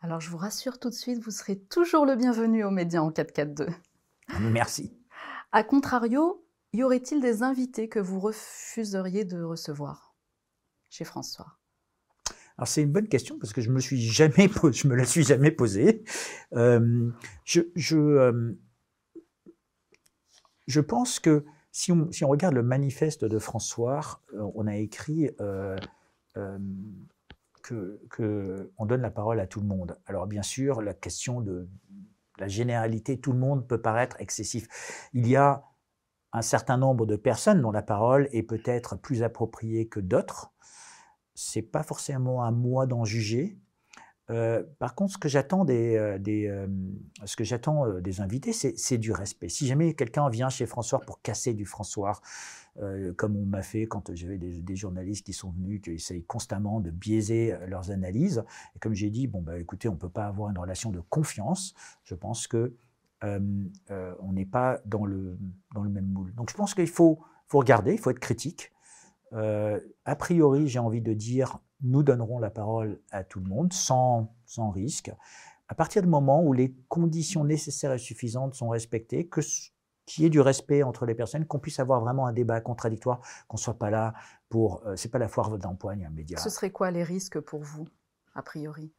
Alors 0.00 0.20
je 0.20 0.30
vous 0.30 0.38
rassure 0.38 0.78
tout 0.78 0.88
de 0.88 0.94
suite, 0.94 1.22
vous 1.22 1.30
serez 1.30 1.58
toujours 1.58 2.06
le 2.06 2.16
bienvenu 2.16 2.64
aux 2.64 2.70
médias 2.70 3.00
en 3.00 3.10
442. 3.10 3.68
Merci. 4.40 4.96
A 5.52 5.64
contrario, 5.64 6.44
y 6.72 6.82
aurait-il 6.82 7.20
des 7.20 7.42
invités 7.42 7.88
que 7.88 7.98
vous 7.98 8.20
refuseriez 8.20 9.24
de 9.24 9.42
recevoir 9.42 10.14
chez 10.88 11.04
François? 11.04 11.58
Alors 12.56 12.68
c'est 12.68 12.82
une 12.82 12.92
bonne 12.92 13.08
question 13.08 13.38
parce 13.38 13.52
que 13.52 13.60
je 13.60 13.70
me 13.70 13.80
suis 13.80 14.00
jamais, 14.00 14.48
je 14.72 14.86
me 14.86 14.94
la 14.94 15.04
suis 15.04 15.24
jamais 15.24 15.50
posée. 15.50 16.04
Euh, 16.54 17.10
je, 17.44 17.62
je, 17.74 17.96
euh, 17.96 18.52
je, 20.66 20.80
pense 20.80 21.20
que 21.20 21.44
si 21.72 21.92
on, 21.92 22.28
regarde 22.28 22.54
le 22.54 22.62
manifeste 22.62 23.24
de 23.24 23.38
François, 23.38 24.20
euh, 24.34 24.50
on 24.54 24.66
a 24.66 24.76
écrit 24.76 25.30
que, 27.62 28.00
que, 28.10 28.72
on 28.78 28.86
donne 28.86 29.02
la 29.02 29.10
parole 29.10 29.40
à 29.40 29.46
tout 29.46 29.60
le 29.60 29.66
monde. 29.66 29.98
Alors 30.06 30.26
bien 30.26 30.42
sûr, 30.42 30.82
la 30.82 30.94
question 30.94 31.40
de 31.40 31.68
la 32.38 32.48
généralité, 32.48 33.20
tout 33.20 33.32
le 33.32 33.38
monde 33.38 33.68
peut 33.68 33.80
paraître 33.80 34.16
excessif. 34.20 34.66
Il 35.12 35.28
y 35.28 35.36
a 35.36 35.64
un 36.32 36.42
certain 36.42 36.78
nombre 36.78 37.06
de 37.06 37.16
personnes 37.16 37.60
dont 37.60 37.70
la 37.70 37.82
parole 37.82 38.28
est 38.32 38.42
peut-être 38.42 38.96
plus 38.96 39.22
appropriée 39.22 39.88
que 39.88 40.00
d'autres. 40.00 40.52
C'est 41.34 41.62
pas 41.62 41.82
forcément 41.82 42.42
à 42.42 42.50
moi 42.50 42.86
d'en 42.86 43.04
juger. 43.04 43.58
Euh, 44.30 44.62
par 44.78 44.94
contre, 44.94 45.14
ce 45.14 45.18
que 45.18 45.28
j'attends 45.28 45.64
des, 45.64 45.96
euh, 45.96 46.18
euh, 46.28 48.02
invités, 48.18 48.52
c'est 48.52 48.98
du 48.98 49.12
respect. 49.12 49.48
Si 49.48 49.66
jamais 49.66 49.94
quelqu'un 49.94 50.28
vient 50.28 50.48
chez 50.48 50.66
François 50.66 51.00
pour 51.00 51.20
casser 51.20 51.54
du 51.54 51.66
François, 51.66 52.20
comme 53.16 53.36
on 53.36 53.44
m'a 53.44 53.62
fait 53.62 53.86
quand 53.86 54.14
j'avais 54.14 54.38
des, 54.38 54.76
journalistes 54.76 55.26
qui 55.26 55.34
sont 55.34 55.50
venus, 55.50 55.82
qui 55.82 55.90
essayent 55.90 56.24
constamment 56.24 56.80
de 56.80 56.90
biaiser 56.90 57.54
leurs 57.66 57.90
analyses, 57.90 58.42
et 58.74 58.78
comme 58.78 58.94
j'ai 58.94 59.10
dit, 59.10 59.26
bon 59.26 59.42
bah 59.42 59.58
écoutez, 59.58 59.88
on 59.88 59.96
peut 59.96 60.08
pas 60.08 60.26
avoir 60.26 60.48
une 60.50 60.56
relation 60.56 60.90
de 60.90 61.00
confiance. 61.00 61.74
Je 62.04 62.14
pense 62.14 62.46
que 62.46 62.74
on 63.22 64.32
n'est 64.32 64.46
pas 64.46 64.80
dans 64.86 65.04
le 65.04 65.36
même 65.74 66.06
moule. 66.06 66.34
Donc 66.36 66.50
je 66.50 66.54
pense 66.54 66.74
qu'il 66.74 66.88
faut 66.88 67.18
regarder, 67.52 67.92
il 67.92 67.98
faut 67.98 68.10
être 68.10 68.20
critique. 68.20 68.72
a 69.32 70.16
priori, 70.16 70.68
j'ai 70.68 70.78
envie 70.78 71.02
de 71.02 71.12
dire 71.12 71.58
nous 71.82 72.02
donnerons 72.02 72.38
la 72.38 72.50
parole 72.50 73.00
à 73.10 73.24
tout 73.24 73.40
le 73.40 73.46
monde 73.46 73.72
sans, 73.72 74.34
sans 74.44 74.70
risque, 74.70 75.10
à 75.68 75.74
partir 75.74 76.02
du 76.02 76.08
moment 76.08 76.42
où 76.42 76.52
les 76.52 76.74
conditions 76.88 77.44
nécessaires 77.44 77.92
et 77.92 77.98
suffisantes 77.98 78.54
sont 78.54 78.68
respectées, 78.68 79.28
que 79.28 79.40
qu'il 80.06 80.24
y 80.24 80.26
ait 80.26 80.30
du 80.30 80.40
respect 80.40 80.82
entre 80.82 81.06
les 81.06 81.14
personnes, 81.14 81.46
qu'on 81.46 81.60
puisse 81.60 81.78
avoir 81.78 82.00
vraiment 82.00 82.26
un 82.26 82.32
débat 82.32 82.60
contradictoire, 82.60 83.20
qu'on 83.46 83.56
soit 83.56 83.78
pas 83.78 83.90
là 83.90 84.12
pour, 84.48 84.84
euh, 84.84 84.96
c'est 84.96 85.08
pas 85.08 85.18
la 85.18 85.28
foire 85.28 85.56
d'empoigne 85.56 86.04
un 86.04 86.10
média. 86.10 86.36
Ce 86.38 86.50
serait 86.50 86.70
quoi 86.70 86.90
les 86.90 87.04
risques 87.04 87.38
pour 87.38 87.62
vous, 87.62 87.86
a 88.34 88.42
priori? 88.42 88.92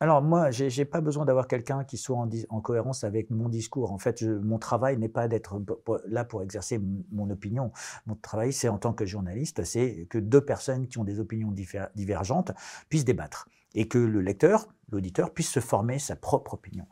Alors 0.00 0.22
moi, 0.22 0.52
je 0.52 0.64
n'ai 0.64 0.84
pas 0.84 1.00
besoin 1.00 1.24
d'avoir 1.24 1.48
quelqu'un 1.48 1.82
qui 1.82 1.96
soit 1.96 2.16
en, 2.50 2.60
cohérence 2.60 3.02
avec 3.02 3.30
mon 3.30 3.48
discours. 3.48 3.90
En 3.90 3.98
fait, 3.98 4.22
mon 4.22 4.58
travail 4.58 4.96
n'est 4.96 5.08
pas 5.08 5.26
d'être 5.26 5.60
là 6.06 6.24
pour 6.24 6.42
exercer 6.42 6.80
mon 7.10 7.28
opinion. 7.30 7.72
Mon 8.06 8.14
travail, 8.14 8.52
c'est 8.52 8.68
en 8.68 8.78
tant 8.78 8.92
que 8.92 9.04
journaliste, 9.06 9.64
c'est 9.64 10.06
que 10.08 10.18
deux 10.18 10.44
personnes 10.44 10.86
qui 10.86 10.98
ont 10.98 11.04
des 11.04 11.18
opinions 11.18 11.52
divergentes 11.96 12.52
puissent 12.88 13.04
débattre 13.04 13.48
et 13.74 13.88
que 13.88 13.98
le 13.98 14.20
lecteur, 14.20 14.68
l'auditeur, 14.90 15.34
puisse 15.34 15.50
se 15.50 15.60
former 15.60 15.98
sa 15.98 16.14
propre 16.14 16.54
opinion. 16.54 16.86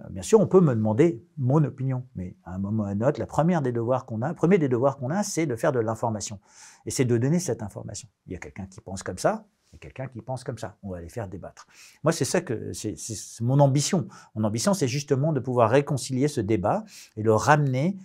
Euh, 0.00 0.08
bien 0.10 0.22
sûr, 0.22 0.40
on 0.40 0.46
peut 0.46 0.60
me 0.60 0.74
demander 0.74 1.24
mon 1.36 1.62
opinion, 1.64 2.06
mais 2.16 2.36
à 2.44 2.54
un 2.54 2.58
moment 2.58 2.84
ou 2.84 2.86
à 2.86 2.90
un 2.90 3.00
autre, 3.02 3.20
la 3.20 3.26
première 3.26 3.62
des 3.62 3.72
devoirs 3.72 4.06
qu'on 4.06 4.22
a, 4.22 4.32
premier 4.34 4.58
des 4.58 4.68
devoirs 4.68 4.96
qu'on 4.96 5.10
a, 5.10 5.22
c'est 5.22 5.46
de 5.46 5.54
faire 5.54 5.72
de 5.72 5.80
l'information. 5.80 6.40
Et 6.86 6.90
c'est 6.90 7.04
de 7.04 7.16
donner 7.16 7.38
cette 7.38 7.62
information. 7.62 8.08
Il 8.26 8.32
y 8.32 8.36
a 8.36 8.38
quelqu'un 8.38 8.66
qui 8.66 8.80
pense 8.80 9.02
comme 9.02 9.18
ça, 9.18 9.46
il 9.72 9.74
y 9.74 9.76
a 9.76 9.78
quelqu'un 9.78 10.06
qui 10.06 10.22
pense 10.22 10.44
comme 10.44 10.58
ça. 10.58 10.76
On 10.82 10.90
va 10.90 11.00
les 11.00 11.08
faire 11.08 11.28
débattre. 11.28 11.66
Moi, 12.02 12.12
c'est 12.12 12.24
ça 12.24 12.40
que 12.40 12.72
c'est 12.72 12.96
mon 13.40 13.60
ambition. 13.60 14.08
Mon 14.34 14.44
ambition, 14.44 14.74
c'est 14.74 14.88
justement 14.88 15.32
de 15.32 15.40
pouvoir 15.40 15.70
réconcilier 15.70 16.28
ce 16.28 16.40
débat 16.40 16.84
et 17.16 17.22
le 17.22 17.34
ramener 17.34 17.98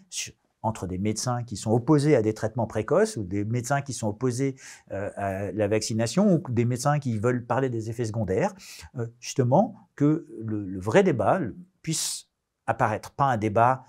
entre 0.64 0.88
des 0.88 0.98
médecins 0.98 1.44
qui 1.44 1.58
sont 1.58 1.72
opposés 1.72 2.16
à 2.16 2.22
des 2.22 2.34
traitements 2.34 2.68
précoces 2.68 3.18
ou 3.18 3.24
des 3.24 3.44
médecins 3.44 3.82
qui 3.82 3.94
sont 3.94 4.08
opposés 4.08 4.56
euh, 4.92 5.10
à 5.16 5.52
la 5.52 5.68
vaccination 5.68 6.34
ou 6.34 6.52
des 6.52 6.66
médecins 6.66 7.00
qui 7.00 7.20
veulent 7.20 7.46
parler 7.46 7.70
des 7.70 7.90
effets 7.90 8.06
secondaires, 8.06 8.54
euh, 8.98 9.08
justement 9.20 9.76
que 9.96 10.26
le, 10.42 10.80
vrai 10.80 11.04
débat 11.04 11.40
puisse 11.82 12.30
apparaître, 12.66 13.12
pas 13.12 13.26
un 13.26 13.38
débat 13.38 13.84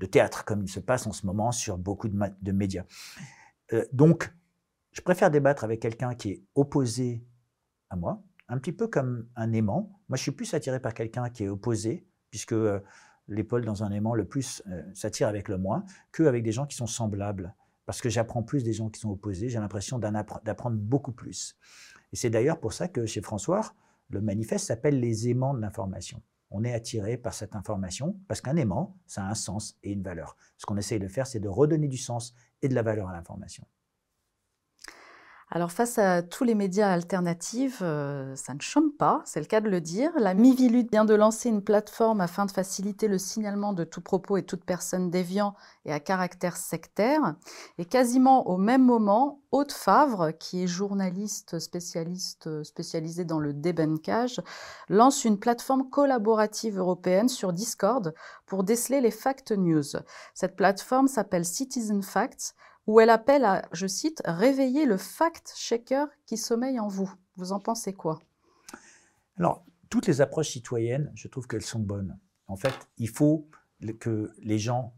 de 0.00 0.06
théâtre 0.06 0.44
comme 0.44 0.62
il 0.62 0.68
se 0.68 0.80
passe 0.80 1.06
en 1.06 1.12
ce 1.12 1.26
moment 1.26 1.52
sur 1.52 1.78
beaucoup 1.78 2.08
de, 2.08 2.52
médias. 2.52 2.84
Euh, 3.72 3.84
donc, 3.92 4.32
je 4.94 5.00
préfère 5.02 5.30
débattre 5.30 5.64
avec 5.64 5.80
quelqu'un 5.80 6.14
qui 6.14 6.30
est 6.30 6.42
opposé 6.54 7.26
à 7.90 7.96
moi, 7.96 8.22
un 8.48 8.58
petit 8.58 8.72
peu 8.72 8.86
comme 8.86 9.28
un 9.34 9.52
aimant. 9.52 10.00
Moi, 10.08 10.16
je 10.16 10.22
suis 10.22 10.30
plus 10.30 10.54
attiré 10.54 10.80
par 10.80 10.94
quelqu'un 10.94 11.28
qui 11.30 11.44
est 11.44 11.48
opposé, 11.48 12.06
puisque 12.30 12.52
euh, 12.52 12.78
l'épaule 13.26 13.64
dans 13.64 13.82
un 13.82 13.90
aimant, 13.90 14.14
le 14.14 14.24
plus 14.24 14.62
euh, 14.68 14.82
s'attire 14.94 15.26
avec 15.26 15.48
le 15.48 15.58
moins, 15.58 15.84
qu'avec 16.12 16.44
des 16.44 16.52
gens 16.52 16.64
qui 16.64 16.76
sont 16.76 16.86
semblables. 16.86 17.54
Parce 17.86 18.00
que 18.00 18.08
j'apprends 18.08 18.44
plus 18.44 18.62
des 18.62 18.72
gens 18.72 18.88
qui 18.88 19.00
sont 19.00 19.10
opposés, 19.10 19.48
j'ai 19.48 19.58
l'impression 19.58 19.98
d'apprendre 19.98 20.76
beaucoup 20.78 21.12
plus. 21.12 21.56
Et 22.12 22.16
c'est 22.16 22.30
d'ailleurs 22.30 22.60
pour 22.60 22.72
ça 22.72 22.86
que 22.86 23.04
chez 23.04 23.20
François, 23.20 23.74
le 24.10 24.20
manifeste 24.20 24.66
s'appelle 24.66 25.00
les 25.00 25.28
aimants 25.28 25.54
de 25.54 25.60
l'information. 25.60 26.22
On 26.50 26.62
est 26.62 26.72
attiré 26.72 27.16
par 27.16 27.34
cette 27.34 27.56
information 27.56 28.16
parce 28.28 28.40
qu'un 28.40 28.56
aimant, 28.56 28.96
ça 29.06 29.24
a 29.24 29.28
un 29.28 29.34
sens 29.34 29.76
et 29.82 29.92
une 29.92 30.02
valeur. 30.02 30.36
Ce 30.56 30.66
qu'on 30.66 30.76
essaye 30.76 31.00
de 31.00 31.08
faire, 31.08 31.26
c'est 31.26 31.40
de 31.40 31.48
redonner 31.48 31.88
du 31.88 31.98
sens 31.98 32.32
et 32.62 32.68
de 32.68 32.74
la 32.74 32.82
valeur 32.82 33.08
à 33.08 33.12
l'information. 33.12 33.66
Alors 35.56 35.70
face 35.70 35.98
à 35.98 36.20
tous 36.20 36.42
les 36.42 36.56
médias 36.56 36.90
alternatifs, 36.90 37.78
euh, 37.80 38.34
ça 38.34 38.54
ne 38.54 38.60
chôme 38.60 38.90
pas, 38.90 39.22
c'est 39.24 39.38
le 39.38 39.46
cas 39.46 39.60
de 39.60 39.68
le 39.68 39.80
dire. 39.80 40.10
La 40.16 40.34
Mivilut 40.34 40.88
vient 40.90 41.04
de 41.04 41.14
lancer 41.14 41.48
une 41.48 41.62
plateforme 41.62 42.20
afin 42.20 42.44
de 42.44 42.50
faciliter 42.50 43.06
le 43.06 43.18
signalement 43.18 43.72
de 43.72 43.84
tout 43.84 44.00
propos 44.00 44.36
et 44.36 44.42
toute 44.42 44.64
personne 44.64 45.10
déviant 45.10 45.54
et 45.84 45.92
à 45.92 46.00
caractère 46.00 46.56
sectaire. 46.56 47.36
Et 47.78 47.84
quasiment 47.84 48.48
au 48.48 48.56
même 48.56 48.84
moment, 48.84 49.42
Haute 49.52 49.70
Favre, 49.70 50.32
qui 50.36 50.64
est 50.64 50.66
journaliste 50.66 51.60
spécialiste 51.60 52.64
spécialisé 52.64 53.24
dans 53.24 53.38
le 53.38 53.52
débancage, 53.52 54.42
lance 54.88 55.24
une 55.24 55.38
plateforme 55.38 55.88
collaborative 55.88 56.78
européenne 56.78 57.28
sur 57.28 57.52
Discord 57.52 58.12
pour 58.46 58.64
déceler 58.64 59.00
les 59.00 59.12
fact 59.12 59.52
news. 59.52 59.84
Cette 60.34 60.56
plateforme 60.56 61.06
s'appelle 61.06 61.44
Citizen 61.44 62.02
Facts 62.02 62.56
où 62.86 63.00
elle 63.00 63.10
appelle 63.10 63.44
à, 63.44 63.66
je 63.72 63.86
cite, 63.86 64.22
réveiller 64.24 64.86
le 64.86 64.96
fact-checker 64.96 66.06
qui 66.26 66.36
sommeille 66.36 66.80
en 66.80 66.88
vous. 66.88 67.12
Vous 67.36 67.52
en 67.52 67.60
pensez 67.60 67.92
quoi? 67.92 68.18
Alors, 69.36 69.64
toutes 69.90 70.06
les 70.06 70.20
approches 70.20 70.50
citoyennes, 70.50 71.10
je 71.14 71.28
trouve 71.28 71.46
qu'elles 71.46 71.62
sont 71.62 71.80
bonnes. 71.80 72.18
En 72.46 72.56
fait, 72.56 72.74
il 72.98 73.08
faut 73.08 73.48
que 74.00 74.32
les 74.38 74.58
gens 74.58 74.94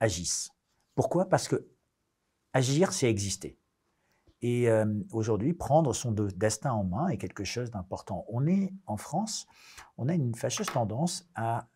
agissent. 0.00 0.50
Pourquoi? 0.94 1.28
Parce 1.28 1.48
que 1.48 1.68
agir, 2.52 2.92
c'est 2.92 3.08
exister. 3.08 3.58
Et 4.42 4.70
euh, 4.70 4.86
aujourd'hui, 5.12 5.52
prendre 5.52 5.92
son 5.92 6.12
destin 6.12 6.72
en 6.72 6.84
main 6.84 7.08
est 7.08 7.18
quelque 7.18 7.44
chose 7.44 7.70
d'important. 7.70 8.24
On 8.28 8.46
est 8.46 8.72
en 8.86 8.96
France, 8.96 9.46
on 9.98 10.08
a 10.08 10.14
une 10.14 10.34
fâcheuse 10.34 10.68
tendance 10.68 11.28
à 11.34 11.68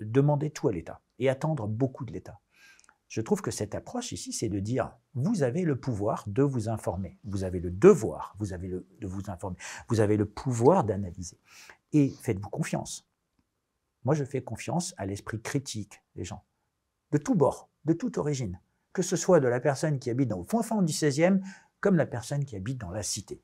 demander 0.00 0.50
tout 0.50 0.68
à 0.68 0.72
l'État 0.72 1.00
et 1.18 1.28
attendre 1.28 1.66
beaucoup 1.66 2.04
de 2.04 2.12
l'État. 2.12 2.38
Je 3.08 3.22
trouve 3.22 3.40
que 3.40 3.50
cette 3.50 3.74
approche 3.74 4.12
ici, 4.12 4.32
c'est 4.32 4.50
de 4.50 4.60
dire, 4.60 4.94
vous 5.14 5.42
avez 5.42 5.62
le 5.64 5.80
pouvoir 5.80 6.24
de 6.26 6.42
vous 6.42 6.68
informer, 6.68 7.18
vous 7.24 7.42
avez 7.42 7.58
le 7.58 7.70
devoir 7.70 8.36
vous 8.38 8.52
avez 8.52 8.68
de 8.68 9.06
vous 9.06 9.22
informer, 9.28 9.56
vous 9.88 10.00
avez 10.00 10.16
le 10.16 10.26
pouvoir 10.26 10.84
d'analyser. 10.84 11.38
Et 11.92 12.10
faites-vous 12.10 12.50
confiance. 12.50 13.08
Moi, 14.04 14.14
je 14.14 14.24
fais 14.24 14.42
confiance 14.42 14.94
à 14.98 15.06
l'esprit 15.06 15.40
critique 15.40 16.02
des 16.16 16.24
gens, 16.24 16.44
de 17.10 17.18
tous 17.18 17.34
bords, 17.34 17.70
de 17.86 17.94
toute 17.94 18.18
origine, 18.18 18.60
que 18.92 19.02
ce 19.02 19.16
soit 19.16 19.40
de 19.40 19.48
la 19.48 19.60
personne 19.60 19.98
qui 19.98 20.10
habite 20.10 20.28
dans 20.28 20.38
le 20.38 20.44
fond 20.44 20.62
fond 20.62 20.82
du 20.82 20.92
16e, 20.92 21.40
comme 21.80 21.96
la 21.96 22.06
personne 22.06 22.44
qui 22.44 22.56
habite 22.56 22.78
dans 22.78 22.90
la 22.90 23.02
cité. 23.02 23.42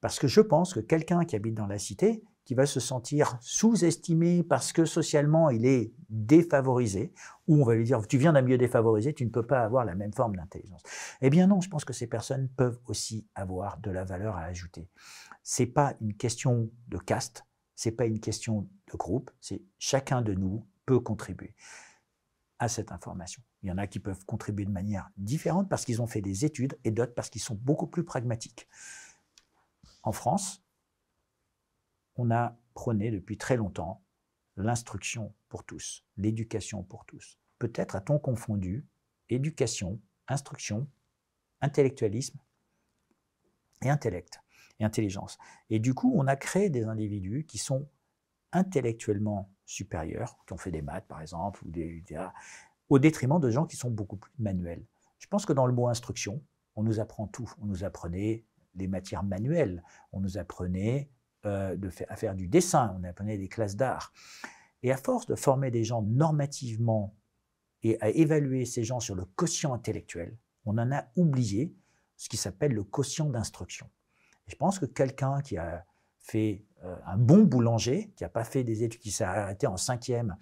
Parce 0.00 0.18
que 0.18 0.26
je 0.26 0.40
pense 0.40 0.72
que 0.72 0.80
quelqu'un 0.80 1.24
qui 1.24 1.36
habite 1.36 1.54
dans 1.54 1.66
la 1.66 1.78
cité, 1.78 2.22
qui 2.44 2.54
va 2.54 2.66
se 2.66 2.80
sentir 2.80 3.38
sous-estimé 3.40 4.42
parce 4.42 4.72
que 4.72 4.84
socialement 4.84 5.50
il 5.50 5.66
est 5.66 5.92
défavorisé, 6.08 7.12
ou 7.46 7.62
on 7.62 7.64
va 7.64 7.74
lui 7.74 7.84
dire 7.84 8.06
tu 8.06 8.18
viens 8.18 8.32
d'un 8.32 8.42
milieu 8.42 8.58
défavorisé, 8.58 9.14
tu 9.14 9.24
ne 9.24 9.30
peux 9.30 9.46
pas 9.46 9.62
avoir 9.62 9.84
la 9.84 9.94
même 9.94 10.12
forme 10.12 10.36
d'intelligence. 10.36 10.82
Eh 11.20 11.30
bien 11.30 11.46
non, 11.46 11.60
je 11.60 11.68
pense 11.68 11.84
que 11.84 11.92
ces 11.92 12.06
personnes 12.06 12.48
peuvent 12.48 12.80
aussi 12.86 13.26
avoir 13.34 13.78
de 13.78 13.90
la 13.90 14.04
valeur 14.04 14.36
à 14.36 14.42
ajouter. 14.42 14.88
C'est 15.42 15.66
pas 15.66 15.94
une 16.00 16.14
question 16.14 16.70
de 16.88 16.98
caste, 16.98 17.44
c'est 17.76 17.92
pas 17.92 18.06
une 18.06 18.20
question 18.20 18.68
de 18.92 18.96
groupe, 18.96 19.30
c'est 19.40 19.62
chacun 19.78 20.22
de 20.22 20.34
nous 20.34 20.66
peut 20.86 21.00
contribuer 21.00 21.54
à 22.58 22.68
cette 22.68 22.92
information. 22.92 23.42
Il 23.62 23.68
y 23.68 23.72
en 23.72 23.78
a 23.78 23.86
qui 23.86 24.00
peuvent 24.00 24.24
contribuer 24.26 24.66
de 24.66 24.70
manière 24.70 25.08
différente 25.16 25.68
parce 25.68 25.84
qu'ils 25.84 26.02
ont 26.02 26.06
fait 26.06 26.20
des 26.20 26.44
études 26.44 26.78
et 26.84 26.90
d'autres 26.90 27.14
parce 27.14 27.30
qu'ils 27.30 27.40
sont 27.40 27.54
beaucoup 27.54 27.86
plus 27.86 28.04
pragmatiques. 28.04 28.68
En 30.02 30.12
France, 30.12 30.62
on 32.20 32.30
a 32.30 32.56
prôné 32.74 33.10
depuis 33.10 33.38
très 33.38 33.56
longtemps 33.56 34.02
l'instruction 34.56 35.32
pour 35.48 35.64
tous, 35.64 36.04
l'éducation 36.18 36.82
pour 36.82 37.06
tous. 37.06 37.38
Peut-être 37.58 37.96
a-t-on 37.96 38.18
confondu 38.18 38.86
éducation, 39.30 40.00
instruction, 40.28 40.86
intellectualisme 41.62 42.38
et 43.82 43.88
intellect 43.88 44.40
et 44.80 44.84
intelligence. 44.84 45.38
Et 45.70 45.78
du 45.78 45.94
coup, 45.94 46.12
on 46.14 46.26
a 46.26 46.36
créé 46.36 46.68
des 46.68 46.84
individus 46.84 47.46
qui 47.46 47.58
sont 47.58 47.88
intellectuellement 48.52 49.50
supérieurs, 49.64 50.36
qui 50.46 50.52
ont 50.52 50.58
fait 50.58 50.72
des 50.72 50.82
maths 50.82 51.06
par 51.06 51.22
exemple, 51.22 51.64
ou 51.64 51.70
des, 51.70 52.04
au 52.90 52.98
détriment 52.98 53.40
de 53.40 53.50
gens 53.50 53.66
qui 53.66 53.76
sont 53.76 53.90
beaucoup 53.90 54.16
plus 54.16 54.32
manuels. 54.38 54.84
Je 55.18 55.26
pense 55.26 55.46
que 55.46 55.52
dans 55.54 55.66
le 55.66 55.72
mot 55.72 55.88
instruction, 55.88 56.42
on 56.76 56.82
nous 56.82 57.00
apprend 57.00 57.26
tout. 57.28 57.50
On 57.62 57.66
nous 57.66 57.84
apprenait 57.84 58.44
des 58.74 58.88
matières 58.88 59.22
manuelles, 59.22 59.82
on 60.12 60.20
nous 60.20 60.36
apprenait 60.36 61.10
euh, 61.46 61.74
de 61.76 61.90
à 62.08 62.16
faire 62.16 62.34
du 62.34 62.48
dessin, 62.48 62.94
on 63.00 63.04
apprenait 63.04 63.38
des 63.38 63.48
classes 63.48 63.76
d'art. 63.76 64.12
Et 64.82 64.92
à 64.92 64.96
force 64.96 65.26
de 65.26 65.34
former 65.34 65.70
des 65.70 65.84
gens 65.84 66.02
normativement 66.02 67.16
et 67.82 68.00
à 68.02 68.10
évaluer 68.10 68.64
ces 68.66 68.84
gens 68.84 69.00
sur 69.00 69.14
le 69.14 69.24
quotient 69.24 69.72
intellectuel, 69.72 70.36
on 70.66 70.76
en 70.76 70.92
a 70.92 71.06
oublié 71.16 71.74
ce 72.16 72.28
qui 72.28 72.36
s'appelle 72.36 72.72
le 72.72 72.84
quotient 72.84 73.30
d'instruction. 73.30 73.88
je 74.46 74.56
pense 74.56 74.78
que 74.78 74.84
quelqu'un 74.84 75.40
qui 75.40 75.56
a 75.56 75.86
fait 76.18 76.66
euh, 76.84 76.94
un 77.06 77.16
bon 77.16 77.44
boulanger, 77.44 78.12
qui 78.16 78.24
n'a 78.24 78.28
pas 78.28 78.44
fait 78.44 78.62
des 78.62 78.82
études, 78.82 79.00
qui 79.00 79.10
s'est 79.10 79.24
arrêté 79.24 79.66
en 79.66 79.78
cinquième, 79.78 80.36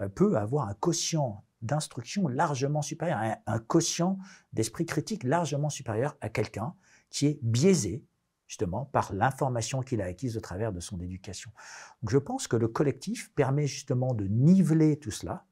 euh, 0.00 0.08
peut 0.08 0.36
avoir 0.36 0.68
un 0.68 0.74
quotient 0.74 1.44
d'instruction 1.62 2.28
largement 2.28 2.82
supérieur, 2.82 3.18
un 3.46 3.58
quotient 3.58 4.18
d'esprit 4.52 4.84
critique 4.84 5.22
largement 5.22 5.70
supérieur 5.70 6.16
à 6.20 6.28
quelqu'un 6.28 6.74
qui 7.08 7.26
est 7.26 7.38
biaisé 7.42 8.04
justement 8.52 8.84
par 8.84 9.14
l'information 9.14 9.80
qu'il 9.80 10.02
a 10.02 10.04
acquise 10.04 10.36
au 10.36 10.40
travers 10.40 10.74
de 10.74 10.80
son 10.80 11.00
éducation. 11.00 11.50
Donc 12.02 12.10
je 12.10 12.18
pense 12.18 12.48
que 12.48 12.56
le 12.56 12.68
collectif 12.68 13.32
permet 13.34 13.66
justement 13.66 14.12
de 14.12 14.26
niveler 14.26 14.98
tout 14.98 15.10
cela. 15.10 15.46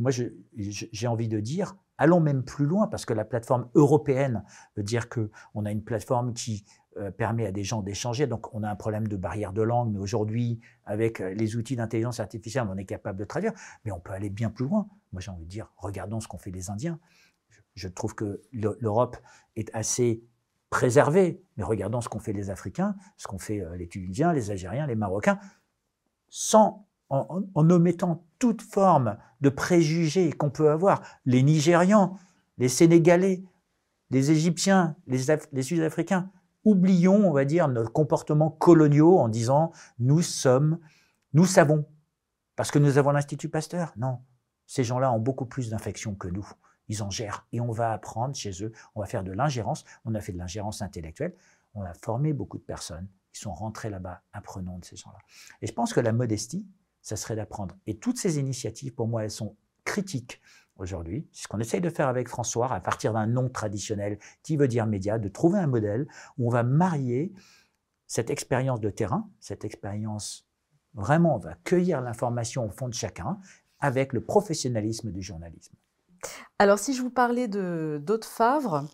Moi, 0.00 0.10
j'ai 0.10 1.06
envie 1.06 1.28
de 1.28 1.38
dire, 1.38 1.76
allons 1.98 2.18
même 2.18 2.42
plus 2.42 2.66
loin, 2.66 2.88
parce 2.88 3.06
que 3.06 3.14
la 3.14 3.24
plateforme 3.24 3.70
européenne 3.76 4.42
veut 4.76 4.82
dire 4.82 5.08
qu'on 5.08 5.64
a 5.64 5.70
une 5.70 5.84
plateforme 5.84 6.34
qui 6.34 6.64
euh, 6.96 7.12
permet 7.12 7.46
à 7.46 7.52
des 7.52 7.62
gens 7.62 7.80
d'échanger. 7.80 8.26
Donc, 8.26 8.52
on 8.52 8.64
a 8.64 8.68
un 8.68 8.74
problème 8.74 9.06
de 9.06 9.16
barrière 9.16 9.52
de 9.52 9.62
langue, 9.62 9.92
mais 9.92 10.00
aujourd'hui, 10.00 10.60
avec 10.84 11.20
euh, 11.20 11.32
les 11.32 11.54
outils 11.56 11.76
d'intelligence 11.76 12.18
artificielle, 12.18 12.66
on 12.68 12.76
est 12.76 12.84
capable 12.84 13.18
de 13.18 13.24
traduire. 13.24 13.52
Mais 13.84 13.92
on 13.92 14.00
peut 14.00 14.12
aller 14.12 14.30
bien 14.30 14.50
plus 14.50 14.66
loin. 14.66 14.88
Moi, 15.12 15.22
j'ai 15.22 15.30
envie 15.30 15.46
de 15.46 15.50
dire, 15.50 15.72
regardons 15.76 16.20
ce 16.20 16.28
qu'ont 16.28 16.38
fait 16.38 16.50
les 16.50 16.68
Indiens. 16.70 16.98
Je 17.74 17.88
trouve 17.88 18.14
que 18.14 18.42
l'Europe 18.52 19.16
est 19.54 19.70
assez 19.74 20.22
préservée, 20.70 21.42
mais 21.56 21.64
regardons 21.64 22.00
ce 22.00 22.08
qu'ont 22.08 22.18
fait 22.18 22.32
les 22.32 22.50
Africains, 22.50 22.96
ce 23.16 23.26
qu'ont 23.26 23.38
fait 23.38 23.60
euh, 23.60 23.76
les 23.76 23.88
Tunisiens, 23.88 24.32
les 24.32 24.50
Algériens, 24.50 24.86
les 24.86 24.96
Marocains, 24.96 25.38
sans 26.28 26.86
en, 27.08 27.44
en, 27.54 27.70
omettant 27.70 28.26
toute 28.38 28.62
forme 28.62 29.16
de 29.40 29.48
préjugés 29.48 30.32
qu'on 30.32 30.50
peut 30.50 30.70
avoir. 30.70 31.02
Les 31.24 31.42
Nigérians, 31.42 32.18
les 32.58 32.68
Sénégalais, 32.68 33.44
les 34.10 34.30
Égyptiens, 34.30 34.96
les, 35.06 35.18
les 35.52 35.62
Sud-Africains, 35.62 36.30
oublions, 36.64 37.28
on 37.28 37.32
va 37.32 37.44
dire, 37.44 37.68
nos 37.68 37.84
comportements 37.84 38.50
coloniaux 38.50 39.18
en 39.18 39.28
disant 39.28 39.72
nous 39.98 40.20
sommes, 40.22 40.78
nous 41.32 41.46
savons, 41.46 41.86
parce 42.56 42.70
que 42.70 42.78
nous 42.78 42.98
avons 42.98 43.12
l'Institut 43.12 43.48
Pasteur. 43.48 43.92
Non, 43.96 44.18
ces 44.66 44.84
gens-là 44.84 45.12
ont 45.12 45.20
beaucoup 45.20 45.46
plus 45.46 45.70
d'infections 45.70 46.14
que 46.14 46.28
nous. 46.28 46.46
Ils 46.88 47.02
en 47.02 47.10
gèrent 47.10 47.46
et 47.52 47.60
on 47.60 47.70
va 47.70 47.92
apprendre 47.92 48.34
chez 48.34 48.62
eux, 48.62 48.72
on 48.94 49.00
va 49.00 49.06
faire 49.06 49.24
de 49.24 49.32
l'ingérence. 49.32 49.84
On 50.04 50.14
a 50.14 50.20
fait 50.20 50.32
de 50.32 50.38
l'ingérence 50.38 50.82
intellectuelle, 50.82 51.34
on 51.74 51.82
a 51.82 51.94
formé 51.94 52.32
beaucoup 52.32 52.58
de 52.58 52.62
personnes 52.62 53.08
qui 53.32 53.40
sont 53.40 53.52
rentrées 53.52 53.90
là-bas 53.90 54.22
apprenant 54.32 54.78
de 54.78 54.84
ces 54.84 54.96
gens-là. 54.96 55.18
Et 55.60 55.66
je 55.66 55.72
pense 55.72 55.92
que 55.92 56.00
la 56.00 56.12
modestie, 56.12 56.66
ça 57.02 57.16
serait 57.16 57.36
d'apprendre. 57.36 57.76
Et 57.86 57.98
toutes 57.98 58.18
ces 58.18 58.38
initiatives, 58.38 58.94
pour 58.94 59.08
moi, 59.08 59.24
elles 59.24 59.30
sont 59.30 59.56
critiques 59.84 60.40
aujourd'hui. 60.76 61.28
C'est 61.32 61.44
ce 61.44 61.48
qu'on 61.48 61.60
essaye 61.60 61.80
de 61.80 61.90
faire 61.90 62.08
avec 62.08 62.28
François, 62.28 62.72
à 62.72 62.80
partir 62.80 63.12
d'un 63.12 63.26
nom 63.26 63.48
traditionnel 63.48 64.18
qui 64.42 64.56
veut 64.56 64.68
dire 64.68 64.86
média, 64.86 65.18
de 65.18 65.28
trouver 65.28 65.58
un 65.58 65.66
modèle 65.66 66.06
où 66.38 66.48
on 66.48 66.50
va 66.50 66.62
marier 66.62 67.32
cette 68.06 68.30
expérience 68.30 68.80
de 68.80 68.90
terrain, 68.90 69.28
cette 69.40 69.64
expérience 69.64 70.48
vraiment, 70.94 71.36
on 71.36 71.38
va 71.38 71.54
cueillir 71.64 72.00
l'information 72.00 72.64
au 72.64 72.70
fond 72.70 72.88
de 72.88 72.94
chacun 72.94 73.38
avec 73.80 74.12
le 74.12 74.24
professionnalisme 74.24 75.12
du 75.12 75.22
journalisme. 75.22 75.74
Alors, 76.58 76.78
si 76.78 76.94
je 76.94 77.02
vous 77.02 77.10
parlais 77.10 77.48
de 77.48 78.00
d'Aude 78.02 78.24
Favre, 78.24 78.84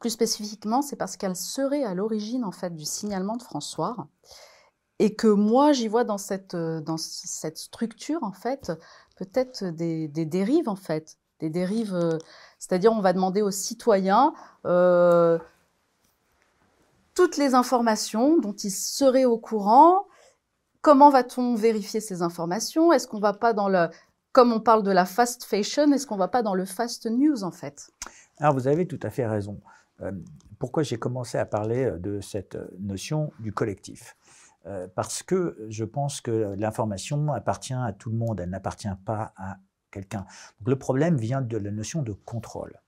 plus 0.00 0.10
spécifiquement, 0.10 0.82
c'est 0.82 0.96
parce 0.96 1.16
qu'elle 1.16 1.36
serait 1.36 1.84
à 1.84 1.94
l'origine 1.94 2.44
en 2.44 2.52
fait 2.52 2.74
du 2.74 2.84
signalement 2.84 3.36
de 3.36 3.42
François. 3.42 4.08
Et 4.98 5.14
que 5.14 5.28
moi 5.28 5.72
j'y 5.72 5.88
vois 5.88 6.04
dans 6.04 6.18
cette, 6.18 6.56
dans 6.56 6.96
cette 6.98 7.56
structure 7.58 8.22
en 8.22 8.32
fait 8.32 8.70
peut-être 9.16 9.64
des, 9.66 10.08
dérives 10.08 10.68
en 10.68 10.76
fait, 10.76 11.18
des 11.40 11.50
dérives, 11.50 11.94
euh, 11.94 12.16
c'est-à-dire 12.58 12.92
on 12.92 13.00
va 13.00 13.12
demander 13.12 13.42
aux 13.42 13.50
citoyens 13.50 14.32
euh, 14.66 15.38
toutes 17.14 17.36
les 17.36 17.54
informations 17.54 18.38
dont 18.38 18.54
ils 18.54 18.70
seraient 18.70 19.26
au 19.26 19.38
courant. 19.38 20.06
Comment 20.80 21.10
va-t-on 21.10 21.54
vérifier 21.54 22.00
ces 22.00 22.22
informations? 22.22 22.92
Est-ce 22.92 23.06
qu'on 23.06 23.20
va 23.20 23.34
pas 23.34 23.52
dans 23.52 23.68
le, 23.68 23.88
comme 24.32 24.52
on 24.52 24.60
parle 24.60 24.82
de 24.82 24.90
la 24.90 25.06
fast 25.06 25.44
fashion, 25.44 25.92
est-ce 25.92 26.06
qu'on 26.06 26.16
va 26.16 26.28
pas 26.28 26.42
dans 26.42 26.54
le 26.54 26.64
fast 26.64 27.06
news 27.06 27.42
en 27.42 27.50
fait? 27.50 27.90
Alors 28.38 28.54
vous 28.54 28.66
avez 28.68 28.86
tout 28.86 29.00
à 29.02 29.10
fait 29.10 29.26
raison. 29.26 29.60
Euh, 30.00 30.12
pourquoi 30.58 30.82
j'ai 30.82 30.98
commencé 30.98 31.38
à 31.38 31.46
parler 31.46 31.90
de 31.98 32.20
cette 32.20 32.58
notion 32.78 33.32
du 33.38 33.52
collectif? 33.52 34.16
Euh, 34.66 34.86
parce 34.94 35.22
que 35.22 35.56
je 35.68 35.84
pense 35.84 36.20
que 36.20 36.54
l'information 36.58 37.32
appartient 37.32 37.74
à 37.74 37.92
tout 37.92 38.10
le 38.10 38.16
monde, 38.16 38.40
elle 38.40 38.50
n'appartient 38.50 38.88
pas 39.04 39.32
à 39.36 39.56
quelqu'un. 39.90 40.26
Le 40.64 40.78
problème 40.78 41.16
vient 41.16 41.40
de 41.40 41.56
la 41.56 41.70
notion 41.70 42.02
de 42.02 42.12
contrôle. 42.12 42.78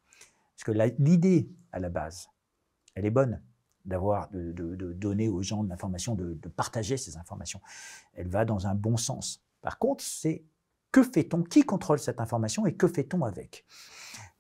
Parce 0.55 0.65
que 0.65 0.73
l'idée 0.99 1.51
à 1.73 1.81
la 1.81 1.89
base, 1.89 2.29
elle 2.95 3.07
est 3.07 3.11
bonne 3.11 3.41
d'avoir, 3.85 4.29
de, 4.31 4.53
donner 4.93 5.29
aux 5.29 5.43
gens 5.43 5.65
de 5.65 5.69
l'information, 5.69 6.15
de, 6.15 6.35
partager 6.49 6.97
ces 6.97 7.17
informations. 7.17 7.61
Elle 8.13 8.29
va 8.29 8.45
dans 8.45 8.67
un 8.67 8.75
bon 8.75 8.97
sens. 8.97 9.43
Par 9.63 9.79
contre, 9.79 10.05
c'est 10.05 10.45
que 10.93 11.03
fait-on? 11.03 11.43
Qui 11.43 11.63
contrôle 11.63 11.99
cette 11.99 12.21
information 12.21 12.67
et 12.67 12.75
que 12.75 12.87
fait-on 12.87 13.25
avec? 13.25 13.65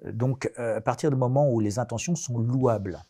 Donc, 0.04 0.52
euh, 0.58 0.76
à 0.76 0.80
partir 0.80 1.10
du 1.10 1.16
moment 1.16 1.50
où 1.50 1.60
les 1.60 1.78
intentions 1.78 2.14
sont 2.14 2.38
louables, 2.38 3.02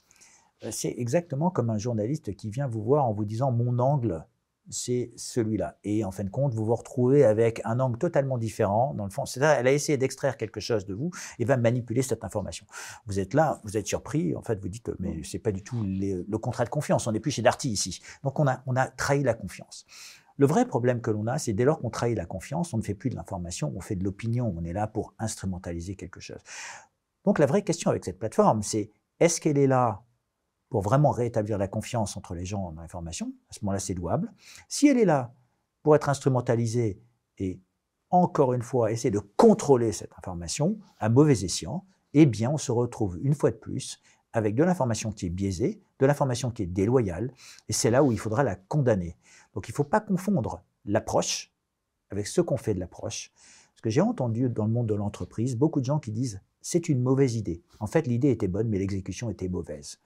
euh, 0.65 0.71
c'est 0.71 0.95
exactement 0.97 1.51
comme 1.51 1.71
un 1.71 1.79
journaliste 1.79 2.35
qui 2.37 2.51
vient 2.51 2.69
vous 2.69 2.83
voir 2.83 3.05
en 3.05 3.13
vous 3.13 3.25
disant 3.25 3.51
mon 3.51 3.79
angle, 3.79 4.25
c'est 4.71 5.13
celui-là. 5.17 5.79
Et 5.83 6.05
en 6.05 6.13
fin 6.13 6.23
de 6.23 6.31
compte, 6.31 6.55
vous 6.55 6.65
vous 6.65 6.75
retrouvez 6.75 7.25
avec 7.25 7.61
un 7.65 7.81
angle 7.81 7.99
totalement 7.99 8.39
différent. 8.39 8.95
Dans 8.95 9.05
le 9.05 9.11
fond, 9.11 9.27
c'est 9.27 9.41
elle 9.41 9.67
a 9.67 9.73
essayé 9.73 9.99
d'extraire 9.99 10.37
quelque 10.37 10.61
chose 10.61 10.87
de 10.87 10.95
vous 10.95 11.11
et 11.41 11.45
va 11.45 11.57
manipuler 11.57 12.03
cette 12.03 12.25
information. 12.25 12.65
Vous 13.07 13.19
êtes 13.19 13.35
là, 13.35 13.61
vous 13.65 13.77
êtes 13.77 13.89
surpris. 13.89 14.37
En 14.37 14.43
fait, 14.43 14.61
vous 14.61 14.69
dites, 14.69 14.91
mais 15.01 15.25
c'est 15.25 15.41
pas 15.41 15.51
du 15.51 15.65
tout 15.65 15.83
le 15.83 16.37
contrat 16.37 16.65
de 16.65 16.71
confiance. 16.71 17.09
On 17.09 17.13
n'est 17.13 17.21
plus 17.21 17.33
chez 17.33 17.43
Darty 17.43 17.71
ici. 17.71 18.01
Donc, 18.23 18.39
on 18.39 18.47
a, 18.47 18.63
on 18.67 18.77
a 18.77 18.87
trahi 18.87 19.25
la 19.25 19.35
confiance. 19.35 19.85
Le 20.39 20.47
vrai 20.47 20.67
problème 20.67 21.01
que 21.01 21.11
l'on 21.11 21.27
a, 21.27 21.39
c'est 21.39 21.53
dès 21.53 21.65
lors 21.65 21.79
qu'on 21.81 21.91
trahit 21.91 22.17
la 22.17 22.27
confiance, 22.27 22.73
on 22.73 22.79
ne 22.79 22.83
fait 22.83 22.95
plus 22.95 23.11
de 23.11 23.17
l'information, 23.17 23.73
on 23.77 23.81
fait 23.81 23.97
de 23.97 24.05
l'opinion. 24.05 24.55
On 24.57 24.65
est 24.65 24.73
là 24.73 24.87
pour 24.87 25.15
instrumentaliser 25.19 25.95
quelque 25.95 26.21
chose. 26.21 26.41
Donc, 27.25 27.39
la 27.39 27.47
vraie 27.47 27.63
question 27.63 27.91
avec 27.91 28.05
cette 28.05 28.19
plateforme, 28.19 28.63
c'est 28.63 28.91
est-ce 29.21 29.41
qu'elle 29.41 29.59
est 29.59 29.67
là 29.67 30.03
pour 30.73 30.81
vraiment 30.81 31.11
rétablir 31.11 31.59
la 31.59 31.69
confiance 31.69 32.17
entre 32.17 32.35
les 32.35 32.47
gens 32.47 32.73
dans 32.73 32.81
l'information, 32.81 33.35
à 33.51 33.53
ce 33.53 33.59
moment-là, 33.63 33.79
c'est 33.79 33.93
louable. 33.93 34.33
Si 34.69 34.89
elle 34.89 34.97
est 34.97 35.05
là 35.05 35.35
pour 35.83 35.95
être 35.95 36.09
instrumentalisée 36.09 36.99
et, 37.37 37.61
encore 38.09 38.55
une 38.55 38.63
fois, 38.63 38.91
essayer 38.91 39.11
de 39.11 39.19
contrôler 39.19 39.93
cette 39.93 40.13
information 40.17 40.79
à 40.99 41.11
mauvais 41.11 41.45
escient, 41.45 41.85
eh 42.15 42.25
bien, 42.25 42.51
on 42.51 42.57
se 42.57 42.73
retrouve 42.73 43.19
une 43.23 43.35
fois 43.35 43.51
de 43.51 43.57
plus 43.57 44.01
avec 44.33 44.55
de 44.55 44.65
l'information 44.65 45.13
qui 45.13 45.27
est 45.27 45.31
biaisée, 45.31 45.83
de 45.99 46.07
l'information 46.07 46.51
qui 46.51 46.63
est 46.63 46.67
déloyale, 46.67 47.35
et 47.69 47.75
c'est 47.75 47.91
là 47.91 48.03
où 48.03 48.11
il 48.11 48.19
faudra 48.19 48.43
la 48.43 48.57
condamner. 48.57 49.19
Donc 49.55 49.69
il 49.69 49.73
ne 49.73 49.77
faut 49.77 49.85
pas 49.85 50.01
confondre 50.01 50.63
l'approche 50.85 51.53
avec 52.11 52.27
ce 52.27 52.41
qu'on 52.41 52.57
fait 52.57 52.75
de 52.75 52.81
l'approche. 52.81 53.33
Parce 53.73 53.81
que 53.83 53.91
j'ai 53.91 54.01
entendu 54.01 54.49
dans 54.49 54.67
le 54.67 54.73
monde 54.73 54.87
de 54.87 54.95
l'entreprise 54.95 55.57
beaucoup 55.57 55.81
de 55.81 55.87
gens 55.87 55.99
qui 55.99 56.13
disent 56.13 56.41
c'est 56.61 56.89
une 56.89 57.03
mauvaise 57.03 57.35
idée. 57.35 57.63
En 57.81 57.87
fait, 57.87 58.07
l'idée 58.07 58.31
était 58.31 58.49
bonne, 58.49 58.69
mais 58.69 58.79
l'exécution 58.79 59.31
était 59.31 59.49
mauvaise. 59.49 59.99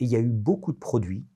Et 0.00 0.04
il 0.04 0.10
y 0.10 0.16
a 0.16 0.20
eu 0.20 0.30
beaucoup 0.30 0.72
de 0.72 0.78
produits 0.78 1.26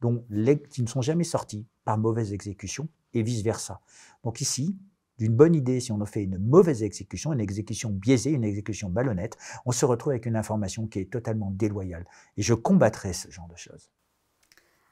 dont 0.00 0.24
qui 0.70 0.82
ne 0.82 0.88
sont 0.88 1.02
jamais 1.02 1.24
sortis 1.24 1.66
par 1.84 1.98
mauvaise 1.98 2.32
exécution 2.32 2.88
et 3.14 3.22
vice-versa. 3.22 3.80
Donc 4.24 4.40
ici, 4.40 4.76
d'une 5.18 5.36
bonne 5.36 5.54
idée, 5.54 5.80
si 5.80 5.92
on 5.92 6.00
a 6.00 6.06
fait 6.06 6.24
une 6.24 6.38
mauvaise 6.38 6.82
exécution, 6.82 7.32
une 7.32 7.40
exécution 7.40 7.90
biaisée, 7.90 8.30
une 8.30 8.44
exécution 8.44 8.88
malhonnête, 8.88 9.36
on 9.66 9.72
se 9.72 9.84
retrouve 9.84 10.12
avec 10.12 10.26
une 10.26 10.36
information 10.36 10.86
qui 10.86 10.98
est 10.98 11.12
totalement 11.12 11.50
déloyale. 11.50 12.06
Et 12.36 12.42
je 12.42 12.54
combattrai 12.54 13.12
ce 13.12 13.30
genre 13.30 13.48
de 13.48 13.56
choses. 13.56 13.90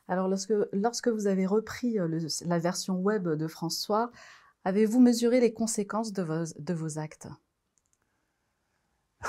Alors, 0.08 0.26
lorsque, 0.26 0.54
lorsque 0.72 1.08
vous 1.08 1.26
avez 1.26 1.46
repris 1.46 1.98
euh, 1.98 2.18
la 2.46 2.58
version 2.58 2.96
web 2.96 3.28
de 3.28 3.46
François, 3.46 4.10
avez-vous 4.64 5.00
mesuré 5.00 5.38
les 5.38 5.52
conséquences 5.52 6.12
de 6.12 6.22
vos, 6.22 6.44
de 6.58 6.74
vos 6.74 6.98
actes? 6.98 7.28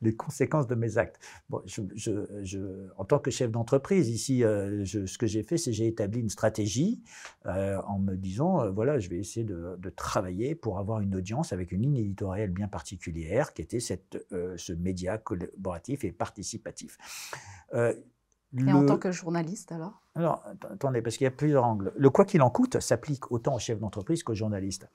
Les 0.00 0.16
conséquences 0.16 0.66
de 0.66 0.74
mes 0.74 0.96
actes. 0.96 1.20
Bon, 1.50 1.60
je, 1.66 1.82
je, 1.94 2.88
en 2.96 3.04
tant 3.04 3.18
que 3.18 3.30
chef 3.30 3.50
d'entreprise, 3.50 4.08
ici, 4.08 4.42
euh, 4.42 4.86
ce 4.86 5.18
que 5.18 5.26
j'ai 5.26 5.42
fait, 5.42 5.58
c'est 5.58 5.74
j'ai 5.74 5.86
établi 5.86 6.20
une 6.20 6.30
stratégie 6.30 7.02
euh, 7.44 7.78
en 7.86 7.98
me 7.98 8.16
disant, 8.16 8.72
voilà, 8.72 8.98
je 8.98 9.10
vais 9.10 9.18
essayer 9.18 9.44
de, 9.44 9.76
de, 9.78 9.90
travailler 9.90 10.54
pour 10.54 10.78
avoir 10.78 11.00
une 11.00 11.14
audience 11.14 11.52
avec 11.52 11.70
une 11.70 11.82
ligne 11.82 11.98
éditoriale 11.98 12.50
bien 12.50 12.66
particulière, 12.66 13.52
qui 13.52 13.60
était 13.60 13.78
cette, 13.78 14.26
ce 14.30 14.72
média 14.72 15.18
collaboratif 15.18 16.04
et 16.04 16.10
participatif. 16.10 16.96
Et 18.58 18.72
en 18.72 18.84
tant 18.84 18.98
que 18.98 19.10
journaliste, 19.10 19.72
alors? 19.72 20.02
Alors, 20.14 20.44
attendez, 20.70 21.00
parce 21.00 21.16
qu'il 21.16 21.24
y 21.24 21.28
a 21.28 21.30
plusieurs 21.30 21.64
angles. 21.64 21.92
Le 21.96 22.10
quoi 22.10 22.26
qu'il 22.26 22.42
en 22.42 22.50
coûte 22.50 22.80
s'applique 22.80 23.32
autant 23.32 23.54
au 23.54 23.58
chef 23.58 23.78
d'entreprise 23.78 24.22
qu'au 24.22 24.34
journaliste. 24.34 24.88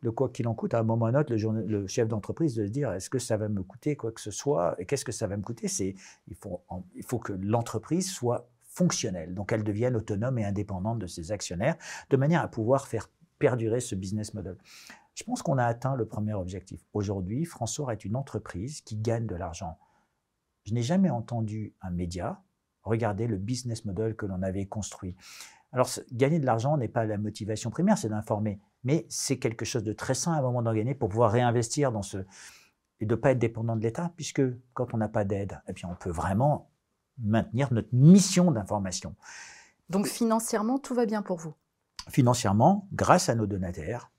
Le 0.00 0.10
quoi 0.10 0.28
qu'il 0.30 0.48
en 0.48 0.54
coûte, 0.54 0.74
à 0.74 0.80
un 0.80 0.82
moment 0.82 1.04
ou 1.04 1.06
à 1.06 1.10
un 1.10 1.14
autre, 1.14 1.32
le, 1.32 1.66
le 1.66 1.86
chef 1.86 2.08
d'entreprise 2.08 2.56
de 2.56 2.66
se 2.66 2.70
dire 2.70 2.92
est-ce 2.92 3.08
que 3.08 3.20
ça 3.20 3.36
va 3.36 3.48
me 3.48 3.62
coûter 3.62 3.94
quoi 3.94 4.10
que 4.10 4.20
ce 4.20 4.32
soit? 4.32 4.74
Et 4.80 4.86
qu'est-ce 4.86 5.04
que 5.04 5.12
ça 5.12 5.28
va 5.28 5.36
me 5.36 5.42
coûter? 5.42 5.68
C'est 5.68 5.94
il 6.26 6.34
faut, 6.34 6.62
il 6.96 7.04
faut 7.04 7.20
que 7.20 7.32
l'entreprise 7.32 8.10
soit 8.10 8.48
fonctionnelle, 8.64 9.34
donc 9.34 9.52
elle 9.52 9.62
devienne 9.62 9.94
autonome 9.94 10.38
et 10.38 10.44
indépendante 10.44 10.98
de 10.98 11.06
ses 11.06 11.30
actionnaires, 11.30 11.76
de 12.10 12.16
manière 12.16 12.42
à 12.42 12.48
pouvoir 12.48 12.88
faire 12.88 13.08
perdurer 13.38 13.78
ce 13.78 13.94
business 13.94 14.34
model. 14.34 14.56
Je 15.14 15.22
pense 15.22 15.42
qu'on 15.42 15.58
a 15.58 15.64
atteint 15.64 15.94
le 15.94 16.06
premier 16.06 16.34
objectif. 16.34 16.84
Aujourd'hui, 16.92 17.44
François 17.44 17.92
est 17.92 18.04
une 18.04 18.16
entreprise 18.16 18.80
qui 18.80 18.96
gagne 18.96 19.26
de 19.26 19.36
l'argent. 19.36 19.78
Je 20.64 20.74
n'ai 20.74 20.82
jamais 20.82 21.10
entendu 21.10 21.72
un 21.82 21.90
média 21.90 22.42
Regardez 22.84 23.26
le 23.26 23.36
business 23.36 23.84
model 23.84 24.14
que 24.14 24.26
l'on 24.26 24.42
avait 24.42 24.66
construit. 24.66 25.16
Alors, 25.72 25.88
gagner 26.12 26.38
de 26.38 26.46
l'argent 26.46 26.76
n'est 26.76 26.88
pas 26.88 27.04
la 27.04 27.18
motivation 27.18 27.70
primaire, 27.70 27.98
c'est 27.98 28.10
d'informer. 28.10 28.60
Mais 28.84 29.06
c'est 29.08 29.38
quelque 29.38 29.64
chose 29.64 29.82
de 29.82 29.92
très 29.92 30.14
sain 30.14 30.32
à 30.34 30.38
un 30.38 30.42
moment 30.42 30.62
d'en 30.62 30.74
gagner 30.74 30.94
pour 30.94 31.08
pouvoir 31.08 31.32
réinvestir 31.32 31.90
dans 31.90 32.02
ce. 32.02 32.18
et 33.00 33.06
de 33.06 33.14
ne 33.14 33.20
pas 33.20 33.32
être 33.32 33.38
dépendant 33.38 33.74
de 33.74 33.82
l'État, 33.82 34.12
puisque 34.16 34.42
quand 34.72 34.94
on 34.94 34.98
n'a 34.98 35.08
pas 35.08 35.24
d'aide, 35.24 35.60
eh 35.66 35.72
bien, 35.72 35.88
on 35.90 35.96
peut 35.96 36.10
vraiment 36.10 36.70
maintenir 37.18 37.72
notre 37.72 37.88
mission 37.92 38.50
d'information. 38.50 39.16
Donc, 39.88 40.06
financièrement, 40.06 40.78
tout 40.78 40.94
va 40.94 41.06
bien 41.06 41.22
pour 41.22 41.38
vous? 41.38 41.54
Financièrement, 42.08 42.86
grâce 42.92 43.28
à 43.28 43.34
nos 43.34 43.46
donataires, 43.46 44.12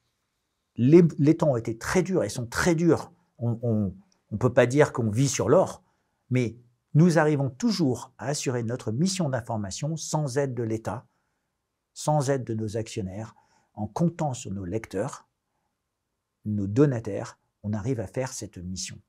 les, 0.76 1.04
les 1.20 1.38
temps 1.38 1.52
ont 1.52 1.58
été 1.58 1.78
très 1.78 2.04
durs 2.04 2.24
et 2.24 2.30
sont 2.30 2.48
très 2.48 2.76
durs. 2.76 3.14
On 3.38 3.94
ne 4.32 4.38
peut 4.38 4.54
pas 4.54 4.66
dire 4.66 4.92
qu'on 4.92 5.10
vit 5.10 5.28
sur 5.30 5.50
l'or, 5.50 5.84
mais 6.30 6.58
nous 6.96 7.20
arrivons 7.20 7.50
toujours 7.50 8.14
à 8.18 8.28
assurer 8.28 8.64
notre 8.64 8.92
mission 8.92 9.30
d'information 9.30 9.98
sans 9.98 10.38
aide 10.38 10.54
de 10.54 10.64
l'État, 10.64 11.06
sans 11.94 12.30
aide 12.30 12.46
de 12.46 12.54
nos 12.54 12.78
actionnaires, 12.78 13.36
en 13.74 13.86
comptant 13.86 14.34
sur 14.34 14.52
nos 14.52 14.64
lecteurs, 14.64 15.28
nos 16.46 16.68
donataires, 16.68 17.38
on 17.64 17.74
arrive 17.74 18.00
à 18.00 18.08
faire 18.08 18.32
cette 18.32 18.58
mission. 18.58 19.00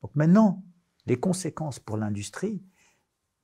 Donc 0.00 0.14
maintenant, 0.16 0.64
les 1.06 1.20
conséquences 1.20 1.78
pour 1.78 1.98
l'industrie, 1.98 2.62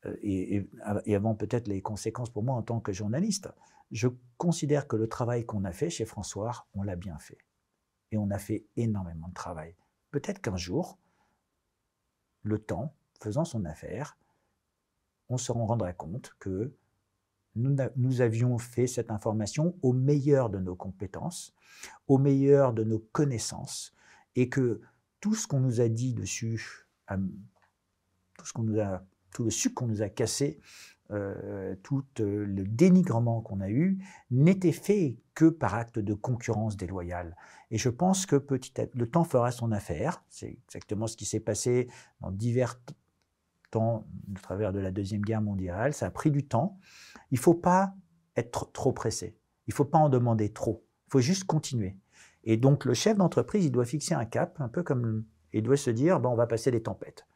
euh, 0.06 0.16
et, 0.22 0.68
avant 1.06 1.34
peut-être 1.34 1.68
les 1.68 1.82
conséquences 1.82 2.30
pour 2.30 2.42
moi 2.42 2.54
en 2.54 2.62
tant 2.62 2.80
que 2.80 2.92
journaliste, 2.92 3.48
je 3.90 4.08
considère 4.38 4.88
que 4.88 4.96
le 4.96 5.08
travail 5.08 5.44
qu'on 5.44 5.64
a 5.64 5.72
fait 5.72 5.90
chez 5.90 6.06
François, 6.06 6.66
on 6.74 6.82
l'a 6.82 6.96
bien 6.96 7.18
fait. 7.18 7.38
Et 8.10 8.16
on 8.16 8.30
a 8.30 8.38
fait 8.38 8.66
énormément 8.76 9.28
de 9.28 9.34
travail. 9.34 9.76
Peut-être 10.12 10.40
qu'un 10.40 10.56
jour, 10.56 10.98
le 12.42 12.58
temps, 12.58 12.94
faisant 13.22 13.44
son 13.44 13.64
affaire, 13.64 14.16
on 15.28 15.38
se 15.38 15.52
rendra 15.52 15.92
compte 15.92 16.34
que 16.38 16.72
nous, 17.56 18.20
avions 18.20 18.58
fait 18.58 18.86
cette 18.86 19.10
information 19.10 19.76
au 19.82 19.92
meilleur 19.92 20.50
de 20.50 20.58
nos 20.58 20.76
compétences, 20.76 21.54
au 22.06 22.18
meilleur 22.18 22.74
de 22.74 22.84
nos 22.84 22.98
connaissances, 22.98 23.94
et 24.34 24.48
que 24.48 24.80
tout 25.20 25.34
ce 25.34 25.46
qu'on 25.46 25.60
nous 25.60 25.80
a 25.80 25.88
dit 25.88 26.12
dessus, 26.12 26.86
tout, 27.08 28.44
ce 28.44 28.52
qu'on 28.52 28.62
nous 28.62 28.78
a, 28.78 29.02
tout 29.32 29.44
le 29.44 29.50
sucre 29.50 29.74
qu'on 29.74 29.86
nous 29.86 30.02
a 30.02 30.08
cassé, 30.08 30.60
euh, 31.12 31.76
tout 31.82 32.04
euh, 32.18 32.44
le 32.44 32.64
dénigrement 32.64 33.40
qu'on 33.40 33.60
a 33.60 33.70
eu, 33.70 33.98
n'était 34.30 34.72
fait 34.72 35.16
que 35.34 35.44
par 35.44 35.74
acte 35.74 36.00
de 36.00 36.14
concurrence 36.14 36.76
déloyale. 36.76 37.36
Et 37.70 37.78
je 37.78 37.88
pense 37.88 38.26
que 38.26 38.36
petit 38.36 38.80
à, 38.80 38.86
le 38.92 39.08
temps 39.08 39.22
fera 39.24 39.52
son 39.52 39.70
affaire. 39.70 40.24
C'est 40.28 40.58
exactement 40.66 41.06
ce 41.06 41.16
qui 41.16 41.24
s'est 41.24 41.40
passé 41.40 41.88
dans 42.20 42.32
divers 42.32 42.80
temps, 43.70 44.06
au 44.30 44.38
travers 44.40 44.72
de 44.72 44.80
la 44.80 44.90
Deuxième 44.90 45.22
Guerre 45.22 45.42
mondiale. 45.42 45.92
Ça 45.92 46.06
a 46.06 46.10
pris 46.10 46.30
du 46.30 46.46
temps. 46.46 46.78
Il 47.30 47.36
ne 47.36 47.40
faut 47.40 47.54
pas 47.54 47.94
être 48.36 48.70
trop 48.72 48.92
pressé. 48.92 49.38
Il 49.66 49.70
ne 49.70 49.74
faut 49.74 49.84
pas 49.84 49.98
en 49.98 50.08
demander 50.08 50.52
trop. 50.52 50.84
Il 51.08 51.12
faut 51.12 51.20
juste 51.20 51.44
continuer. 51.44 51.96
Et 52.44 52.56
donc, 52.56 52.84
le 52.84 52.94
chef 52.94 53.16
d'entreprise, 53.16 53.64
il 53.64 53.72
doit 53.72 53.84
fixer 53.84 54.14
un 54.14 54.24
cap, 54.24 54.60
un 54.60 54.68
peu 54.68 54.82
comme. 54.82 55.24
Il 55.52 55.62
doit 55.62 55.76
se 55.76 55.90
dire, 55.90 56.20
on 56.22 56.34
va 56.34 56.46
passer 56.46 56.70
des 56.70 56.82
tempêtes. 56.82 57.26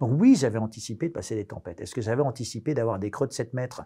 Donc, 0.00 0.12
oui, 0.20 0.36
j'avais 0.36 0.58
anticipé 0.58 1.08
de 1.08 1.12
passer 1.12 1.34
des 1.34 1.46
tempêtes. 1.46 1.80
Est-ce 1.80 1.94
que 1.94 2.00
j'avais 2.00 2.22
anticipé 2.22 2.74
d'avoir 2.74 2.98
des 2.98 3.10
creux 3.10 3.26
de 3.26 3.32
7 3.32 3.54
mètres, 3.54 3.82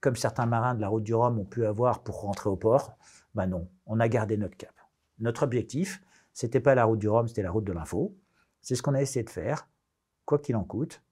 comme 0.00 0.16
certains 0.16 0.46
marins 0.46 0.74
de 0.74 0.80
la 0.80 0.88
route 0.88 1.02
du 1.02 1.14
Rhum 1.14 1.38
ont 1.38 1.44
pu 1.44 1.66
avoir 1.66 2.02
pour 2.02 2.22
rentrer 2.22 2.48
au 2.48 2.56
port? 2.56 2.96
Ben 3.34 3.46
non, 3.46 3.68
on 3.86 4.00
a 4.00 4.08
gardé 4.08 4.36
notre 4.36 4.56
cap. 4.56 4.74
Notre 5.18 5.42
objectif, 5.42 6.02
c'était 6.32 6.60
pas 6.60 6.74
la 6.74 6.84
route 6.84 6.98
du 6.98 7.08
Rhum, 7.08 7.28
c'était 7.28 7.42
la 7.42 7.50
route 7.50 7.64
de 7.64 7.72
l'info. 7.72 8.16
C'est 8.62 8.74
ce 8.74 8.82
qu'on 8.82 8.94
a 8.94 9.02
essayé 9.02 9.24
de 9.24 9.30
faire 9.30 9.68
quoi 10.30 10.38
qu'il 10.38 10.54
en 10.54 10.62
coûte, 10.62 11.02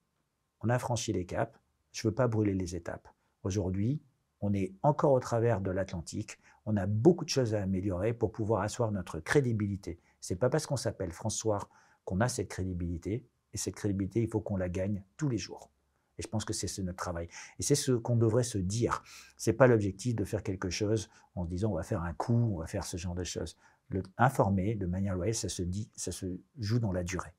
on 0.61 0.69
a 0.69 0.79
franchi 0.79 1.11
les 1.11 1.25
caps, 1.25 1.59
je 1.91 2.07
ne 2.07 2.09
veux 2.09 2.15
pas 2.15 2.29
brûler 2.29 2.53
les 2.53 2.77
étapes. 2.77 3.09
Aujourd'hui, 3.43 4.01
on 4.39 4.53
est 4.53 4.73
encore 4.81 5.11
au 5.11 5.19
travers 5.19 5.59
de 5.59 5.71
l'Atlantique, 5.71 6.39
on 6.65 6.77
a 6.77 6.85
beaucoup 6.85 7.25
de 7.25 7.29
choses 7.29 7.53
à 7.53 7.61
améliorer 7.61 8.13
pour 8.13 8.31
pouvoir 8.31 8.61
asseoir 8.61 8.93
notre 8.93 9.19
crédibilité. 9.19 9.99
C'est 10.21 10.37
pas 10.37 10.49
parce 10.49 10.65
qu'on 10.65 10.77
s'appelle 10.77 11.11
François 11.11 11.67
qu'on 12.05 12.21
a 12.21 12.29
cette 12.29 12.47
crédibilité, 12.47 13.27
et 13.51 13.57
cette 13.57 13.75
crédibilité, 13.75 14.21
il 14.21 14.29
faut 14.29 14.39
qu'on 14.39 14.55
la 14.55 14.69
gagne 14.69 15.03
tous 15.17 15.27
les 15.27 15.37
jours. 15.37 15.69
Et 16.17 16.21
je 16.21 16.27
pense 16.29 16.45
que 16.45 16.53
c'est 16.53 16.81
notre 16.81 16.97
travail. 16.97 17.27
Et 17.59 17.63
c'est 17.63 17.75
ce 17.75 17.91
qu'on 17.91 18.15
devrait 18.15 18.43
se 18.43 18.57
dire. 18.57 19.03
C'est 19.35 19.51
pas 19.51 19.67
l'objectif 19.67 20.15
de 20.15 20.23
faire 20.23 20.43
quelque 20.43 20.69
chose 20.69 21.09
en 21.35 21.43
se 21.43 21.49
disant 21.49 21.71
on 21.71 21.75
va 21.75 21.83
faire 21.83 22.03
un 22.03 22.13
coup, 22.13 22.53
on 22.53 22.59
va 22.59 22.67
faire 22.67 22.85
ce 22.85 22.95
genre 22.95 23.15
de 23.15 23.25
choses. 23.25 23.57
Le, 23.89 24.01
informer 24.17 24.75
de 24.75 24.85
manière 24.85 25.15
loyale, 25.15 25.35
ça 25.35 25.49
se 25.49 25.61
dit, 25.61 25.89
ça 25.95 26.13
se 26.13 26.39
joue 26.57 26.79
dans 26.79 26.93
la 26.93 27.03
durée. 27.03 27.33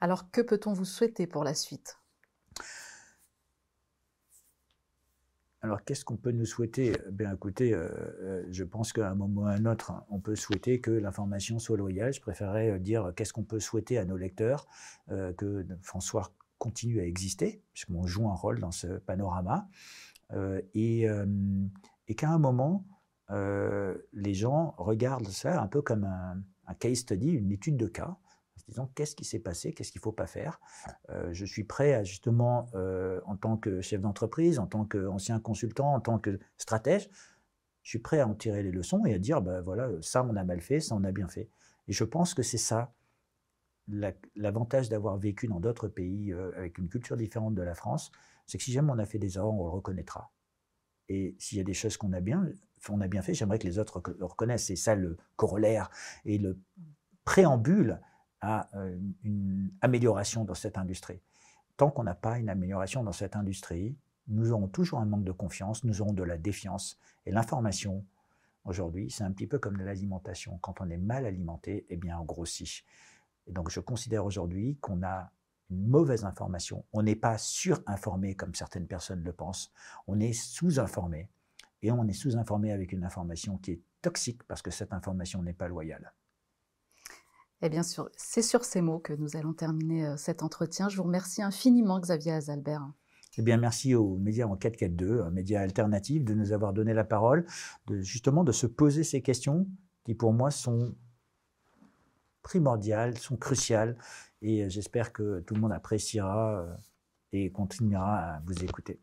Alors 0.00 0.30
que 0.30 0.40
peut-on 0.40 0.72
vous 0.72 0.84
souhaiter 0.84 1.26
pour 1.26 1.42
la 1.42 1.54
suite? 1.54 1.98
Alors, 5.62 5.82
qu'est-ce 5.82 6.04
qu'on 6.04 6.16
peut 6.16 6.30
nous 6.30 6.44
souhaiter? 6.44 6.92
Eh 7.08 7.10
Bien, 7.10 7.34
écoutez, 7.34 7.72
euh, 7.72 7.88
euh, 8.20 8.46
je 8.50 8.62
pense 8.62 8.92
qu'à 8.92 9.10
un 9.10 9.14
moment 9.14 9.42
ou 9.42 9.46
à 9.46 9.52
un 9.52 9.64
autre, 9.64 9.92
on 10.10 10.20
peut 10.20 10.36
souhaiter 10.36 10.80
que 10.80 10.92
l'information 10.92 11.58
soit 11.58 11.76
loyale. 11.76 12.12
Je 12.12 12.20
préférerais 12.20 12.70
euh, 12.70 12.78
dire 12.78 13.12
qu'est-ce 13.16 13.32
qu'on 13.32 13.42
peut 13.42 13.58
souhaiter 13.58 13.98
à 13.98 14.04
nos 14.04 14.16
lecteurs, 14.16 14.68
que 15.08 15.66
François 15.82 16.30
continue 16.58 17.00
à 17.00 17.04
exister, 17.04 17.62
puisqu'on 17.72 18.06
joue 18.06 18.28
un 18.28 18.34
rôle 18.34 18.60
dans 18.60 18.70
ce 18.70 18.98
panorama, 18.98 19.68
et, 20.74 21.06
et 22.08 22.14
qu'à 22.14 22.30
un 22.30 22.38
moment, 22.38 22.86
les 23.30 24.34
gens 24.34 24.74
regardent 24.78 25.28
ça 25.28 25.60
un 25.60 25.66
peu 25.68 25.82
comme 25.82 26.04
un, 26.04 26.42
un 26.66 26.74
case 26.74 26.98
study, 26.98 27.30
une 27.30 27.50
étude 27.50 27.76
de 27.76 27.86
cas, 27.86 28.16
disant 28.64 28.90
qu'est-ce 28.94 29.14
qui 29.14 29.24
s'est 29.24 29.38
passé, 29.38 29.72
qu'est-ce 29.72 29.92
qu'il 29.92 30.00
ne 30.00 30.04
faut 30.04 30.12
pas 30.12 30.26
faire? 30.26 30.60
Euh, 31.10 31.32
je 31.32 31.44
suis 31.44 31.64
prêt 31.64 31.94
à 31.94 32.04
justement, 32.04 32.68
euh, 32.74 33.20
en 33.26 33.36
tant 33.36 33.56
que 33.56 33.80
chef 33.80 34.00
d'entreprise, 34.00 34.58
en 34.58 34.66
tant 34.66 34.84
qu'ancien 34.84 35.40
consultant, 35.40 35.94
en 35.94 36.00
tant 36.00 36.18
que 36.18 36.38
stratège, 36.58 37.08
je 37.82 37.90
suis 37.90 37.98
prêt 37.98 38.20
à 38.20 38.26
en 38.26 38.34
tirer 38.34 38.62
les 38.62 38.72
leçons 38.72 39.04
et 39.06 39.14
à 39.14 39.18
dire, 39.18 39.42
ben 39.42 39.60
voilà, 39.60 39.90
ça 40.00 40.24
on 40.24 40.34
a 40.36 40.44
mal 40.44 40.60
fait, 40.60 40.80
ça 40.80 40.94
on 40.94 41.04
a 41.04 41.12
bien 41.12 41.28
fait. 41.28 41.48
Et 41.88 41.92
je 41.92 42.04
pense 42.04 42.34
que 42.34 42.42
c'est 42.42 42.58
ça 42.58 42.92
l'avantage 44.34 44.88
d'avoir 44.88 45.16
vécu 45.16 45.46
dans 45.46 45.60
d'autres 45.60 45.88
pays 45.88 46.32
euh, 46.32 46.50
avec 46.56 46.78
une 46.78 46.88
culture 46.88 47.16
différente 47.16 47.54
de 47.54 47.62
la 47.62 47.74
France, 47.74 48.10
c'est 48.46 48.58
que 48.58 48.64
si 48.64 48.72
jamais 48.72 48.90
on 48.90 48.98
a 48.98 49.06
fait 49.06 49.18
des 49.18 49.36
erreurs, 49.36 49.54
on 49.54 49.64
le 49.64 49.70
reconnaîtra. 49.70 50.32
Et 51.08 51.36
s'il 51.38 51.58
y 51.58 51.60
a 51.60 51.64
des 51.64 51.74
choses 51.74 51.96
qu'on 51.96 52.12
a 52.12 52.20
bien, 52.20 52.48
on 52.88 53.00
a 53.00 53.08
bien 53.08 53.22
fait, 53.22 53.34
j'aimerais 53.34 53.58
que 53.58 53.66
les 53.66 53.78
autres 53.78 54.02
le 54.18 54.24
reconnaissent. 54.24 54.66
C'est 54.66 54.76
ça 54.76 54.94
le 54.94 55.16
corollaire 55.36 55.90
et 56.24 56.38
le 56.38 56.58
préambule 57.24 58.00
euh, 58.74 58.98
une 59.24 59.70
amélioration 59.80 60.44
dans 60.44 60.54
cette 60.54 60.78
industrie. 60.78 61.20
Tant 61.76 61.90
qu'on 61.90 62.04
n'a 62.04 62.14
pas 62.14 62.38
une 62.38 62.48
amélioration 62.48 63.02
dans 63.02 63.12
cette 63.12 63.36
industrie, 63.36 63.96
nous 64.28 64.52
aurons 64.52 64.68
toujours 64.68 65.00
un 65.00 65.06
manque 65.06 65.24
de 65.24 65.32
confiance, 65.32 65.84
nous 65.84 66.00
aurons 66.00 66.12
de 66.12 66.22
la 66.22 66.38
défiance. 66.38 66.98
Et 67.26 67.30
l'information, 67.30 68.04
aujourd'hui, 68.64 69.10
c'est 69.10 69.24
un 69.24 69.30
petit 69.30 69.46
peu 69.46 69.58
comme 69.58 69.76
de 69.76 69.84
l'alimentation. 69.84 70.58
Quand 70.62 70.80
on 70.80 70.90
est 70.90 70.96
mal 70.96 71.26
alimenté, 71.26 71.86
eh 71.88 71.96
bien, 71.96 72.18
on 72.18 72.24
grossit. 72.24 72.84
Et 73.46 73.52
donc, 73.52 73.70
je 73.70 73.80
considère 73.80 74.24
aujourd'hui 74.24 74.76
qu'on 74.80 75.02
a 75.02 75.30
une 75.70 75.86
mauvaise 75.86 76.24
information. 76.24 76.84
On 76.92 77.02
n'est 77.02 77.16
pas 77.16 77.38
surinformé 77.38 78.34
comme 78.34 78.54
certaines 78.54 78.86
personnes 78.86 79.22
le 79.22 79.32
pensent. 79.32 79.72
On 80.06 80.18
est 80.20 80.32
sous-informé. 80.32 81.28
Et 81.82 81.90
on 81.92 82.06
est 82.08 82.12
sous-informé 82.12 82.72
avec 82.72 82.92
une 82.92 83.04
information 83.04 83.58
qui 83.58 83.72
est 83.72 83.80
toxique 84.02 84.42
parce 84.44 84.62
que 84.62 84.70
cette 84.70 84.92
information 84.92 85.42
n'est 85.42 85.52
pas 85.52 85.68
loyale. 85.68 86.12
Eh 87.62 87.70
bien, 87.70 87.82
c'est 87.82 88.42
sur 88.42 88.64
ces 88.64 88.82
mots 88.82 88.98
que 88.98 89.14
nous 89.14 89.36
allons 89.36 89.54
terminer 89.54 90.06
euh, 90.06 90.16
cet 90.16 90.42
entretien. 90.42 90.88
Je 90.88 90.96
vous 90.98 91.04
remercie 91.04 91.42
infiniment, 91.42 91.98
Xavier 91.98 92.32
Azalbert. 92.32 92.86
Eh 93.38 93.42
bien, 93.42 93.56
merci 93.56 93.94
aux 93.94 94.16
médias 94.18 94.46
en 94.46 94.56
442, 94.56 95.22
un 95.22 95.30
média 95.30 95.60
alternatif, 95.60 96.24
de 96.24 96.34
nous 96.34 96.52
avoir 96.52 96.72
donné 96.72 96.92
la 96.94 97.04
parole, 97.04 97.46
de, 97.86 98.00
justement 98.00 98.44
de 98.44 98.52
se 98.52 98.66
poser 98.66 99.04
ces 99.04 99.22
questions 99.22 99.66
qui, 100.04 100.14
pour 100.14 100.32
moi, 100.32 100.50
sont 100.50 100.94
primordiales, 102.42 103.16
sont 103.18 103.36
cruciales. 103.36 103.96
Et 104.42 104.68
j'espère 104.68 105.12
que 105.12 105.40
tout 105.40 105.54
le 105.54 105.60
monde 105.60 105.72
appréciera 105.72 106.66
et 107.32 107.50
continuera 107.50 108.18
à 108.18 108.40
vous 108.46 108.64
écouter. 108.64 109.00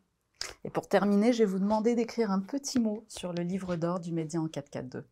Et 0.64 0.70
pour 0.70 0.88
terminer, 0.88 1.32
je 1.32 1.40
vais 1.40 1.44
vous 1.44 1.58
demander 1.58 1.94
d'écrire 1.94 2.30
un 2.30 2.40
petit 2.40 2.80
mot 2.80 3.04
sur 3.08 3.32
le 3.32 3.42
livre 3.42 3.76
d'or 3.76 4.00
du 4.00 4.12
Média 4.12 4.40
en 4.40 4.48
442. 4.48 5.06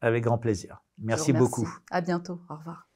Avec 0.00 0.24
grand 0.24 0.38
plaisir. 0.38 0.82
Merci 1.00 1.32
beaucoup. 1.32 1.68
À 1.90 2.00
bientôt. 2.00 2.40
Au 2.48 2.56
revoir. 2.56 2.89